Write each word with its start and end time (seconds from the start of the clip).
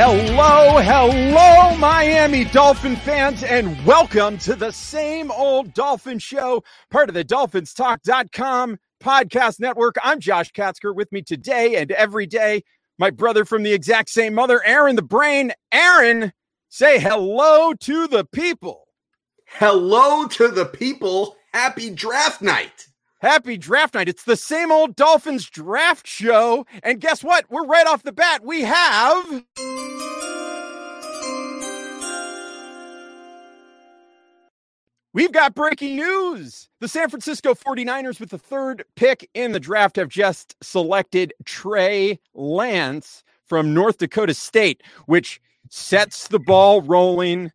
Hello, 0.00 0.78
hello, 0.78 1.76
Miami 1.76 2.44
Dolphin 2.44 2.94
fans, 2.94 3.42
and 3.42 3.84
welcome 3.84 4.38
to 4.38 4.54
the 4.54 4.70
same 4.70 5.32
old 5.32 5.74
Dolphin 5.74 6.20
show, 6.20 6.62
part 6.88 7.08
of 7.08 7.16
the 7.16 7.24
DolphinsTalk.com 7.24 8.78
podcast 9.02 9.58
network. 9.58 9.96
I'm 10.00 10.20
Josh 10.20 10.52
Katzker 10.52 10.94
with 10.94 11.10
me 11.10 11.22
today 11.22 11.74
and 11.74 11.90
every 11.90 12.26
day. 12.26 12.62
My 12.96 13.10
brother 13.10 13.44
from 13.44 13.64
the 13.64 13.72
exact 13.72 14.10
same 14.10 14.34
mother, 14.34 14.62
Aaron 14.64 14.94
the 14.94 15.02
Brain. 15.02 15.50
Aaron, 15.72 16.32
say 16.68 17.00
hello 17.00 17.74
to 17.74 18.06
the 18.06 18.24
people. 18.24 18.84
Hello 19.48 20.28
to 20.28 20.46
the 20.46 20.66
people. 20.66 21.34
Happy 21.52 21.90
draft 21.90 22.40
night. 22.40 22.86
Happy 23.20 23.56
draft 23.56 23.94
night. 23.94 24.08
It's 24.08 24.22
the 24.22 24.36
same 24.36 24.70
old 24.70 24.94
Dolphins 24.94 25.50
draft 25.50 26.06
show. 26.06 26.64
And 26.84 27.00
guess 27.00 27.24
what? 27.24 27.46
We're 27.50 27.66
right 27.66 27.86
off 27.86 28.04
the 28.04 28.12
bat. 28.12 28.44
We 28.44 28.62
have. 28.62 29.44
We've 35.12 35.32
got 35.32 35.56
breaking 35.56 35.96
news. 35.96 36.68
The 36.78 36.86
San 36.86 37.08
Francisco 37.08 37.54
49ers, 37.54 38.20
with 38.20 38.30
the 38.30 38.38
third 38.38 38.84
pick 38.94 39.28
in 39.34 39.50
the 39.50 39.58
draft, 39.58 39.96
have 39.96 40.08
just 40.08 40.54
selected 40.62 41.34
Trey 41.44 42.20
Lance 42.34 43.24
from 43.44 43.74
North 43.74 43.98
Dakota 43.98 44.34
State, 44.34 44.80
which 45.06 45.40
sets 45.70 46.28
the 46.28 46.38
ball 46.38 46.82
rolling 46.82 47.50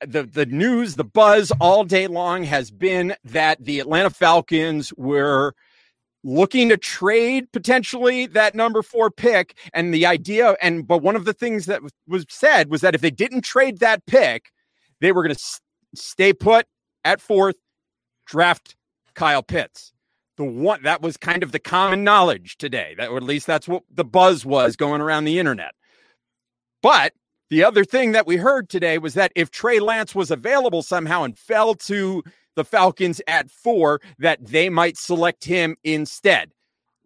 the 0.00 0.24
the 0.24 0.46
news, 0.46 0.96
the 0.96 1.04
buzz 1.04 1.52
all 1.60 1.84
day 1.84 2.06
long 2.06 2.44
has 2.44 2.70
been 2.70 3.14
that 3.24 3.64
the 3.64 3.80
Atlanta 3.80 4.10
Falcons 4.10 4.92
were 4.96 5.54
looking 6.22 6.70
to 6.70 6.76
trade 6.76 7.50
potentially 7.52 8.26
that 8.26 8.54
number 8.54 8.82
4 8.82 9.10
pick 9.10 9.58
and 9.74 9.92
the 9.92 10.06
idea 10.06 10.56
and 10.62 10.86
but 10.86 11.02
one 11.02 11.16
of 11.16 11.26
the 11.26 11.34
things 11.34 11.66
that 11.66 11.82
was 12.08 12.24
said 12.30 12.70
was 12.70 12.80
that 12.80 12.94
if 12.94 13.02
they 13.02 13.10
didn't 13.10 13.42
trade 13.42 13.78
that 13.78 14.04
pick, 14.06 14.50
they 15.00 15.12
were 15.12 15.22
going 15.22 15.34
to 15.34 15.40
s- 15.40 15.60
stay 15.94 16.32
put 16.32 16.66
at 17.04 17.20
4th, 17.20 17.54
draft 18.26 18.74
Kyle 19.14 19.42
Pitts. 19.42 19.92
The 20.36 20.44
one 20.44 20.82
that 20.82 21.02
was 21.02 21.16
kind 21.16 21.42
of 21.42 21.52
the 21.52 21.60
common 21.60 22.02
knowledge 22.02 22.56
today, 22.56 22.94
that 22.98 23.10
or 23.10 23.18
at 23.18 23.22
least 23.22 23.46
that's 23.46 23.68
what 23.68 23.84
the 23.90 24.04
buzz 24.04 24.44
was 24.44 24.76
going 24.76 25.00
around 25.00 25.24
the 25.24 25.38
internet. 25.38 25.72
But 26.82 27.12
the 27.54 27.62
other 27.62 27.84
thing 27.84 28.10
that 28.10 28.26
we 28.26 28.36
heard 28.36 28.68
today 28.68 28.98
was 28.98 29.14
that 29.14 29.30
if 29.36 29.48
Trey 29.48 29.78
Lance 29.78 30.12
was 30.12 30.32
available 30.32 30.82
somehow 30.82 31.22
and 31.22 31.38
fell 31.38 31.76
to 31.76 32.24
the 32.56 32.64
Falcons 32.64 33.20
at 33.28 33.48
four, 33.48 34.00
that 34.18 34.44
they 34.44 34.68
might 34.68 34.96
select 34.96 35.44
him 35.44 35.76
instead. 35.84 36.50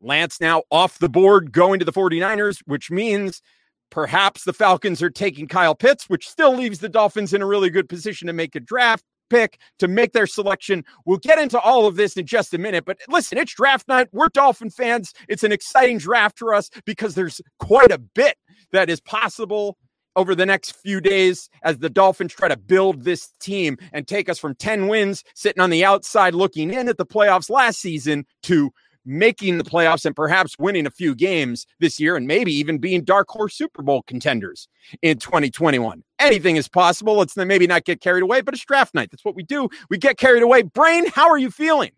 Lance 0.00 0.40
now 0.40 0.62
off 0.70 1.00
the 1.00 1.08
board 1.10 1.52
going 1.52 1.80
to 1.80 1.84
the 1.84 1.92
49ers, 1.92 2.62
which 2.64 2.90
means 2.90 3.42
perhaps 3.90 4.44
the 4.44 4.54
Falcons 4.54 5.02
are 5.02 5.10
taking 5.10 5.48
Kyle 5.48 5.74
Pitts, 5.74 6.08
which 6.08 6.26
still 6.26 6.56
leaves 6.56 6.78
the 6.78 6.88
Dolphins 6.88 7.34
in 7.34 7.42
a 7.42 7.46
really 7.46 7.68
good 7.68 7.86
position 7.86 8.26
to 8.26 8.32
make 8.32 8.56
a 8.56 8.60
draft 8.60 9.04
pick 9.28 9.60
to 9.80 9.86
make 9.86 10.14
their 10.14 10.26
selection. 10.26 10.82
We'll 11.04 11.18
get 11.18 11.38
into 11.38 11.60
all 11.60 11.86
of 11.86 11.96
this 11.96 12.16
in 12.16 12.24
just 12.24 12.54
a 12.54 12.58
minute, 12.58 12.86
but 12.86 12.96
listen, 13.06 13.36
it's 13.36 13.54
draft 13.54 13.86
night. 13.86 14.08
We're 14.12 14.30
Dolphin 14.30 14.70
fans. 14.70 15.12
It's 15.28 15.44
an 15.44 15.52
exciting 15.52 15.98
draft 15.98 16.38
for 16.38 16.54
us 16.54 16.70
because 16.86 17.14
there's 17.14 17.42
quite 17.58 17.90
a 17.90 17.98
bit 17.98 18.38
that 18.72 18.88
is 18.88 19.02
possible 19.02 19.76
over 20.18 20.34
the 20.34 20.44
next 20.44 20.72
few 20.72 21.00
days 21.00 21.48
as 21.62 21.78
the 21.78 21.88
Dolphins 21.88 22.34
try 22.34 22.48
to 22.48 22.56
build 22.56 23.04
this 23.04 23.28
team 23.40 23.78
and 23.92 24.06
take 24.06 24.28
us 24.28 24.36
from 24.38 24.56
10 24.56 24.88
wins, 24.88 25.22
sitting 25.34 25.62
on 25.62 25.70
the 25.70 25.84
outside 25.84 26.34
looking 26.34 26.72
in 26.74 26.88
at 26.88 26.98
the 26.98 27.06
playoffs 27.06 27.48
last 27.48 27.80
season, 27.80 28.26
to 28.42 28.72
making 29.06 29.58
the 29.58 29.64
playoffs 29.64 30.04
and 30.04 30.16
perhaps 30.16 30.58
winning 30.58 30.86
a 30.86 30.90
few 30.90 31.14
games 31.14 31.66
this 31.78 32.00
year 32.00 32.16
and 32.16 32.26
maybe 32.26 32.52
even 32.52 32.78
being 32.78 33.04
dark 33.04 33.28
horse 33.30 33.56
Super 33.56 33.80
Bowl 33.80 34.02
contenders 34.02 34.68
in 35.00 35.18
2021. 35.18 36.02
Anything 36.18 36.56
is 36.56 36.68
possible. 36.68 37.16
Let's 37.16 37.36
maybe 37.36 37.68
not 37.68 37.84
get 37.84 38.00
carried 38.00 38.24
away, 38.24 38.40
but 38.40 38.54
it's 38.54 38.64
draft 38.64 38.94
night. 38.94 39.10
That's 39.12 39.24
what 39.24 39.36
we 39.36 39.44
do. 39.44 39.68
We 39.88 39.98
get 39.98 40.18
carried 40.18 40.42
away. 40.42 40.62
Brain, 40.62 41.06
how 41.10 41.30
are 41.30 41.38
you 41.38 41.50
feeling? 41.50 41.92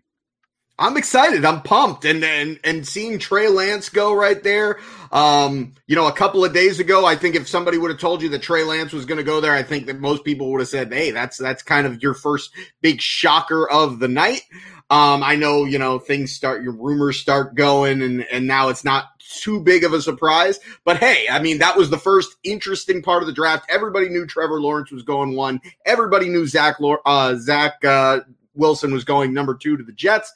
I'm 0.81 0.97
excited. 0.97 1.45
I'm 1.45 1.61
pumped, 1.61 2.07
and 2.07 2.25
and 2.25 2.59
and 2.65 2.89
seeing 2.89 3.19
Trey 3.19 3.49
Lance 3.49 3.91
go 3.91 4.15
right 4.15 4.43
there. 4.43 4.81
Um, 5.13 5.75
you 5.87 5.95
know, 5.95 6.07
a 6.07 6.13
couple 6.13 6.43
of 6.43 6.55
days 6.55 6.81
ago, 6.81 7.05
I 7.05 7.17
think 7.17 7.37
if 7.37 7.47
somebody 7.47 7.77
would 7.77 7.91
have 7.91 8.01
told 8.01 8.23
you 8.23 8.31
that 8.31 8.41
Trey 8.41 8.65
Lance 8.65 8.91
was 8.91 9.05
going 9.05 9.19
to 9.19 9.25
go 9.25 9.43
there, 9.43 9.53
I 9.53 9.63
think 9.63 9.87
that 9.87 10.01
most 10.01 10.25
people 10.25 10.51
would 10.51 10.61
have 10.61 10.69
said, 10.69 10.91
"Hey, 10.91 11.11
that's 11.11 11.37
that's 11.37 11.63
kind 11.63 11.87
of 11.87 12.03
your 12.03 12.15
first 12.15 12.51
big 12.81 13.03
shocker 13.03 13.69
of 13.69 13.99
the 13.99 14.09
night." 14.09 14.41
Um, 14.89 15.23
I 15.23 15.37
know, 15.37 15.67
you 15.67 15.79
know, 15.79 15.99
things 15.99 16.33
start, 16.33 16.63
your 16.63 16.73
rumors 16.73 17.21
start 17.21 17.55
going, 17.55 18.01
and 18.01 18.23
and 18.33 18.47
now 18.47 18.71
it's 18.71 18.83
not 18.83 19.05
too 19.19 19.61
big 19.61 19.85
of 19.85 19.93
a 19.93 20.01
surprise. 20.01 20.59
But 20.87 20.97
hey, 20.97 21.27
I 21.31 21.41
mean, 21.41 21.59
that 21.59 21.77
was 21.77 21.91
the 21.91 21.99
first 21.99 22.37
interesting 22.43 23.03
part 23.03 23.23
of 23.23 23.27
the 23.27 23.35
draft. 23.35 23.67
Everybody 23.69 24.09
knew 24.09 24.27
Trevor 24.27 24.63
Lawrence 24.63 24.91
was 24.91 25.03
going 25.03 25.37
one. 25.37 25.61
Everybody 25.85 26.31
knew 26.31 26.47
Zach 26.47 26.77
uh, 27.05 27.37
Zach 27.37 27.85
uh, 27.85 28.21
Wilson 28.55 28.95
was 28.95 29.05
going 29.05 29.35
number 29.35 29.55
two 29.55 29.77
to 29.77 29.85
the 29.85 29.93
Jets. 29.93 30.33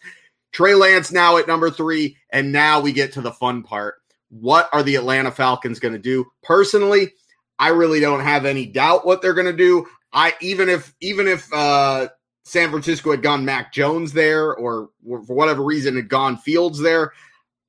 Trey 0.54 0.75
Lance 0.75 1.12
now 1.12 1.37
at 1.37 1.48
number 1.48 1.69
three. 1.69 2.16
And 2.31 2.53
now 2.53 2.81
we 2.81 2.92
get 2.92 3.12
to 3.12 3.20
the 3.20 3.32
fun 3.32 3.62
part. 3.62 3.97
What 4.31 4.70
are 4.72 4.82
the 4.82 4.97
Atlanta 4.97 5.31
Falcons 5.31 5.81
going 5.81 5.92
to 5.94 6.00
do? 6.00 6.26
Personally, 6.42 7.12
I 7.59 7.69
really 7.69 8.00
don't 8.00 8.20
have 8.20 8.47
any 8.47 8.65
doubt 8.65 9.04
what 9.04 9.20
they're 9.20 9.34
going 9.34 9.47
to 9.47 9.53
do. 9.53 9.87
I 10.12 10.34
even 10.41 10.69
if 10.69 10.94
even 11.00 11.28
if 11.28 11.53
uh, 11.53 12.09
San 12.44 12.70
Francisco 12.70 13.10
had 13.10 13.22
gone 13.22 13.44
Mac 13.44 13.72
Jones 13.72 14.12
there, 14.12 14.54
or, 14.54 14.91
or 15.06 15.25
for 15.25 15.34
whatever 15.34 15.62
reason 15.62 15.97
had 15.97 16.09
gone 16.09 16.37
Fields 16.37 16.81
there, 16.81 17.12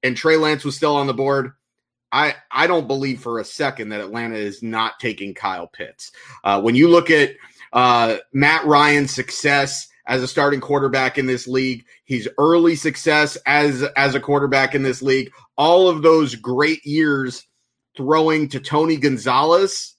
and 0.03 0.15
Trey 0.15 0.37
Lance 0.37 0.63
was 0.63 0.75
still 0.75 0.95
on 0.95 1.07
the 1.07 1.13
board, 1.13 1.51
I 2.11 2.35
I 2.51 2.67
don't 2.67 2.87
believe 2.87 3.19
for 3.19 3.39
a 3.39 3.45
second 3.45 3.89
that 3.89 4.01
Atlanta 4.01 4.35
is 4.35 4.61
not 4.61 4.99
taking 4.99 5.33
Kyle 5.33 5.67
Pitts. 5.67 6.11
Uh, 6.43 6.61
when 6.61 6.75
you 6.75 6.87
look 6.87 7.09
at 7.09 7.31
uh, 7.73 8.17
Matt 8.31 8.65
Ryan's 8.65 9.13
success 9.13 9.87
as 10.07 10.21
a 10.21 10.27
starting 10.27 10.61
quarterback 10.61 11.17
in 11.17 11.25
this 11.25 11.47
league. 11.47 11.85
He's 12.03 12.27
early 12.37 12.75
success 12.75 13.37
as 13.45 13.83
as 13.95 14.15
a 14.15 14.19
quarterback 14.19 14.75
in 14.75 14.83
this 14.83 15.01
league. 15.01 15.31
All 15.57 15.87
of 15.87 16.01
those 16.01 16.35
great 16.35 16.85
years 16.85 17.45
throwing 17.95 18.49
to 18.49 18.59
Tony 18.59 18.97
Gonzalez. 18.97 19.95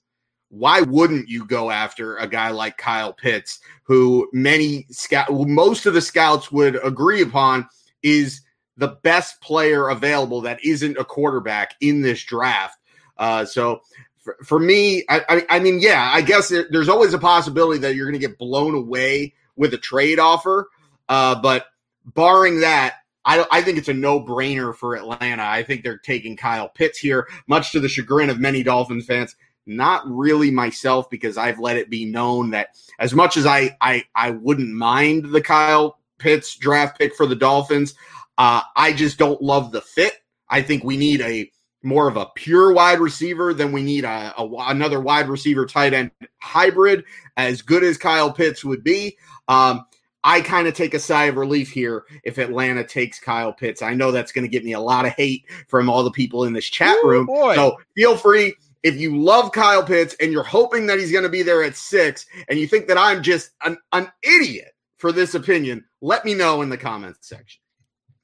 Why 0.49 0.81
wouldn't 0.81 1.27
you 1.27 1.45
go 1.45 1.69
after 1.69 2.15
a 2.17 2.27
guy 2.27 2.51
like 2.51 2.77
Kyle 2.77 3.11
Pitts, 3.11 3.59
who 3.83 4.29
many 4.31 4.85
scout, 4.89 5.27
most 5.29 5.85
of 5.85 5.93
the 5.93 6.01
scouts 6.01 6.51
would 6.51 6.79
agree 6.85 7.21
upon 7.21 7.67
is 8.01 8.41
the 8.77 8.97
best 9.03 9.41
player 9.41 9.89
available 9.89 10.41
that 10.41 10.63
isn't 10.63 10.97
a 10.97 11.03
quarterback 11.03 11.73
in 11.81 12.01
this 12.01 12.23
draft? 12.23 12.77
Uh, 13.17 13.43
so 13.43 13.81
for, 14.19 14.37
for 14.41 14.59
me, 14.59 15.03
I, 15.09 15.21
I, 15.27 15.45
I, 15.57 15.59
mean, 15.59 15.79
yeah, 15.81 16.11
I 16.13 16.21
guess 16.21 16.47
there's 16.69 16.89
always 16.89 17.13
a 17.13 17.19
possibility 17.19 17.79
that 17.79 17.95
you're 17.95 18.05
going 18.05 18.19
to 18.19 18.27
get 18.27 18.37
blown 18.37 18.73
away 18.73 19.33
with 19.57 19.73
a 19.73 19.77
trade 19.77 20.19
offer. 20.19 20.69
Uh, 21.09 21.35
but 21.41 21.65
barring 22.05 22.61
that, 22.61 22.95
I, 23.25 23.45
I 23.51 23.61
think 23.61 23.77
it's 23.77 23.89
a 23.89 23.93
no 23.93 24.21
brainer 24.21 24.73
for 24.73 24.95
Atlanta. 24.95 25.43
I 25.43 25.63
think 25.63 25.83
they're 25.83 25.97
taking 25.97 26.37
Kyle 26.37 26.69
Pitts 26.69 26.97
here, 26.97 27.27
much 27.47 27.71
to 27.73 27.79
the 27.79 27.89
chagrin 27.89 28.29
of 28.29 28.39
many 28.39 28.63
Dolphins 28.63 29.05
fans. 29.05 29.35
Not 29.65 30.03
really 30.05 30.49
myself, 30.49 31.09
because 31.09 31.37
I've 31.37 31.59
let 31.59 31.75
it 31.75 31.89
be 31.89 32.05
known 32.05 32.51
that 32.51 32.69
as 32.99 33.13
much 33.13 33.35
as 33.35 33.45
I 33.45 33.75
I, 33.81 34.05
I 34.15 34.31
wouldn't 34.31 34.73
mind 34.73 35.33
the 35.33 35.41
Kyle 35.41 35.99
Pitts 36.19 36.55
draft 36.55 36.97
pick 36.97 37.13
for 37.15 37.25
the 37.25 37.35
Dolphins, 37.35 37.93
uh, 38.37 38.61
I 38.77 38.93
just 38.93 39.17
don't 39.17 39.41
love 39.41 39.73
the 39.73 39.81
fit. 39.81 40.13
I 40.49 40.61
think 40.61 40.85
we 40.85 40.95
need 40.95 41.19
a 41.19 41.51
more 41.83 42.07
of 42.07 42.17
a 42.17 42.27
pure 42.35 42.73
wide 42.73 42.99
receiver 42.99 43.53
than 43.53 43.71
we 43.71 43.83
need 43.83 44.03
a, 44.03 44.33
a, 44.37 44.47
another 44.67 44.99
wide 44.99 45.29
receiver 45.29 45.65
tight 45.65 45.93
end 45.93 46.11
hybrid. 46.39 47.03
As 47.37 47.61
good 47.61 47.83
as 47.83 47.97
Kyle 47.97 48.31
Pitts 48.31 48.65
would 48.65 48.83
be, 48.83 49.17
um, 49.47 49.85
I 50.23 50.41
kind 50.41 50.67
of 50.67 50.73
take 50.73 50.93
a 50.93 50.99
sigh 50.99 51.25
of 51.25 51.37
relief 51.37 51.69
here 51.69 52.03
if 52.23 52.37
Atlanta 52.37 52.83
takes 52.83 53.19
Kyle 53.19 53.53
Pitts. 53.53 53.81
I 53.81 53.93
know 53.93 54.11
that's 54.11 54.31
going 54.31 54.43
to 54.43 54.49
get 54.49 54.65
me 54.65 54.73
a 54.73 54.79
lot 54.79 55.05
of 55.05 55.13
hate 55.13 55.45
from 55.67 55.89
all 55.89 56.03
the 56.03 56.11
people 56.11 56.43
in 56.43 56.53
this 56.53 56.65
chat 56.65 56.97
Ooh, 57.03 57.07
room. 57.07 57.25
Boy. 57.27 57.55
So 57.55 57.77
feel 57.95 58.17
free 58.17 58.55
if 58.83 58.95
you 58.95 59.17
love 59.17 59.51
Kyle 59.51 59.83
Pitts 59.83 60.15
and 60.19 60.31
you're 60.31 60.43
hoping 60.43 60.87
that 60.87 60.99
he's 60.99 61.11
going 61.11 61.23
to 61.23 61.29
be 61.29 61.43
there 61.43 61.63
at 61.63 61.75
six, 61.75 62.25
and 62.47 62.57
you 62.59 62.67
think 62.67 62.87
that 62.87 62.97
I'm 62.97 63.21
just 63.21 63.51
an, 63.63 63.77
an 63.91 64.11
idiot 64.23 64.73
for 64.97 65.11
this 65.11 65.35
opinion, 65.35 65.83
let 66.01 66.25
me 66.25 66.33
know 66.33 66.61
in 66.61 66.69
the 66.69 66.77
comments 66.77 67.27
section. 67.27 67.61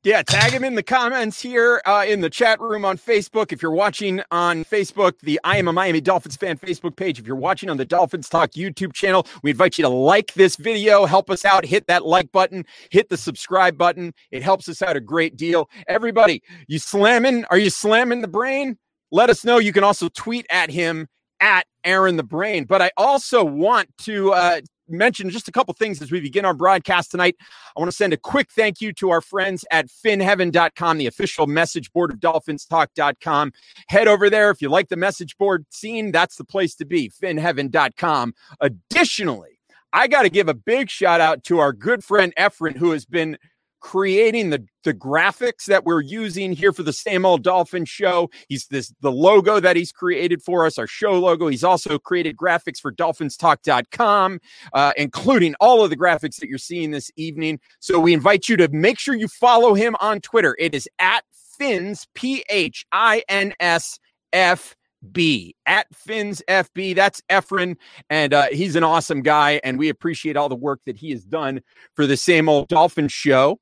Yeah, 0.03 0.21
tag 0.21 0.51
him 0.51 0.65
in 0.65 0.75
the 0.75 0.83
comments 0.83 1.41
here 1.41 1.81
uh, 1.85 2.03
in 2.05 2.19
the 2.19 2.29
chat 2.29 2.59
room 2.59 2.83
on 2.83 2.97
Facebook. 2.97 3.53
If 3.53 3.61
you're 3.61 3.71
watching 3.71 4.21
on 4.31 4.65
Facebook, 4.65 5.17
the 5.19 5.39
I 5.45 5.55
am 5.55 5.69
a 5.69 5.71
Miami 5.71 6.01
Dolphins 6.01 6.35
fan 6.35 6.57
Facebook 6.57 6.97
page. 6.97 7.19
If 7.19 7.25
you're 7.25 7.37
watching 7.37 7.69
on 7.69 7.77
the 7.77 7.85
Dolphins 7.85 8.27
Talk 8.27 8.51
YouTube 8.51 8.91
channel, 8.91 9.25
we 9.43 9.51
invite 9.51 9.77
you 9.77 9.83
to 9.83 9.87
like 9.87 10.33
this 10.33 10.57
video, 10.57 11.05
help 11.05 11.29
us 11.29 11.45
out, 11.45 11.63
hit 11.63 11.87
that 11.87 12.05
like 12.05 12.29
button, 12.33 12.65
hit 12.89 13.07
the 13.07 13.15
subscribe 13.15 13.77
button. 13.77 14.13
It 14.29 14.43
helps 14.43 14.67
us 14.67 14.81
out 14.81 14.97
a 14.97 14.99
great 14.99 15.37
deal. 15.37 15.69
Everybody, 15.87 16.43
you 16.67 16.79
slamming? 16.79 17.45
Are 17.45 17.57
you 17.57 17.69
slamming 17.69 18.19
the 18.19 18.27
brain? 18.27 18.77
Let 19.09 19.29
us 19.29 19.45
know. 19.45 19.57
You 19.57 19.71
can 19.71 19.85
also 19.85 20.09
tweet 20.09 20.45
at 20.49 20.69
him 20.69 21.07
at 21.39 21.65
Aaron 21.85 22.17
the 22.17 22.23
Brain. 22.23 22.65
But 22.65 22.81
I 22.81 22.91
also 22.97 23.43
want 23.43 23.87
to 23.99 24.33
uh, 24.33 24.61
mention 24.87 25.29
just 25.29 25.47
a 25.47 25.51
couple 25.51 25.73
things 25.73 26.01
as 26.01 26.11
we 26.11 26.19
begin 26.19 26.45
our 26.45 26.53
broadcast 26.53 27.11
tonight. 27.11 27.35
I 27.75 27.79
want 27.79 27.91
to 27.91 27.95
send 27.95 28.13
a 28.13 28.17
quick 28.17 28.51
thank 28.51 28.81
you 28.81 28.93
to 28.93 29.09
our 29.09 29.21
friends 29.21 29.65
at 29.71 29.87
finheaven.com, 29.87 30.97
the 30.97 31.07
official 31.07 31.47
message 31.47 31.91
board 31.93 32.11
of 32.11 32.19
dolphinstalk.com. 32.19 33.51
Head 33.87 34.07
over 34.07 34.29
there. 34.29 34.49
If 34.49 34.61
you 34.61 34.69
like 34.69 34.89
the 34.89 34.95
message 34.95 35.37
board 35.37 35.65
scene, 35.69 36.11
that's 36.11 36.35
the 36.35 36.45
place 36.45 36.75
to 36.75 36.85
be, 36.85 37.09
finheaven.com. 37.09 38.33
Additionally, 38.59 39.59
I 39.91 40.07
got 40.07 40.23
to 40.23 40.29
give 40.29 40.49
a 40.49 40.55
big 40.55 40.89
shout 40.89 41.21
out 41.21 41.43
to 41.45 41.59
our 41.59 41.71
good 41.71 42.03
friend 42.03 42.33
Efren, 42.37 42.75
who 42.75 42.91
has 42.91 43.05
been 43.05 43.37
creating 43.83 44.49
the 44.49 44.65
the 44.83 44.93
graphics 44.93 45.65
that 45.65 45.83
we're 45.85 46.01
using 46.01 46.53
here 46.53 46.71
for 46.71 46.83
the 46.83 46.93
same 46.93 47.25
old 47.25 47.43
dolphin 47.43 47.85
show. 47.85 48.29
He's 48.47 48.65
this 48.67 48.93
the 49.01 49.11
logo 49.11 49.59
that 49.59 49.75
he's 49.75 49.91
created 49.91 50.41
for 50.41 50.65
us 50.65 50.79
our 50.79 50.87
show 50.87 51.19
logo. 51.19 51.47
He's 51.47 51.63
also 51.63 51.99
created 51.99 52.37
graphics 52.37 52.79
for 52.79 52.91
dolphinstalk.com 52.91 54.39
uh, 54.73 54.93
including 54.97 55.53
all 55.59 55.83
of 55.83 55.89
the 55.89 55.97
graphics 55.97 56.37
that 56.37 56.47
you're 56.47 56.57
seeing 56.57 56.91
this 56.91 57.11
evening. 57.17 57.59
So 57.79 57.99
we 57.99 58.13
invite 58.13 58.49
you 58.49 58.57
to 58.57 58.69
make 58.69 58.97
sure 58.97 59.15
you 59.15 59.27
follow 59.27 59.73
him 59.73 59.95
on 59.99 60.21
twitter. 60.21 60.55
It 60.57 60.73
is 60.73 60.87
at 60.99 61.23
fins 61.59 62.07
p-h-i-n-s 62.15 63.99
f 64.31 64.75
B 65.11 65.53
at 65.65 65.87
Fins 65.93 66.41
FB. 66.47 66.95
That's 66.95 67.21
Efren, 67.29 67.75
and 68.09 68.33
uh, 68.33 68.47
he's 68.51 68.77
an 68.77 68.85
awesome 68.85 69.21
guy, 69.21 69.59
and 69.61 69.77
we 69.77 69.89
appreciate 69.89 70.37
all 70.37 70.47
the 70.47 70.55
work 70.55 70.79
that 70.85 70.95
he 70.95 71.11
has 71.11 71.25
done 71.25 71.59
for 71.93 72.07
the 72.07 72.15
same 72.15 72.47
old 72.47 72.69
Dolphin 72.69 73.09
show. 73.09 73.59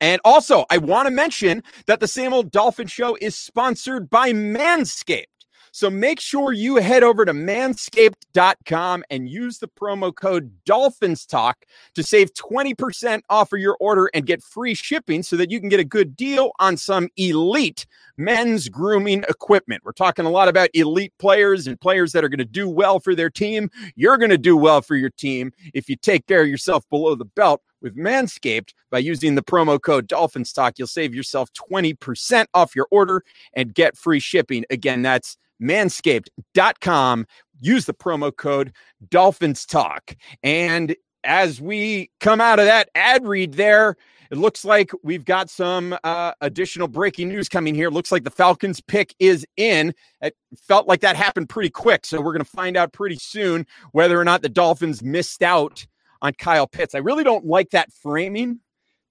And 0.00 0.20
also, 0.24 0.64
I 0.70 0.78
want 0.78 1.06
to 1.06 1.10
mention 1.10 1.62
that 1.86 2.00
the 2.00 2.08
same 2.08 2.32
old 2.32 2.50
Dolphin 2.50 2.86
Show 2.86 3.16
is 3.20 3.36
sponsored 3.36 4.08
by 4.08 4.32
Manscaped. 4.32 5.24
So 5.72 5.88
make 5.88 6.20
sure 6.20 6.52
you 6.52 6.76
head 6.76 7.02
over 7.02 7.24
to 7.24 7.32
manscaped.com 7.32 9.04
and 9.08 9.28
use 9.28 9.58
the 9.58 9.68
promo 9.68 10.14
code 10.14 10.52
Dolphins 10.64 11.24
Talk 11.26 11.64
to 11.94 12.02
save 12.02 12.32
20% 12.34 13.20
off 13.30 13.52
of 13.52 13.60
your 13.60 13.76
order 13.78 14.10
and 14.12 14.26
get 14.26 14.42
free 14.42 14.74
shipping 14.74 15.22
so 15.22 15.36
that 15.36 15.50
you 15.50 15.60
can 15.60 15.68
get 15.68 15.80
a 15.80 15.84
good 15.84 16.16
deal 16.16 16.52
on 16.58 16.76
some 16.76 17.08
elite 17.16 17.86
men's 18.16 18.68
grooming 18.68 19.24
equipment. 19.28 19.82
We're 19.84 19.92
talking 19.92 20.24
a 20.24 20.30
lot 20.30 20.48
about 20.48 20.70
elite 20.74 21.12
players 21.18 21.66
and 21.66 21.80
players 21.80 22.12
that 22.12 22.24
are 22.24 22.28
going 22.28 22.38
to 22.38 22.44
do 22.44 22.68
well 22.68 22.98
for 22.98 23.14
their 23.14 23.30
team. 23.30 23.70
You're 23.94 24.18
going 24.18 24.30
to 24.30 24.38
do 24.38 24.56
well 24.56 24.82
for 24.82 24.96
your 24.96 25.10
team 25.10 25.52
if 25.72 25.88
you 25.88 25.96
take 25.96 26.26
care 26.26 26.42
of 26.42 26.48
yourself 26.48 26.88
below 26.90 27.14
the 27.14 27.24
belt 27.24 27.62
with 27.82 27.96
Manscaped 27.96 28.72
by 28.90 28.98
using 28.98 29.34
the 29.34 29.42
promo 29.42 29.80
code 29.80 30.06
Dolphins 30.06 30.52
Talk. 30.52 30.78
You'll 30.78 30.88
save 30.88 31.14
yourself 31.14 31.50
20% 31.52 32.46
off 32.54 32.76
your 32.76 32.86
order 32.90 33.22
and 33.54 33.74
get 33.74 33.96
free 33.96 34.20
shipping. 34.20 34.64
Again, 34.70 35.02
that's 35.02 35.36
manscaped.com. 35.62 37.26
Use 37.60 37.84
the 37.84 37.94
promo 37.94 38.34
code 38.34 38.72
Dolphins 39.08 39.66
Talk. 39.66 40.16
And 40.42 40.96
as 41.24 41.60
we 41.60 42.10
come 42.20 42.40
out 42.40 42.58
of 42.58 42.64
that 42.64 42.88
ad 42.94 43.26
read 43.26 43.54
there, 43.54 43.96
it 44.30 44.38
looks 44.38 44.64
like 44.64 44.92
we've 45.02 45.24
got 45.24 45.50
some 45.50 45.96
uh, 46.04 46.32
additional 46.40 46.86
breaking 46.86 47.28
news 47.28 47.48
coming 47.48 47.74
here. 47.74 47.88
It 47.88 47.92
looks 47.92 48.12
like 48.12 48.22
the 48.22 48.30
Falcons 48.30 48.80
pick 48.80 49.14
is 49.18 49.44
in. 49.56 49.92
It 50.22 50.36
felt 50.56 50.86
like 50.86 51.00
that 51.00 51.16
happened 51.16 51.48
pretty 51.48 51.70
quick. 51.70 52.06
So 52.06 52.20
we're 52.20 52.32
going 52.32 52.44
to 52.44 52.50
find 52.50 52.76
out 52.76 52.92
pretty 52.92 53.16
soon 53.16 53.66
whether 53.90 54.18
or 54.18 54.24
not 54.24 54.42
the 54.42 54.48
Dolphins 54.48 55.02
missed 55.02 55.42
out 55.42 55.84
on 56.22 56.32
Kyle 56.34 56.66
Pitts. 56.66 56.94
I 56.94 56.98
really 56.98 57.24
don't 57.24 57.46
like 57.46 57.70
that 57.70 57.92
framing 57.92 58.60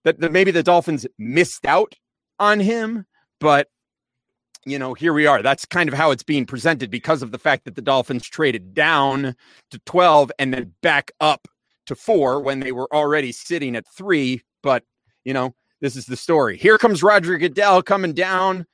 that, 0.03 0.19
that 0.19 0.31
maybe 0.31 0.51
the 0.51 0.63
Dolphins 0.63 1.05
missed 1.17 1.65
out 1.65 1.95
on 2.39 2.59
him, 2.59 3.05
but 3.39 3.67
you 4.65 4.77
know, 4.77 4.93
here 4.93 5.13
we 5.13 5.25
are. 5.25 5.41
That's 5.41 5.65
kind 5.65 5.89
of 5.89 5.95
how 5.95 6.11
it's 6.11 6.23
being 6.23 6.45
presented 6.45 6.91
because 6.91 7.21
of 7.21 7.31
the 7.31 7.39
fact 7.39 7.65
that 7.65 7.75
the 7.75 7.81
Dolphins 7.81 8.27
traded 8.27 8.73
down 8.73 9.35
to 9.71 9.79
12 9.85 10.31
and 10.37 10.53
then 10.53 10.73
back 10.81 11.11
up 11.21 11.47
to 11.85 11.95
four 11.95 12.41
when 12.41 12.59
they 12.59 12.71
were 12.71 12.93
already 12.93 13.31
sitting 13.31 13.75
at 13.75 13.85
three. 13.87 14.41
But, 14.61 14.83
you 15.23 15.33
know, 15.33 15.55
this 15.81 15.95
is 15.95 16.05
the 16.05 16.17
story. 16.17 16.57
Here 16.57 16.77
comes 16.77 17.01
Roger 17.01 17.37
Goodell 17.37 17.81
coming 17.81 18.13
down 18.13 18.65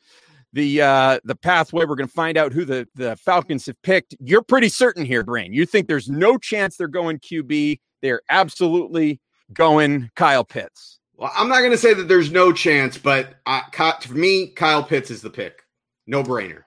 the 0.54 0.82
uh 0.82 1.20
the 1.24 1.36
pathway. 1.36 1.86
We're 1.86 1.96
going 1.96 2.08
to 2.08 2.14
find 2.14 2.38
out 2.38 2.54
who 2.54 2.66
the 2.66 2.88
the 2.96 3.16
Falcons 3.18 3.66
have 3.68 3.82
picked. 3.84 4.16
You're 4.20 4.42
pretty 4.42 4.70
certain 4.70 5.06
here, 5.06 5.24
Brain. 5.24 5.54
You 5.54 5.66
think 5.66 5.88
there's 5.88 6.10
no 6.10 6.38
chance 6.38 6.78
they're 6.78 6.88
going 6.88 7.20
QB. 7.20 7.80
They're 8.06 8.22
absolutely 8.30 9.20
going 9.52 10.12
Kyle 10.16 10.44
Pitts. 10.44 11.00
Well, 11.18 11.32
I'm 11.36 11.50
not 11.50 11.60
going 11.60 11.72
to 11.72 11.78
say 11.78 11.96
that 11.96 12.08
there's 12.08 12.30
no 12.30 12.54
chance, 12.54 13.00
but 13.00 13.38
uh, 13.48 13.62
for 14.02 14.14
me, 14.14 14.50
Kyle 14.50 14.84
Pitts 14.84 15.10
is 15.10 15.24
the 15.24 15.32
pick. 15.32 15.64
No 16.06 16.22
brainer. 16.22 16.66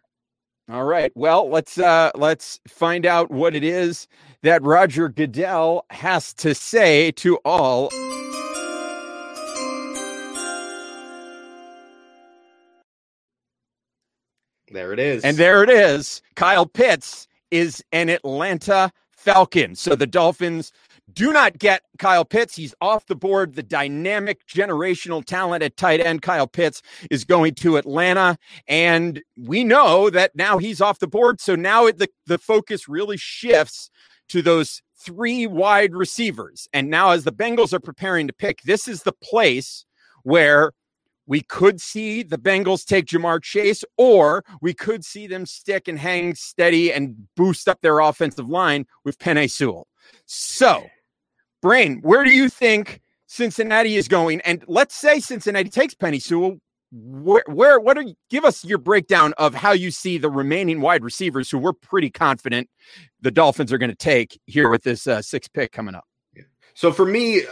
All 0.69 0.83
right. 0.83 1.13
Well, 1.15 1.49
let's 1.49 1.79
uh 1.79 2.11
let's 2.17 2.59
find 2.67 3.07
out 3.07 3.31
what 3.31 3.55
it 3.55 3.63
is 3.63 4.09
that 4.43 4.63
Roger 4.65 5.09
Goodell 5.09 5.87
has 5.91 6.35
to 6.35 6.57
say 6.57 7.13
to 7.13 7.37
all 7.45 7.89
There 14.73 14.93
it 14.93 14.99
is. 14.99 15.23
And 15.23 15.37
there 15.37 15.63
it 15.63 15.71
is. 15.71 16.21
Kyle 16.35 16.67
Pitts 16.67 17.29
is 17.53 17.83
an 17.93 18.09
Atlanta 18.09 18.91
Falcon. 19.13 19.75
So 19.75 19.95
the 19.95 20.07
Dolphins 20.07 20.73
do 21.13 21.33
not 21.33 21.59
get 21.59 21.83
Kyle 21.99 22.25
Pitts. 22.25 22.57
He's 22.57 22.75
off 22.81 23.07
the 23.07 23.17
board. 23.17 23.55
The 23.55 23.63
dynamic 23.63 24.47
generational 24.47 25.25
talent 25.25 25.63
at 25.63 25.77
tight 25.77 26.01
end, 26.01 26.23
Kyle 26.23 26.47
Pitts, 26.47 26.83
is 27.11 27.25
going 27.25 27.55
to 27.57 27.77
Atlanta. 27.77 28.39
And 28.67 29.23
we 29.37 29.65
know 29.65 30.11
that 30.11 30.35
now 30.35 30.59
he's 30.59 30.81
off 30.81 30.99
the 30.99 31.07
board. 31.07 31.41
So 31.41 31.55
now 31.55 31.87
it, 31.87 31.99
the, 31.99 32.09
the 32.27 32.39
focus 32.39 32.89
really 32.89 33.17
shifts 33.17 33.91
to 34.29 34.43
those 34.43 34.83
three 34.99 35.47
wide 35.47 35.95
receivers. 35.95 36.69
And 36.73 36.91
now, 36.91 37.11
as 37.11 37.25
the 37.25 37.33
Bengals 37.33 37.73
are 37.73 37.81
preparing 37.81 38.27
to 38.27 38.33
pick, 38.33 38.63
this 38.63 38.89
is 38.89 39.03
the 39.03 39.13
place 39.13 39.87
where 40.23 40.73
we 41.27 41.43
could 41.43 41.81
see 41.81 42.23
the 42.23 42.39
Bengals 42.39 42.85
take 42.85 43.07
Ja'Marr 43.07 43.43
Chase, 43.43 43.85
or 43.97 44.45
we 44.61 44.73
could 44.75 45.05
see 45.05 45.27
them 45.27 45.47
stick 45.47 45.87
and 45.87 45.99
hang 45.99 46.35
steady 46.35 46.93
and 46.93 47.29
boost 47.37 47.69
up 47.69 47.81
their 47.81 48.01
offensive 48.01 48.49
line 48.49 48.87
with 49.05 49.19
Penei 49.19 49.51
Sewell. 49.51 49.87
So, 50.25 50.87
Brain, 51.61 52.01
where 52.03 52.25
do 52.25 52.31
you 52.31 52.49
think 52.49 53.01
Cincinnati 53.27 53.97
is 53.97 54.09
going? 54.09 54.41
And 54.43 54.65
let's 54.69 54.95
say 54.95 55.21
Cincinnati 55.21 55.71
takes 55.71 55.95
Penei 55.95 56.23
Sewell. 56.23 56.59
Where, 56.91 57.45
where, 57.47 57.79
what 57.79 57.99
are 57.99 58.05
give 58.31 58.47
us 58.47 58.65
your 58.65 58.79
breakdown 58.79 59.35
of 59.37 59.55
how 59.55 59.73
you 59.73 59.91
see 59.91 60.17
the 60.17 60.31
remaining 60.31 60.81
wide 60.81 61.05
receivers 61.05 61.51
who 61.51 61.59
we're 61.59 61.75
pretty 61.75 62.09
confident 62.09 62.71
the 63.21 63.31
Dolphins 63.31 63.75
are 63.75 63.79
going 63.79 63.91
to 63.91 63.97
take 63.97 64.41
here 64.47 64.71
with 64.71 64.85
this 64.85 65.07
uh, 65.07 65.21
six 65.21 65.49
pick 65.49 65.71
coming 65.71 65.95
up? 65.95 66.05
So 66.73 66.91
for 66.91 67.05
me, 67.05 67.43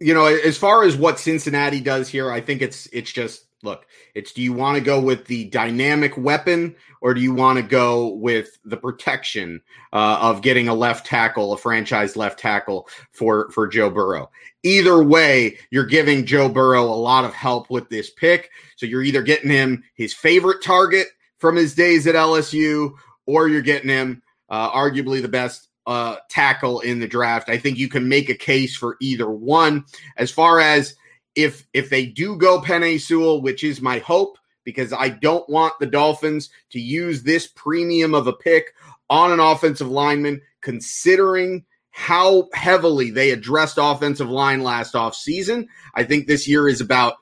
you 0.00 0.14
know, 0.14 0.24
as 0.24 0.56
far 0.56 0.84
as 0.84 0.96
what 0.96 1.18
Cincinnati 1.18 1.80
does 1.80 2.08
here, 2.08 2.30
I 2.30 2.40
think 2.40 2.62
it's 2.62 2.86
it's 2.86 3.12
just 3.12 3.46
look, 3.66 3.86
it's 4.14 4.32
do 4.32 4.40
you 4.40 4.54
want 4.54 4.78
to 4.78 4.80
go 4.82 4.98
with 4.98 5.26
the 5.26 5.44
dynamic 5.46 6.16
weapon 6.16 6.74
or 7.02 7.12
do 7.12 7.20
you 7.20 7.34
want 7.34 7.58
to 7.58 7.62
go 7.62 8.08
with 8.14 8.58
the 8.64 8.76
protection 8.78 9.60
uh, 9.92 10.18
of 10.22 10.40
getting 10.40 10.68
a 10.68 10.74
left 10.74 11.04
tackle, 11.04 11.52
a 11.52 11.58
franchise 11.58 12.16
left 12.16 12.38
tackle 12.38 12.88
for 13.10 13.50
for 13.50 13.66
Joe 13.66 13.90
Burrow? 13.90 14.30
Either 14.62 15.02
way, 15.02 15.58
you're 15.70 15.84
giving 15.84 16.24
Joe 16.24 16.48
Burrow 16.48 16.84
a 16.84 16.96
lot 16.96 17.24
of 17.24 17.34
help 17.34 17.68
with 17.68 17.90
this 17.90 18.08
pick. 18.10 18.50
So 18.76 18.86
you're 18.86 19.02
either 19.02 19.22
getting 19.22 19.50
him 19.50 19.84
his 19.94 20.14
favorite 20.14 20.62
target 20.62 21.08
from 21.38 21.56
his 21.56 21.74
days 21.74 22.06
at 22.06 22.14
LSU, 22.14 22.94
or 23.26 23.48
you're 23.48 23.60
getting 23.60 23.90
him 23.90 24.22
uh, 24.48 24.70
arguably 24.70 25.20
the 25.20 25.28
best 25.28 25.68
uh, 25.86 26.16
tackle 26.30 26.80
in 26.80 26.98
the 26.98 27.06
draft. 27.06 27.48
I 27.48 27.58
think 27.58 27.78
you 27.78 27.88
can 27.88 28.08
make 28.08 28.28
a 28.28 28.34
case 28.34 28.76
for 28.76 28.96
either 29.00 29.28
one. 29.28 29.84
As 30.16 30.30
far 30.30 30.60
as 30.60 30.94
if 31.36 31.66
if 31.72 31.90
they 31.90 32.06
do 32.06 32.36
go 32.36 32.60
Penei 32.60 33.00
Sewell, 33.00 33.42
which 33.42 33.62
is 33.62 33.80
my 33.80 33.98
hope, 34.00 34.38
because 34.64 34.92
I 34.92 35.10
don't 35.10 35.48
want 35.48 35.74
the 35.78 35.86
Dolphins 35.86 36.50
to 36.70 36.80
use 36.80 37.22
this 37.22 37.46
premium 37.46 38.14
of 38.14 38.26
a 38.26 38.32
pick 38.32 38.74
on 39.08 39.30
an 39.30 39.38
offensive 39.38 39.88
lineman, 39.88 40.40
considering 40.62 41.64
how 41.90 42.48
heavily 42.52 43.10
they 43.10 43.30
addressed 43.30 43.78
offensive 43.80 44.28
line 44.28 44.62
last 44.62 44.94
offseason. 44.94 45.66
I 45.94 46.04
think 46.04 46.26
this 46.26 46.48
year 46.48 46.68
is 46.68 46.80
about 46.80 47.14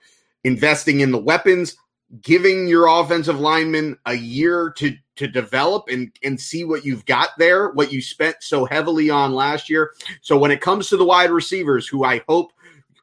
investing 0.42 1.00
in 1.00 1.12
the 1.12 1.18
weapons, 1.18 1.76
giving 2.23 2.66
your 2.66 2.87
offensive 2.88 3.38
lineman 3.38 3.99
a 4.06 4.14
year 4.14 4.73
to 4.78 4.97
to 5.16 5.28
develop 5.28 5.88
and 5.88 6.11
and 6.23 6.40
see 6.40 6.64
what 6.64 6.85
you've 6.85 7.04
got 7.04 7.30
there, 7.38 7.71
what 7.71 7.92
you 7.92 8.00
spent 8.00 8.37
so 8.40 8.64
heavily 8.64 9.11
on 9.11 9.35
last 9.35 9.68
year. 9.68 9.92
So 10.23 10.38
when 10.38 10.50
it 10.50 10.61
comes 10.61 10.88
to 10.88 10.97
the 10.97 11.04
wide 11.04 11.30
receivers, 11.30 11.87
who 11.87 12.04
I 12.04 12.23
hope 12.26 12.52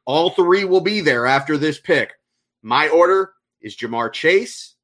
all 0.04 0.30
three 0.30 0.64
will 0.64 0.80
be 0.80 1.00
there 1.00 1.26
after 1.26 1.56
this 1.56 1.78
pick, 1.78 2.14
my 2.62 2.88
order 2.88 3.32
is 3.60 3.76
Ja'Marr 3.76 4.12
Chase, 4.12 4.74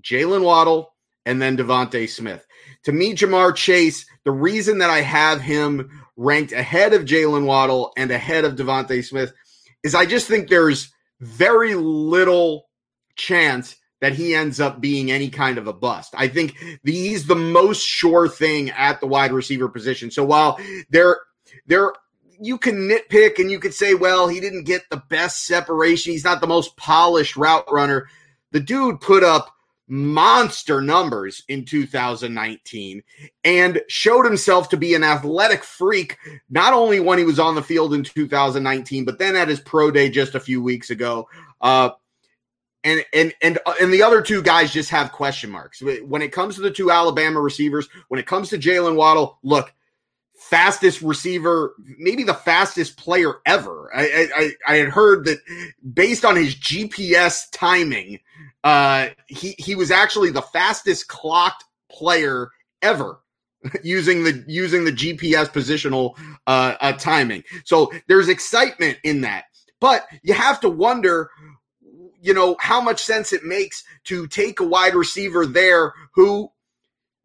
Jaylen 0.00 0.42
Waddle, 0.42 0.94
and 1.26 1.40
then 1.40 1.56
DeVonta 1.56 2.08
Smith. 2.08 2.46
To 2.84 2.92
me, 2.92 3.14
Ja'Marr 3.14 3.54
Chase, 3.54 4.06
the 4.24 4.30
reason 4.30 4.78
that 4.78 4.90
I 4.90 5.00
have 5.00 5.40
him 5.40 6.02
ranked 6.16 6.52
ahead 6.52 6.92
of 6.92 7.04
Jaylen 7.04 7.44
Waddle 7.44 7.92
and 7.96 8.10
ahead 8.10 8.44
of 8.44 8.56
DeVonta 8.56 9.04
Smith 9.04 9.32
is 9.82 9.94
I 9.94 10.06
just 10.06 10.28
think 10.28 10.48
there's 10.48 10.92
very 11.20 11.74
little 11.74 12.68
chance 13.16 13.76
that 14.00 14.14
he 14.14 14.34
ends 14.34 14.60
up 14.60 14.80
being 14.80 15.10
any 15.10 15.28
kind 15.28 15.58
of 15.58 15.66
a 15.66 15.72
bust. 15.72 16.14
I 16.16 16.28
think 16.28 16.56
he's 16.84 17.26
the 17.26 17.34
most 17.34 17.86
sure 17.86 18.28
thing 18.28 18.70
at 18.70 19.00
the 19.00 19.06
wide 19.06 19.32
receiver 19.32 19.68
position. 19.68 20.10
So 20.10 20.24
while 20.24 20.58
there, 20.88 21.18
there, 21.66 21.92
you 22.40 22.58
can 22.58 22.88
nitpick 22.88 23.38
and 23.38 23.50
you 23.50 23.58
could 23.58 23.74
say, 23.74 23.94
well, 23.94 24.26
he 24.28 24.40
didn't 24.40 24.64
get 24.64 24.88
the 24.90 25.02
best 25.08 25.46
separation. 25.46 26.12
He's 26.12 26.24
not 26.24 26.40
the 26.40 26.46
most 26.46 26.76
polished 26.76 27.36
route 27.36 27.70
runner. 27.70 28.08
The 28.52 28.60
dude 28.60 29.00
put 29.00 29.22
up 29.22 29.54
monster 29.86 30.80
numbers 30.80 31.42
in 31.48 31.64
2019 31.64 33.02
and 33.44 33.82
showed 33.88 34.24
himself 34.24 34.68
to 34.68 34.76
be 34.76 34.94
an 34.94 35.04
athletic 35.04 35.64
freak, 35.64 36.16
not 36.48 36.72
only 36.72 37.00
when 37.00 37.18
he 37.18 37.24
was 37.24 37.40
on 37.40 37.56
the 37.56 37.62
field 37.62 37.92
in 37.92 38.04
2019, 38.04 39.04
but 39.04 39.18
then 39.18 39.36
at 39.36 39.48
his 39.48 39.60
pro 39.60 39.90
day 39.90 40.08
just 40.08 40.34
a 40.34 40.40
few 40.40 40.62
weeks 40.62 40.90
ago. 40.90 41.28
Uh, 41.60 41.90
and 42.82 43.04
and 43.12 43.34
and 43.42 43.58
uh, 43.66 43.74
and 43.80 43.92
the 43.92 44.02
other 44.02 44.22
two 44.22 44.42
guys 44.42 44.72
just 44.72 44.88
have 44.88 45.12
question 45.12 45.50
marks 45.50 45.82
when 45.82 46.22
it 46.22 46.32
comes 46.32 46.54
to 46.54 46.62
the 46.62 46.70
two 46.70 46.90
Alabama 46.90 47.38
receivers. 47.38 47.88
When 48.08 48.18
it 48.18 48.26
comes 48.26 48.48
to 48.50 48.58
Jaylen 48.58 48.96
Waddle, 48.96 49.38
look, 49.42 49.74
fastest 50.40 51.02
receiver, 51.02 51.74
maybe 51.98 52.24
the 52.24 52.34
fastest 52.34 52.96
player 52.96 53.34
ever. 53.46 53.90
I, 53.94 54.28
I 54.34 54.50
I 54.66 54.76
had 54.76 54.88
heard 54.88 55.26
that 55.26 55.38
based 55.92 56.24
on 56.24 56.34
his 56.34 56.56
GPS 56.56 57.46
timing, 57.52 58.18
uh, 58.64 59.08
he 59.26 59.54
he 59.58 59.74
was 59.74 59.90
actually 59.90 60.30
the 60.30 60.42
fastest 60.42 61.08
clocked 61.08 61.64
player 61.90 62.50
ever 62.82 63.20
using 63.84 64.24
the 64.24 64.42
using 64.48 64.84
the 64.84 64.92
GPS 64.92 65.50
positional 65.50 66.18
uh, 66.46 66.74
uh, 66.80 66.92
timing. 66.92 67.44
So 67.64 67.92
there's 68.08 68.28
excitement 68.28 68.98
in 69.04 69.20
that, 69.20 69.44
but 69.78 70.06
you 70.22 70.34
have 70.34 70.60
to 70.60 70.70
wonder 70.70 71.30
you 72.22 72.34
know, 72.34 72.56
how 72.60 72.80
much 72.80 73.02
sense 73.02 73.32
it 73.32 73.44
makes 73.44 73.82
to 74.04 74.26
take 74.26 74.60
a 74.60 74.64
wide 74.64 74.94
receiver 74.94 75.46
there 75.46 75.94
who 76.14 76.50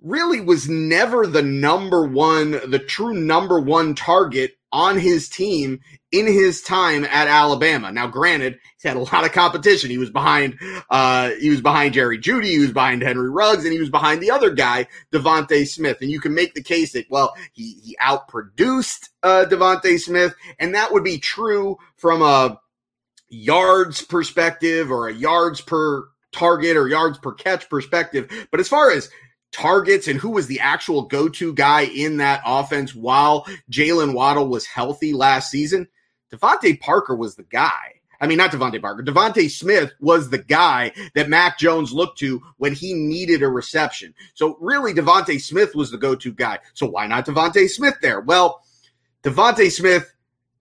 really 0.01 0.41
was 0.41 0.69
never 0.69 1.25
the 1.25 1.41
number 1.41 2.05
one, 2.05 2.51
the 2.51 2.79
true 2.79 3.13
number 3.13 3.59
one 3.59 3.95
target 3.95 4.57
on 4.71 4.99
his 4.99 5.29
team 5.29 5.79
in 6.11 6.25
his 6.25 6.61
time 6.61 7.05
at 7.05 7.27
Alabama. 7.27 7.91
Now, 7.91 8.07
granted, 8.07 8.59
he's 8.75 8.83
had 8.83 8.97
a 8.97 8.99
lot 8.99 9.25
of 9.25 9.31
competition. 9.31 9.89
He 9.89 9.97
was 9.97 10.09
behind, 10.09 10.59
uh, 10.89 11.31
he 11.39 11.49
was 11.49 11.61
behind 11.61 11.93
Jerry 11.93 12.19
Jeudy, 12.19 12.49
he 12.49 12.59
was 12.59 12.73
behind 12.73 13.01
Henry 13.01 13.29
Ruggs, 13.29 13.63
and 13.63 13.73
he 13.73 13.79
was 13.79 13.89
behind 13.89 14.21
the 14.21 14.31
other 14.31 14.49
guy, 14.49 14.87
DeVonta 15.11 15.67
Smith. 15.67 15.97
And 16.01 16.11
you 16.11 16.19
can 16.19 16.33
make 16.33 16.53
the 16.53 16.63
case 16.63 16.93
that, 16.93 17.09
well, 17.09 17.33
he, 17.53 17.79
he 17.83 17.97
outproduced, 18.01 19.09
uh, 19.23 19.45
DeVonta 19.49 19.99
Smith, 19.99 20.35
and 20.59 20.75
that 20.75 20.91
would 20.91 21.03
be 21.03 21.19
true 21.19 21.77
from 21.95 22.21
a, 22.21 22.59
yards 23.29 24.01
perspective 24.01 24.91
or 24.91 25.07
a 25.07 25.13
yards 25.13 25.61
per 25.61 26.07
target 26.31 26.77
or 26.77 26.87
yards 26.87 27.17
per 27.17 27.33
catch 27.33 27.69
perspective. 27.69 28.47
But 28.51 28.59
as 28.59 28.67
far 28.67 28.91
as 28.91 29.09
targets 29.51 30.07
and 30.07 30.19
who 30.19 30.29
was 30.29 30.47
the 30.47 30.59
actual 30.59 31.03
go 31.03 31.29
to 31.29 31.53
guy 31.53 31.81
in 31.81 32.17
that 32.17 32.41
offense 32.45 32.93
while 32.93 33.47
Jaylen 33.71 34.13
Waddle 34.13 34.47
was 34.47 34.65
healthy 34.65 35.13
last 35.13 35.49
season, 35.49 35.87
DeVante 36.31 36.79
Parker 36.79 37.15
was 37.15 37.35
the 37.35 37.43
guy. 37.43 37.93
I 38.19 38.27
mean, 38.27 38.37
not 38.37 38.51
DeVante 38.51 38.81
Parker. 38.81 39.03
DeVonta 39.03 39.49
Smith 39.49 39.91
was 39.99 40.29
the 40.29 40.37
guy 40.37 40.93
that 41.15 41.29
Mac 41.29 41.57
Jones 41.57 41.91
looked 41.91 42.17
to 42.19 42.41
when 42.57 42.73
he 42.73 42.93
needed 42.93 43.43
a 43.43 43.47
reception. 43.47 44.13
So 44.33 44.57
really, 44.59 44.93
DeVonta 44.93 45.39
Smith 45.39 45.75
was 45.75 45.91
the 45.91 45.97
go-to 45.97 46.31
guy. 46.31 46.59
So 46.73 46.85
why 46.85 47.07
not 47.07 47.25
DeVonta 47.25 47.69
Smith 47.69 47.95
there? 48.01 48.21
Well, 48.21 48.63
DeVonta 49.23 49.69
Smith, 49.69 50.13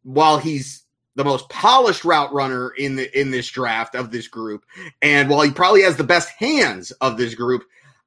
while 0.03 0.39
he's 0.39 0.85
the 1.15 1.25
most 1.25 1.49
polished 1.49 2.05
route 2.05 2.33
runner 2.33 2.71
in 2.71 2.97
the 2.97 3.19
in 3.19 3.31
this 3.31 3.49
draft 3.49 3.95
of 3.95 4.11
this 4.11 4.27
group. 4.29 4.65
And 5.01 5.29
while 5.29 5.43
he 5.43 5.53
probably 5.53 5.83
has 5.83 5.97
the 5.97 6.05
best 6.05 6.31
hands 6.31 6.91
of 6.93 7.17
this 7.17 7.35
group, 7.35 7.63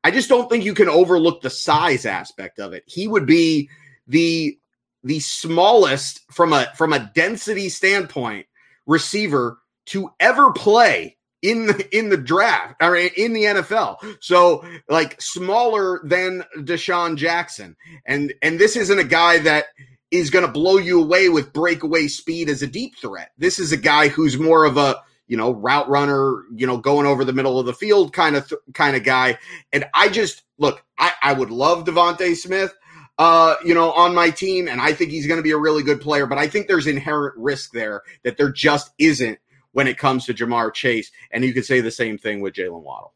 I 0.07 0.11
just 0.11 0.29
don't 0.29 0.49
think 0.49 0.63
you 0.63 0.73
can 0.73 0.87
overlook 0.87 1.41
the 1.41 1.49
size 1.49 2.05
aspect 2.05 2.59
of 2.59 2.71
it. 2.71 2.85
He 2.85 3.09
would 3.09 3.25
be 3.25 3.69
the 4.07 4.57
the 5.03 5.19
smallest 5.19 6.21
from 6.31 6.53
a 6.53 6.71
from 6.77 6.93
a 6.93 7.11
density 7.13 7.67
standpoint 7.67 8.45
receiver 8.85 9.59
to 9.87 10.09
ever 10.21 10.53
play 10.53 11.17
in 11.41 11.67
the 11.67 11.97
in 11.97 12.07
the 12.07 12.15
draft 12.15 12.75
or 12.81 12.95
in 12.95 13.33
the 13.33 13.43
NFL. 13.43 13.97
So 14.21 14.63
like 14.87 15.21
smaller 15.21 15.99
than 16.05 16.45
DeSean 16.59 17.17
Jackson. 17.17 17.75
And 18.05 18.33
and 18.41 18.57
this 18.57 18.77
isn't 18.77 18.99
a 18.99 19.03
guy 19.03 19.39
that 19.39 19.65
is 20.09 20.29
going 20.29 20.45
to 20.45 20.51
blow 20.51 20.77
you 20.77 21.03
away 21.03 21.27
with 21.27 21.51
breakaway 21.51 22.07
speed 22.07 22.47
as 22.47 22.61
a 22.61 22.67
deep 22.67 22.95
threat. 22.95 23.31
This 23.37 23.59
is 23.59 23.73
a 23.73 23.77
guy 23.77 24.07
who's 24.07 24.37
more 24.37 24.63
of 24.63 24.77
a 24.77 25.01
you 25.27 25.38
know 25.38 25.53
route 25.53 25.89
runner, 25.89 26.43
you 26.55 26.67
know, 26.67 26.77
going 26.77 27.05
over 27.05 27.24
the 27.24 27.34
middle 27.34 27.60
of 27.60 27.65
the 27.65 27.74
field 27.74 28.13
kind 28.13 28.36
of 28.36 28.48
th- 28.48 28.62
kind 28.74 28.96
of 28.96 29.03
guy. 29.03 29.38
And 29.72 29.86
I 29.93 30.10
just 30.10 30.43
look, 30.57 30.84
I, 30.98 31.12
I 31.22 31.34
would 31.34 31.51
love 31.51 31.86
DeVonta 31.86 32.36
Smith, 32.36 32.74
uh, 33.17 33.55
you 33.63 33.74
know, 33.74 33.91
on 33.91 34.15
my 34.15 34.29
team, 34.29 34.67
and 34.67 34.81
I 34.81 34.93
think 34.93 35.12
he's 35.12 35.27
going 35.27 35.39
to 35.39 35.43
be 35.43 35.51
a 35.51 35.57
really 35.57 35.84
good 35.84 36.01
player. 36.01 36.25
But 36.25 36.38
I 36.38 36.48
think 36.48 36.67
there's 36.67 36.88
inherent 36.88 37.36
risk 37.38 37.72
there 37.72 38.03
that 38.24 38.38
there 38.38 38.51
just 38.51 38.91
isn't 38.98 39.39
when 39.72 39.88
it 39.88 39.98
comes 39.98 40.25
to 40.25 40.34
Ja'Marr 40.34 40.74
Chase, 40.74 41.12
and 41.31 41.43
you 41.43 41.53
could 41.53 41.65
say 41.65 41.81
the 41.81 41.91
same 41.91 42.17
thing 42.17 42.41
with 42.41 42.53
Jaylen 42.53 42.81
Waddle. 42.81 43.13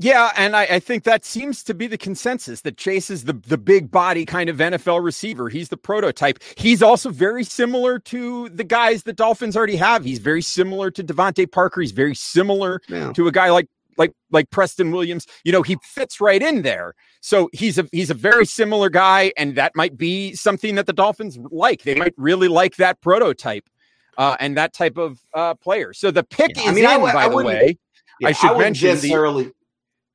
Yeah, 0.00 0.30
and 0.36 0.54
I, 0.54 0.62
I, 0.62 0.78
think 0.78 1.02
that 1.04 1.24
seems 1.24 1.64
to 1.64 1.74
be 1.74 1.88
the 1.88 1.98
consensus 1.98 2.60
that 2.60 2.76
Chase 2.76 3.10
is 3.10 3.24
the 3.24 3.32
the 3.32 3.58
big 3.58 3.90
body 3.90 4.24
kind 4.24 4.48
of 4.48 4.58
NFL 4.58 5.02
receiver. 5.02 5.48
He's 5.48 5.70
the 5.70 5.76
prototype. 5.76 6.38
He's 6.56 6.84
also 6.84 7.10
very 7.10 7.42
similar 7.42 7.98
to 8.00 8.48
the 8.50 8.62
guys 8.62 9.02
the 9.02 9.12
Dolphins 9.12 9.56
already 9.56 9.74
have. 9.74 10.04
He's 10.04 10.20
very 10.20 10.40
similar 10.40 10.92
to 10.92 11.02
DeVante 11.02 11.50
Parker. 11.50 11.80
He's 11.80 11.90
very 11.90 12.14
similar 12.14 12.80
yeah. 12.88 13.12
to 13.12 13.26
a 13.26 13.32
guy 13.32 13.50
like 13.50 13.66
like 13.96 14.12
like 14.30 14.48
Preston 14.50 14.92
Williams. 14.92 15.26
You 15.42 15.50
know, 15.50 15.62
he 15.62 15.76
fits 15.82 16.20
right 16.20 16.40
in 16.40 16.62
there. 16.62 16.94
So 17.20 17.50
he's 17.52 17.76
a 17.76 17.88
he's 17.90 18.10
a 18.10 18.14
very 18.14 18.46
similar 18.46 18.90
guy, 18.90 19.32
and 19.36 19.56
that 19.56 19.72
might 19.74 19.98
be 19.98 20.32
something 20.34 20.76
that 20.76 20.86
the 20.86 20.92
Dolphins 20.92 21.36
like. 21.50 21.82
They 21.82 21.96
might 21.96 22.14
really 22.16 22.46
like 22.46 22.76
that 22.76 23.00
prototype 23.00 23.68
uh, 24.16 24.36
and 24.38 24.56
that 24.56 24.74
type 24.74 24.96
of 24.96 25.18
uh, 25.34 25.54
player. 25.54 25.92
So 25.92 26.12
the 26.12 26.22
pick 26.22 26.56
yeah, 26.56 26.62
is 26.62 26.68
I 26.68 26.72
mean, 26.72 26.84
in, 26.84 26.90
I, 26.90 27.12
by 27.12 27.28
the 27.28 27.36
way. 27.36 27.78
Yeah, 28.20 28.28
I 28.28 28.32
should 28.32 28.50
I 28.50 28.58
mention 28.58 28.98
the, 28.98 29.52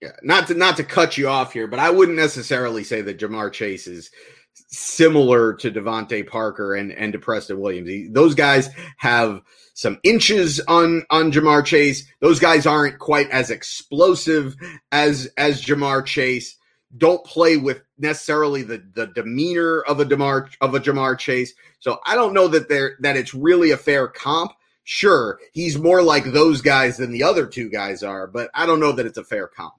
yeah, 0.04 0.12
not 0.22 0.48
to 0.48 0.54
not 0.54 0.76
to 0.78 0.84
cut 0.84 1.18
you 1.18 1.30
off 1.30 1.54
here, 1.54 1.66
but 1.66 1.80
I 1.80 1.90
wouldn't 1.90 2.18
necessarily 2.18 2.84
say 2.84 3.02
that 3.02 3.20
Ja'Marr 3.20 3.54
Chase 3.54 3.88
is 3.88 4.12
similar 4.68 5.54
to 5.54 5.72
DeVante 5.72 6.28
Parker 6.28 6.76
and 6.76 6.92
and 6.92 7.14
to 7.14 7.20
Preston 7.20 7.58
Williams. 7.58 7.88
He, 7.88 8.10
those 8.12 8.36
guys 8.36 8.70
have 8.98 9.42
some 9.74 10.00
inches 10.04 10.60
on 10.68 11.06
on 11.10 11.32
Ja'Marr 11.32 11.64
Chase. 11.64 12.06
Those 12.20 12.40
guys 12.40 12.66
aren't 12.66 13.00
quite 13.00 13.30
as 13.30 13.50
explosive 13.50 14.58
as 14.92 15.30
as 15.38 15.64
Ja'Marr 15.64 16.06
Chase. 16.06 16.58
Don't 16.98 17.24
play 17.24 17.56
with 17.56 17.82
necessarily 17.98 18.62
the 18.62 18.84
the 18.94 19.08
demeanor 19.08 19.84
of 19.84 20.02
a 20.02 20.06
Demar 20.06 20.50
of 20.60 20.76
a 20.76 20.82
Ja'Marr 20.82 21.18
Chase. 21.18 21.54
So 21.80 22.00
I 22.06 22.16
don't 22.16 22.34
know 22.34 22.50
that 22.50 22.68
there 22.68 22.98
that 23.00 23.16
it's 23.16 23.34
really 23.34 23.72
a 23.72 23.78
fair 23.78 24.10
comp. 24.10 24.52
Sure, 24.84 25.40
he's 25.54 25.80
more 25.80 26.04
like 26.04 26.26
those 26.26 26.62
guys 26.62 26.98
than 26.98 27.14
the 27.14 27.24
other 27.24 27.46
two 27.46 27.70
guys 27.70 28.04
are, 28.04 28.28
but 28.28 28.50
I 28.54 28.66
don't 28.66 28.82
know 28.82 28.92
that 28.92 29.06
it's 29.06 29.18
a 29.18 29.24
fair 29.24 29.48
comp. 29.48 29.76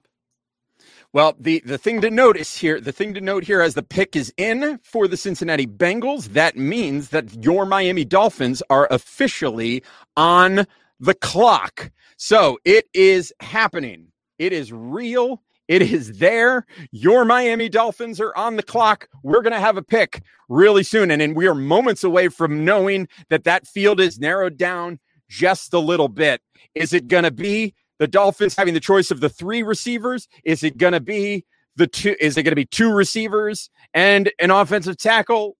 Well, 1.15 1.33
the, 1.39 1.63
the 1.65 1.77
thing 1.77 2.01
to 2.01 2.11
notice 2.11 2.57
here, 2.57 2.81
the 2.81 2.91
thing 2.91 3.13
to 3.13 3.21
note 3.21 3.45
here 3.45 3.61
as 3.61 3.73
the 3.73 3.83
pick 3.83 4.17
is 4.17 4.33
in 4.35 4.81
for 4.83 5.07
the 5.07 5.15
Cincinnati 5.15 5.65
Bengals, 5.65 6.33
that 6.33 6.57
means 6.57 7.07
that 7.11 7.41
your 7.41 7.65
Miami 7.65 8.03
Dolphins 8.03 8.61
are 8.69 8.85
officially 8.91 9.81
on 10.17 10.67
the 10.99 11.13
clock. 11.13 11.89
So 12.17 12.59
it 12.65 12.89
is 12.93 13.31
happening. 13.39 14.07
It 14.39 14.51
is 14.51 14.73
real. 14.73 15.41
It 15.69 15.81
is 15.81 16.17
there. 16.17 16.65
Your 16.91 17.23
Miami 17.23 17.69
Dolphins 17.69 18.19
are 18.19 18.35
on 18.35 18.57
the 18.57 18.63
clock. 18.63 19.07
We're 19.23 19.41
going 19.41 19.53
to 19.53 19.59
have 19.61 19.77
a 19.77 19.81
pick 19.81 20.21
really 20.49 20.83
soon. 20.83 21.11
And, 21.11 21.21
and 21.21 21.33
we 21.33 21.47
are 21.47 21.55
moments 21.55 22.03
away 22.03 22.27
from 22.27 22.65
knowing 22.65 23.07
that 23.29 23.45
that 23.45 23.67
field 23.67 24.01
is 24.01 24.19
narrowed 24.19 24.57
down 24.57 24.99
just 25.29 25.73
a 25.73 25.79
little 25.79 26.09
bit. 26.09 26.41
Is 26.75 26.91
it 26.91 27.07
going 27.07 27.23
to 27.23 27.31
be 27.31 27.73
the 27.99 28.07
Dolphins 28.07 28.55
having 28.55 28.73
the 28.73 28.79
choice 28.79 29.11
of 29.11 29.19
the 29.19 29.29
three 29.29 29.63
receivers? 29.63 30.27
Is 30.43 30.63
it 30.63 30.77
going 30.77 30.93
to 30.93 30.99
be 30.99 31.45
the 31.75 31.87
two? 31.87 32.15
Is 32.19 32.37
it 32.37 32.43
going 32.43 32.51
to 32.51 32.55
be 32.55 32.65
two 32.65 32.91
receivers 32.91 33.69
and 33.93 34.31
an 34.39 34.51
offensive 34.51 34.97
tackle? 34.97 35.57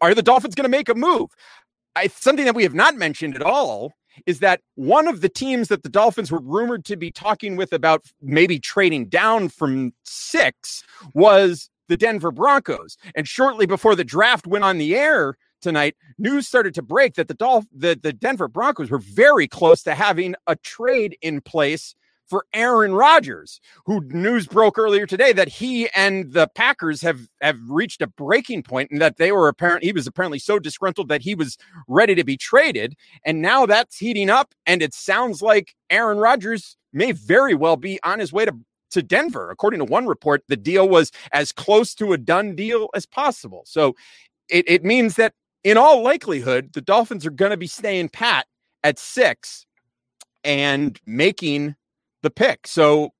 Are 0.00 0.14
the 0.14 0.22
Dolphins 0.22 0.54
going 0.54 0.64
to 0.64 0.70
make 0.70 0.88
a 0.88 0.94
move? 0.94 1.30
I, 1.96 2.08
something 2.08 2.44
that 2.44 2.54
we 2.54 2.64
have 2.64 2.74
not 2.74 2.96
mentioned 2.96 3.36
at 3.36 3.42
all 3.42 3.92
is 4.26 4.40
that 4.40 4.60
one 4.74 5.08
of 5.08 5.20
the 5.20 5.28
teams 5.28 5.68
that 5.68 5.82
the 5.82 5.88
Dolphins 5.88 6.30
were 6.30 6.40
rumored 6.40 6.84
to 6.86 6.96
be 6.96 7.10
talking 7.10 7.56
with 7.56 7.72
about 7.72 8.04
maybe 8.22 8.58
trading 8.58 9.06
down 9.06 9.48
from 9.48 9.92
six 10.04 10.84
was 11.14 11.70
the 11.88 11.96
Denver 11.96 12.30
Broncos. 12.30 12.96
And 13.14 13.26
shortly 13.28 13.66
before 13.66 13.94
the 13.94 14.04
draft 14.04 14.46
went 14.46 14.64
on 14.64 14.78
the 14.78 14.96
air 14.96 15.36
tonight, 15.64 15.96
news 16.18 16.46
started 16.46 16.74
to 16.74 16.82
break 16.82 17.14
that 17.14 17.26
the 17.26 17.34
Dolph- 17.34 17.66
the, 17.74 17.98
the 18.00 18.12
Denver 18.12 18.46
Broncos 18.46 18.90
were 18.90 18.98
very 18.98 19.48
close 19.48 19.82
to 19.82 19.94
having 19.94 20.36
a 20.46 20.54
trade 20.54 21.16
in 21.20 21.40
place 21.40 21.96
for 22.26 22.46
Aaron 22.54 22.94
Rodgers, 22.94 23.60
who 23.84 24.00
news 24.08 24.46
broke 24.46 24.78
earlier 24.78 25.06
today 25.06 25.32
that 25.32 25.48
he 25.48 25.88
and 25.90 26.32
the 26.32 26.48
Packers 26.54 27.02
have 27.02 27.28
have 27.42 27.58
reached 27.68 28.00
a 28.00 28.06
breaking 28.06 28.62
point 28.62 28.90
and 28.90 29.00
that 29.00 29.18
they 29.18 29.30
were 29.30 29.48
apparent 29.48 29.82
he 29.82 29.92
was 29.92 30.06
apparently 30.06 30.38
so 30.38 30.58
disgruntled 30.58 31.08
that 31.08 31.20
he 31.20 31.34
was 31.34 31.58
ready 31.86 32.14
to 32.14 32.24
be 32.24 32.36
traded 32.36 32.94
and 33.26 33.42
now 33.42 33.66
that's 33.66 33.98
heating 33.98 34.30
up 34.30 34.54
and 34.64 34.80
it 34.80 34.94
sounds 34.94 35.42
like 35.42 35.74
Aaron 35.90 36.16
Rodgers 36.16 36.76
may 36.94 37.12
very 37.12 37.54
well 37.54 37.76
be 37.76 37.98
on 38.02 38.20
his 38.20 38.32
way 38.32 38.46
to 38.46 38.56
to 38.92 39.02
Denver. 39.02 39.50
According 39.50 39.80
to 39.80 39.84
one 39.84 40.06
report, 40.06 40.44
the 40.48 40.56
deal 40.56 40.88
was 40.88 41.12
as 41.32 41.52
close 41.52 41.94
to 41.96 42.12
a 42.12 42.18
done 42.18 42.54
deal 42.54 42.88
as 42.94 43.04
possible. 43.04 43.62
So 43.66 43.94
it, 44.48 44.64
it 44.68 44.84
means 44.84 45.16
that 45.16 45.34
in 45.64 45.76
all 45.78 46.02
likelihood, 46.02 46.72
the 46.74 46.80
Dolphins 46.82 47.26
are 47.26 47.30
going 47.30 47.50
to 47.50 47.56
be 47.56 47.66
staying 47.66 48.10
pat 48.10 48.46
at 48.82 48.98
six 48.98 49.66
and 50.44 51.00
making 51.06 51.74
the 52.22 52.30
pick. 52.30 52.66
So 52.66 53.12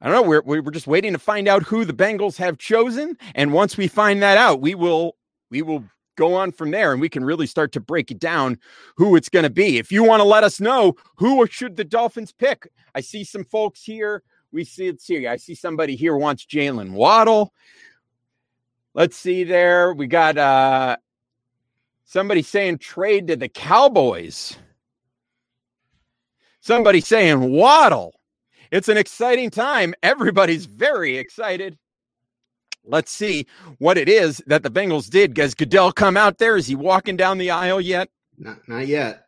I 0.00 0.08
don't 0.08 0.14
know. 0.14 0.42
We're 0.42 0.62
we're 0.62 0.70
just 0.70 0.86
waiting 0.86 1.12
to 1.12 1.18
find 1.18 1.48
out 1.48 1.62
who 1.62 1.84
the 1.84 1.92
Bengals 1.92 2.36
have 2.36 2.56
chosen, 2.56 3.16
and 3.34 3.52
once 3.52 3.76
we 3.76 3.88
find 3.88 4.22
that 4.22 4.38
out, 4.38 4.60
we 4.60 4.74
will 4.74 5.16
we 5.50 5.60
will 5.62 5.84
go 6.16 6.34
on 6.34 6.52
from 6.52 6.70
there, 6.70 6.92
and 6.92 7.00
we 7.00 7.08
can 7.08 7.24
really 7.24 7.46
start 7.46 7.72
to 7.72 7.80
break 7.80 8.10
it 8.10 8.18
down 8.18 8.58
who 8.96 9.16
it's 9.16 9.28
going 9.28 9.44
to 9.44 9.50
be. 9.50 9.78
If 9.78 9.92
you 9.92 10.04
want 10.04 10.20
to 10.20 10.24
let 10.24 10.44
us 10.44 10.60
know 10.60 10.94
who 11.16 11.46
should 11.46 11.76
the 11.76 11.84
Dolphins 11.84 12.32
pick, 12.32 12.68
I 12.94 13.00
see 13.00 13.24
some 13.24 13.44
folks 13.44 13.82
here. 13.82 14.22
We 14.52 14.64
see 14.64 14.86
it's 14.86 15.06
here. 15.06 15.28
I 15.28 15.36
see 15.36 15.54
somebody 15.54 15.94
here 15.96 16.16
wants 16.16 16.46
Jaylen 16.46 16.92
Waddle. 16.92 17.52
Let's 18.94 19.16
see 19.16 19.44
there. 19.44 19.92
We 19.94 20.06
got 20.06 20.38
uh 20.38 20.96
somebody 22.08 22.42
saying 22.42 22.78
trade 22.78 23.28
to 23.28 23.36
the 23.36 23.48
Cowboys. 23.48 24.56
Somebody 26.60 27.00
saying 27.00 27.52
Waddle. 27.52 28.14
It's 28.72 28.88
an 28.88 28.96
exciting 28.96 29.50
time. 29.50 29.94
Everybody's 30.02 30.66
very 30.66 31.16
excited. 31.16 31.78
Let's 32.84 33.12
see 33.12 33.46
what 33.78 33.98
it 33.98 34.08
is 34.08 34.42
that 34.46 34.62
the 34.62 34.70
Bengals 34.70 35.10
did. 35.10 35.34
Does 35.34 35.54
Goodell 35.54 35.92
come 35.92 36.16
out 36.16 36.38
there? 36.38 36.56
Is 36.56 36.66
he 36.66 36.74
walking 36.74 37.16
down 37.16 37.38
the 37.38 37.50
aisle 37.50 37.80
yet? 37.80 38.08
Not, 38.38 38.66
not 38.66 38.86
yet. 38.86 39.26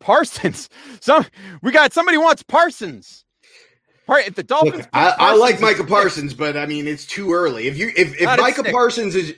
Parsons. 0.00 0.68
Some 1.00 1.26
we 1.62 1.72
got 1.72 1.92
somebody 1.92 2.18
wants 2.18 2.42
Parsons. 2.42 3.24
All 4.06 4.14
right, 4.14 4.28
if 4.28 4.34
the 4.34 4.42
Dolphins, 4.42 4.76
Look, 4.76 4.88
I, 4.92 5.14
I, 5.18 5.36
like 5.36 5.62
Micah 5.62 5.84
Parsons, 5.84 6.34
but 6.34 6.58
I 6.58 6.66
mean 6.66 6.86
it's 6.86 7.06
too 7.06 7.32
early. 7.32 7.68
If 7.68 7.78
you 7.78 7.90
if, 7.96 8.20
if 8.20 8.38
Micah 8.38 8.64
Parsons 8.64 9.14
is 9.14 9.34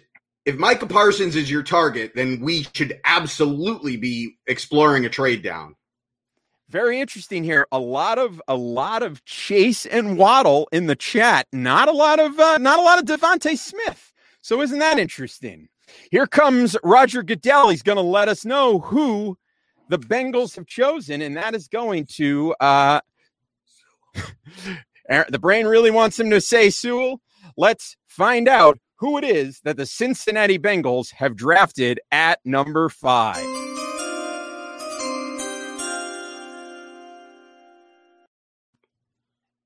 if 0.47 0.57
Micah 0.57 0.87
Parsons 0.87 1.37
is 1.37 1.50
your 1.50 1.62
target, 1.62 2.12
then 2.15 2.41
we 2.41 2.67
should 2.73 2.99
absolutely 3.05 3.97
be 3.97 4.37
exploring 4.47 5.05
a 5.05 5.11
trade 5.11 5.43
down 5.43 5.75
very 6.69 7.00
interesting 7.00 7.45
here. 7.45 7.67
A 7.71 7.79
lot 7.79 8.19
of 8.19 8.43
a 8.49 8.57
lot 8.57 9.03
of 9.03 9.25
Chase 9.25 9.87
and 9.87 10.19
Waddle 10.19 10.69
in 10.73 10.87
the 10.87 10.97
chat. 10.97 11.47
Not 11.53 11.88
a 11.88 11.93
lot 11.93 12.19
of 12.19 12.38
uh, 12.38 12.59
not 12.59 12.79
a 12.79 12.83
lot 12.83 12.99
of 12.99 13.05
DeVonta 13.05 13.57
Smith. 13.57 14.12
So 14.43 14.61
isn't 14.62 14.79
that 14.79 14.99
interesting? 14.99 15.69
Here 16.11 16.26
comes 16.26 16.76
Roger 16.83 17.23
Goodell. 17.23 17.69
He's 17.69 17.83
going 17.83 17.97
to 17.97 18.03
let 18.03 18.29
us 18.29 18.45
know 18.45 18.81
who 18.81 19.38
the 19.88 19.99
Bengals 19.99 20.57
have 20.57 20.67
chosen, 20.67 21.23
and 21.23 21.37
that 21.37 21.55
is 21.55 21.69
going 21.69 22.07
to. 22.17 22.55
Uh, 22.61 23.00
the 25.29 25.38
brain 25.38 25.67
really 25.67 25.91
wants 25.91 26.19
him 26.19 26.31
to 26.31 26.41
say 26.41 26.71
Sewell. 26.71 27.21
Let's 27.57 27.97
find 28.09 28.49
out 28.49 28.79
who 28.97 29.19
it 29.19 29.25
is 29.25 29.61
that 29.61 29.76
the 29.76 29.87
Cincinnati 29.87 30.59
Bengals 30.59 31.12
have 31.12 31.37
drafted 31.37 32.00
at 32.11 32.41
number 32.45 32.88
five. 32.88 33.45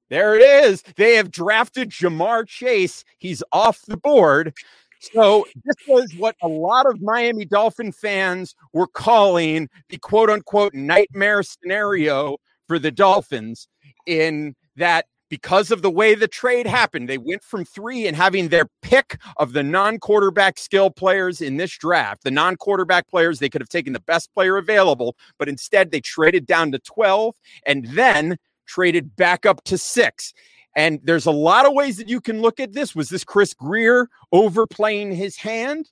There 0.09 0.35
it 0.35 0.43
is. 0.43 0.83
They 0.97 1.15
have 1.15 1.31
drafted 1.31 1.91
Ja'Marr 1.91 2.47
Chase. 2.47 3.05
He's 3.19 3.45
off 3.53 3.83
the 3.83 3.97
board. 3.97 4.53
So 5.01 5.47
this 5.65 5.77
was 5.89 6.13
what 6.19 6.37
a 6.43 6.49
lot 6.49 6.87
of 6.87 7.01
Miami 7.01 7.45
Dolphin 7.45 7.93
fans 7.93 8.55
were 8.75 8.89
calling 8.89 9.69
the 9.89 9.99
quote 9.99 10.29
unquote 10.29 10.75
nightmare 10.75 11.43
scenario 11.43 12.37
for 12.67 12.79
the 12.79 12.91
Dolphins 12.91 13.69
in 14.07 14.55
that 14.77 15.07
because 15.31 15.71
of 15.71 15.81
the 15.81 15.91
way 15.91 16.15
the 16.15 16.29
trade 16.29 16.67
happened, 16.67 17.09
they 17.09 17.17
went 17.17 17.43
from 17.43 17.65
three 17.65 18.07
and 18.07 18.17
having 18.17 18.49
their 18.49 18.67
pick 18.83 19.17
of 19.39 19.53
the 19.53 19.63
non 19.63 19.99
quarterback 19.99 20.59
skill 20.59 20.91
players 20.91 21.41
in 21.41 21.57
this 21.57 21.79
draft. 21.79 22.25
The 22.25 22.31
non 22.31 22.57
quarterback 22.57 23.09
players, 23.09 23.39
they 23.39 23.49
could 23.49 23.63
have 23.63 23.69
taken 23.69 23.95
the 23.95 24.01
best 24.01 24.35
player 24.35 24.59
available, 24.59 25.17
but 25.39 25.49
instead 25.49 25.91
they 25.91 26.01
traded 26.01 26.47
down 26.47 26.73
to 26.73 26.79
12 26.81 27.37
and 27.65 27.87
then 27.87 28.37
traded 28.67 29.17
back 29.17 29.47
up 29.47 29.63
to 29.65 29.79
six. 29.79 30.35
And 30.77 31.01
there's 31.03 31.27
a 31.27 31.33
lot 31.33 31.67
of 31.67 31.73
ways 31.73 31.97
that 31.97 32.09
you 32.09 32.21
can 32.21 32.43
look 32.43 32.61
at 32.61 32.73
this. 32.73 32.95
Was 32.95 33.09
this 33.09 33.25
Chris 33.25 33.55
Grier 33.55 34.09
overplaying 34.33 35.13
his 35.13 35.37
hand? 35.37 35.91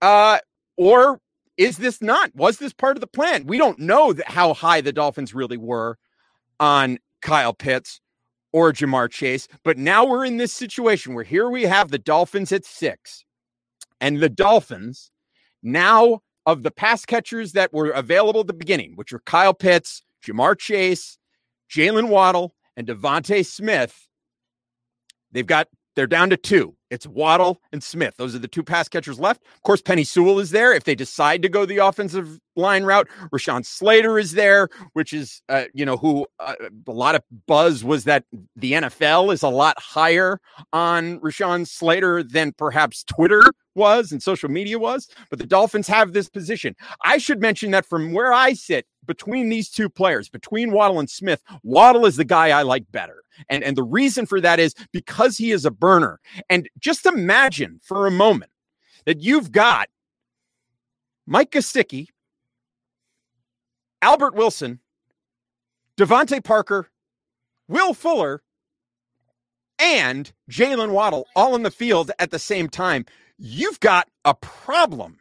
Uh, 0.00 0.38
or 0.76 1.20
is 1.56 1.76
this 1.76 2.00
not? 2.00 2.34
Was 2.34 2.58
this 2.58 2.72
part 2.72 2.96
of 2.96 3.00
the 3.00 3.06
plan? 3.06 3.46
We 3.46 3.58
don't 3.58 3.78
know 3.78 4.14
how 4.26 4.54
high 4.54 4.80
the 4.80 4.92
Dolphins 4.92 5.34
really 5.34 5.56
were 5.56 5.98
on 6.60 6.98
Kyle 7.22 7.54
Pitts 7.54 8.00
or 8.52 8.72
Ja'Marr 8.72 9.10
Chase. 9.10 9.48
But 9.64 9.78
now 9.78 10.04
we're 10.04 10.24
in 10.24 10.36
this 10.36 10.52
situation 10.52 11.14
where 11.14 11.24
here 11.24 11.50
we 11.50 11.64
have 11.64 11.90
the 11.90 11.98
Dolphins 11.98 12.52
at 12.52 12.64
six. 12.64 13.24
And 14.00 14.20
the 14.20 14.28
Dolphins, 14.28 15.10
now 15.62 16.20
of 16.44 16.62
the 16.62 16.70
pass 16.70 17.04
catchers 17.04 17.52
that 17.52 17.72
were 17.72 17.90
available 17.90 18.42
at 18.42 18.46
the 18.46 18.52
beginning, 18.52 18.92
which 18.94 19.12
were 19.12 19.22
Kyle 19.26 19.54
Pitts, 19.54 20.02
Ja'Marr 20.24 20.58
Chase, 20.58 21.18
Jaylen 21.70 22.08
Waddle 22.08 22.54
and 22.76 22.86
DeVonta 22.86 23.44
Smith, 23.44 24.08
they've 25.32 25.46
got 25.46 25.68
they're 25.96 26.06
down 26.06 26.30
to 26.30 26.36
two. 26.36 26.75
It's 26.90 27.06
Waddle 27.06 27.60
and 27.72 27.82
Smith. 27.82 28.14
Those 28.16 28.34
are 28.34 28.38
the 28.38 28.48
two 28.48 28.62
pass 28.62 28.88
catchers 28.88 29.18
left. 29.18 29.42
Of 29.54 29.62
course, 29.62 29.82
Penei 29.82 30.06
Sewell 30.06 30.38
is 30.38 30.50
there. 30.50 30.72
If 30.72 30.84
they 30.84 30.94
decide 30.94 31.42
to 31.42 31.48
go 31.48 31.66
the 31.66 31.78
offensive 31.78 32.38
line 32.54 32.84
route, 32.84 33.08
Rashawn 33.32 33.66
Slater 33.66 34.18
is 34.18 34.32
there, 34.32 34.68
which 34.92 35.12
is, 35.12 35.42
uh, 35.48 35.64
you 35.74 35.84
know, 35.84 35.96
who 35.96 36.26
uh, 36.38 36.54
a 36.86 36.92
lot 36.92 37.14
of 37.14 37.22
buzz 37.46 37.82
was 37.82 38.04
that 38.04 38.24
the 38.54 38.72
NFL 38.72 39.32
is 39.32 39.42
a 39.42 39.48
lot 39.48 39.78
higher 39.80 40.40
on 40.72 41.18
Rashawn 41.20 41.66
Slater 41.66 42.22
than 42.22 42.52
perhaps 42.52 43.04
Twitter 43.04 43.42
was 43.74 44.12
and 44.12 44.22
social 44.22 44.48
media 44.48 44.78
was. 44.78 45.08
But 45.28 45.38
the 45.38 45.46
Dolphins 45.46 45.88
have 45.88 46.12
this 46.12 46.28
position. 46.28 46.74
I 47.04 47.18
should 47.18 47.40
mention 47.40 47.72
that 47.72 47.86
from 47.86 48.12
where 48.12 48.32
I 48.32 48.54
sit, 48.54 48.86
between 49.06 49.48
these 49.48 49.70
two 49.70 49.88
players, 49.88 50.28
between 50.28 50.72
Waddle 50.72 51.00
and 51.00 51.08
Smith, 51.08 51.42
Waddle 51.62 52.06
is 52.06 52.16
the 52.16 52.24
guy 52.24 52.48
I 52.48 52.62
like 52.62 52.90
better. 52.90 53.22
And, 53.48 53.62
and 53.62 53.76
the 53.76 53.82
reason 53.82 54.26
for 54.26 54.40
that 54.40 54.58
is 54.58 54.74
because 54.92 55.36
he 55.36 55.50
is 55.50 55.64
a 55.64 55.70
burner. 55.70 56.20
And 56.48 56.68
just 56.78 57.06
imagine 57.06 57.80
for 57.82 58.06
a 58.06 58.10
moment 58.10 58.50
that 59.04 59.20
you've 59.20 59.52
got 59.52 59.88
Mike 61.26 61.50
Gesicki, 61.50 62.08
Albert 64.02 64.34
Wilson, 64.34 64.80
DeVante 65.96 66.42
Parker, 66.42 66.88
Will 67.68 67.94
Fuller, 67.94 68.42
and 69.78 70.32
Jaylen 70.50 70.90
Waddle 70.90 71.26
all 71.34 71.54
in 71.54 71.62
the 71.62 71.70
field 71.70 72.10
at 72.18 72.30
the 72.30 72.38
same 72.38 72.68
time. 72.68 73.04
You've 73.38 73.80
got 73.80 74.08
a 74.24 74.34
problem 74.34 75.18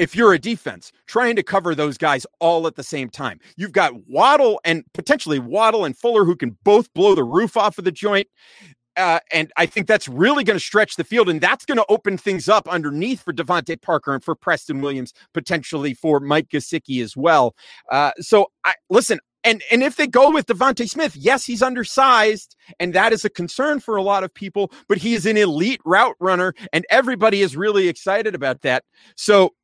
if 0.00 0.16
you're 0.16 0.32
a 0.32 0.38
defense 0.38 0.92
trying 1.06 1.36
to 1.36 1.42
cover 1.42 1.74
those 1.74 1.98
guys 1.98 2.26
all 2.40 2.66
at 2.66 2.74
the 2.74 2.82
same 2.82 3.10
time. 3.10 3.38
You've 3.58 3.72
got 3.72 4.08
Waddle 4.08 4.58
and 4.64 4.82
potentially 4.94 5.38
Waddle 5.38 5.84
and 5.84 5.96
Fuller 5.96 6.24
who 6.24 6.34
can 6.34 6.56
both 6.64 6.92
blow 6.94 7.14
the 7.14 7.22
roof 7.22 7.54
off 7.54 7.76
of 7.76 7.84
the 7.84 7.92
joint. 7.92 8.26
Uh, 8.96 9.20
and 9.30 9.52
I 9.58 9.66
think 9.66 9.86
that's 9.86 10.08
really 10.08 10.42
going 10.42 10.58
to 10.58 10.64
stretch 10.64 10.96
the 10.96 11.04
field, 11.04 11.28
and 11.28 11.40
that's 11.40 11.64
going 11.64 11.78
to 11.78 11.86
open 11.88 12.18
things 12.18 12.48
up 12.48 12.66
underneath 12.68 13.22
for 13.22 13.32
DeVante 13.32 13.80
Parker 13.80 14.14
and 14.14 14.24
for 14.24 14.34
Preston 14.34 14.80
Williams, 14.80 15.12
potentially 15.32 15.94
for 15.94 16.18
Mike 16.18 16.48
Gesicki 16.48 17.02
as 17.02 17.16
well. 17.16 17.54
Uh, 17.90 18.10
so, 18.18 18.46
I 18.64 18.74
listen, 18.90 19.20
and 19.44 19.62
and 19.70 19.82
if 19.82 19.96
they 19.96 20.08
go 20.08 20.30
with 20.30 20.46
DeVonta 20.46 20.88
Smith, 20.88 21.16
yes, 21.16 21.46
he's 21.46 21.62
undersized, 21.62 22.56
and 22.80 22.92
that 22.94 23.12
is 23.12 23.24
a 23.24 23.30
concern 23.30 23.80
for 23.80 23.96
a 23.96 24.02
lot 24.02 24.24
of 24.24 24.34
people. 24.34 24.72
But 24.88 24.98
he 24.98 25.14
is 25.14 25.24
an 25.24 25.36
elite 25.36 25.80
route 25.84 26.16
runner, 26.18 26.52
and 26.72 26.84
everybody 26.90 27.42
is 27.42 27.56
really 27.56 27.88
excited 27.88 28.34
about 28.34 28.62
that. 28.62 28.84
So 29.16 29.54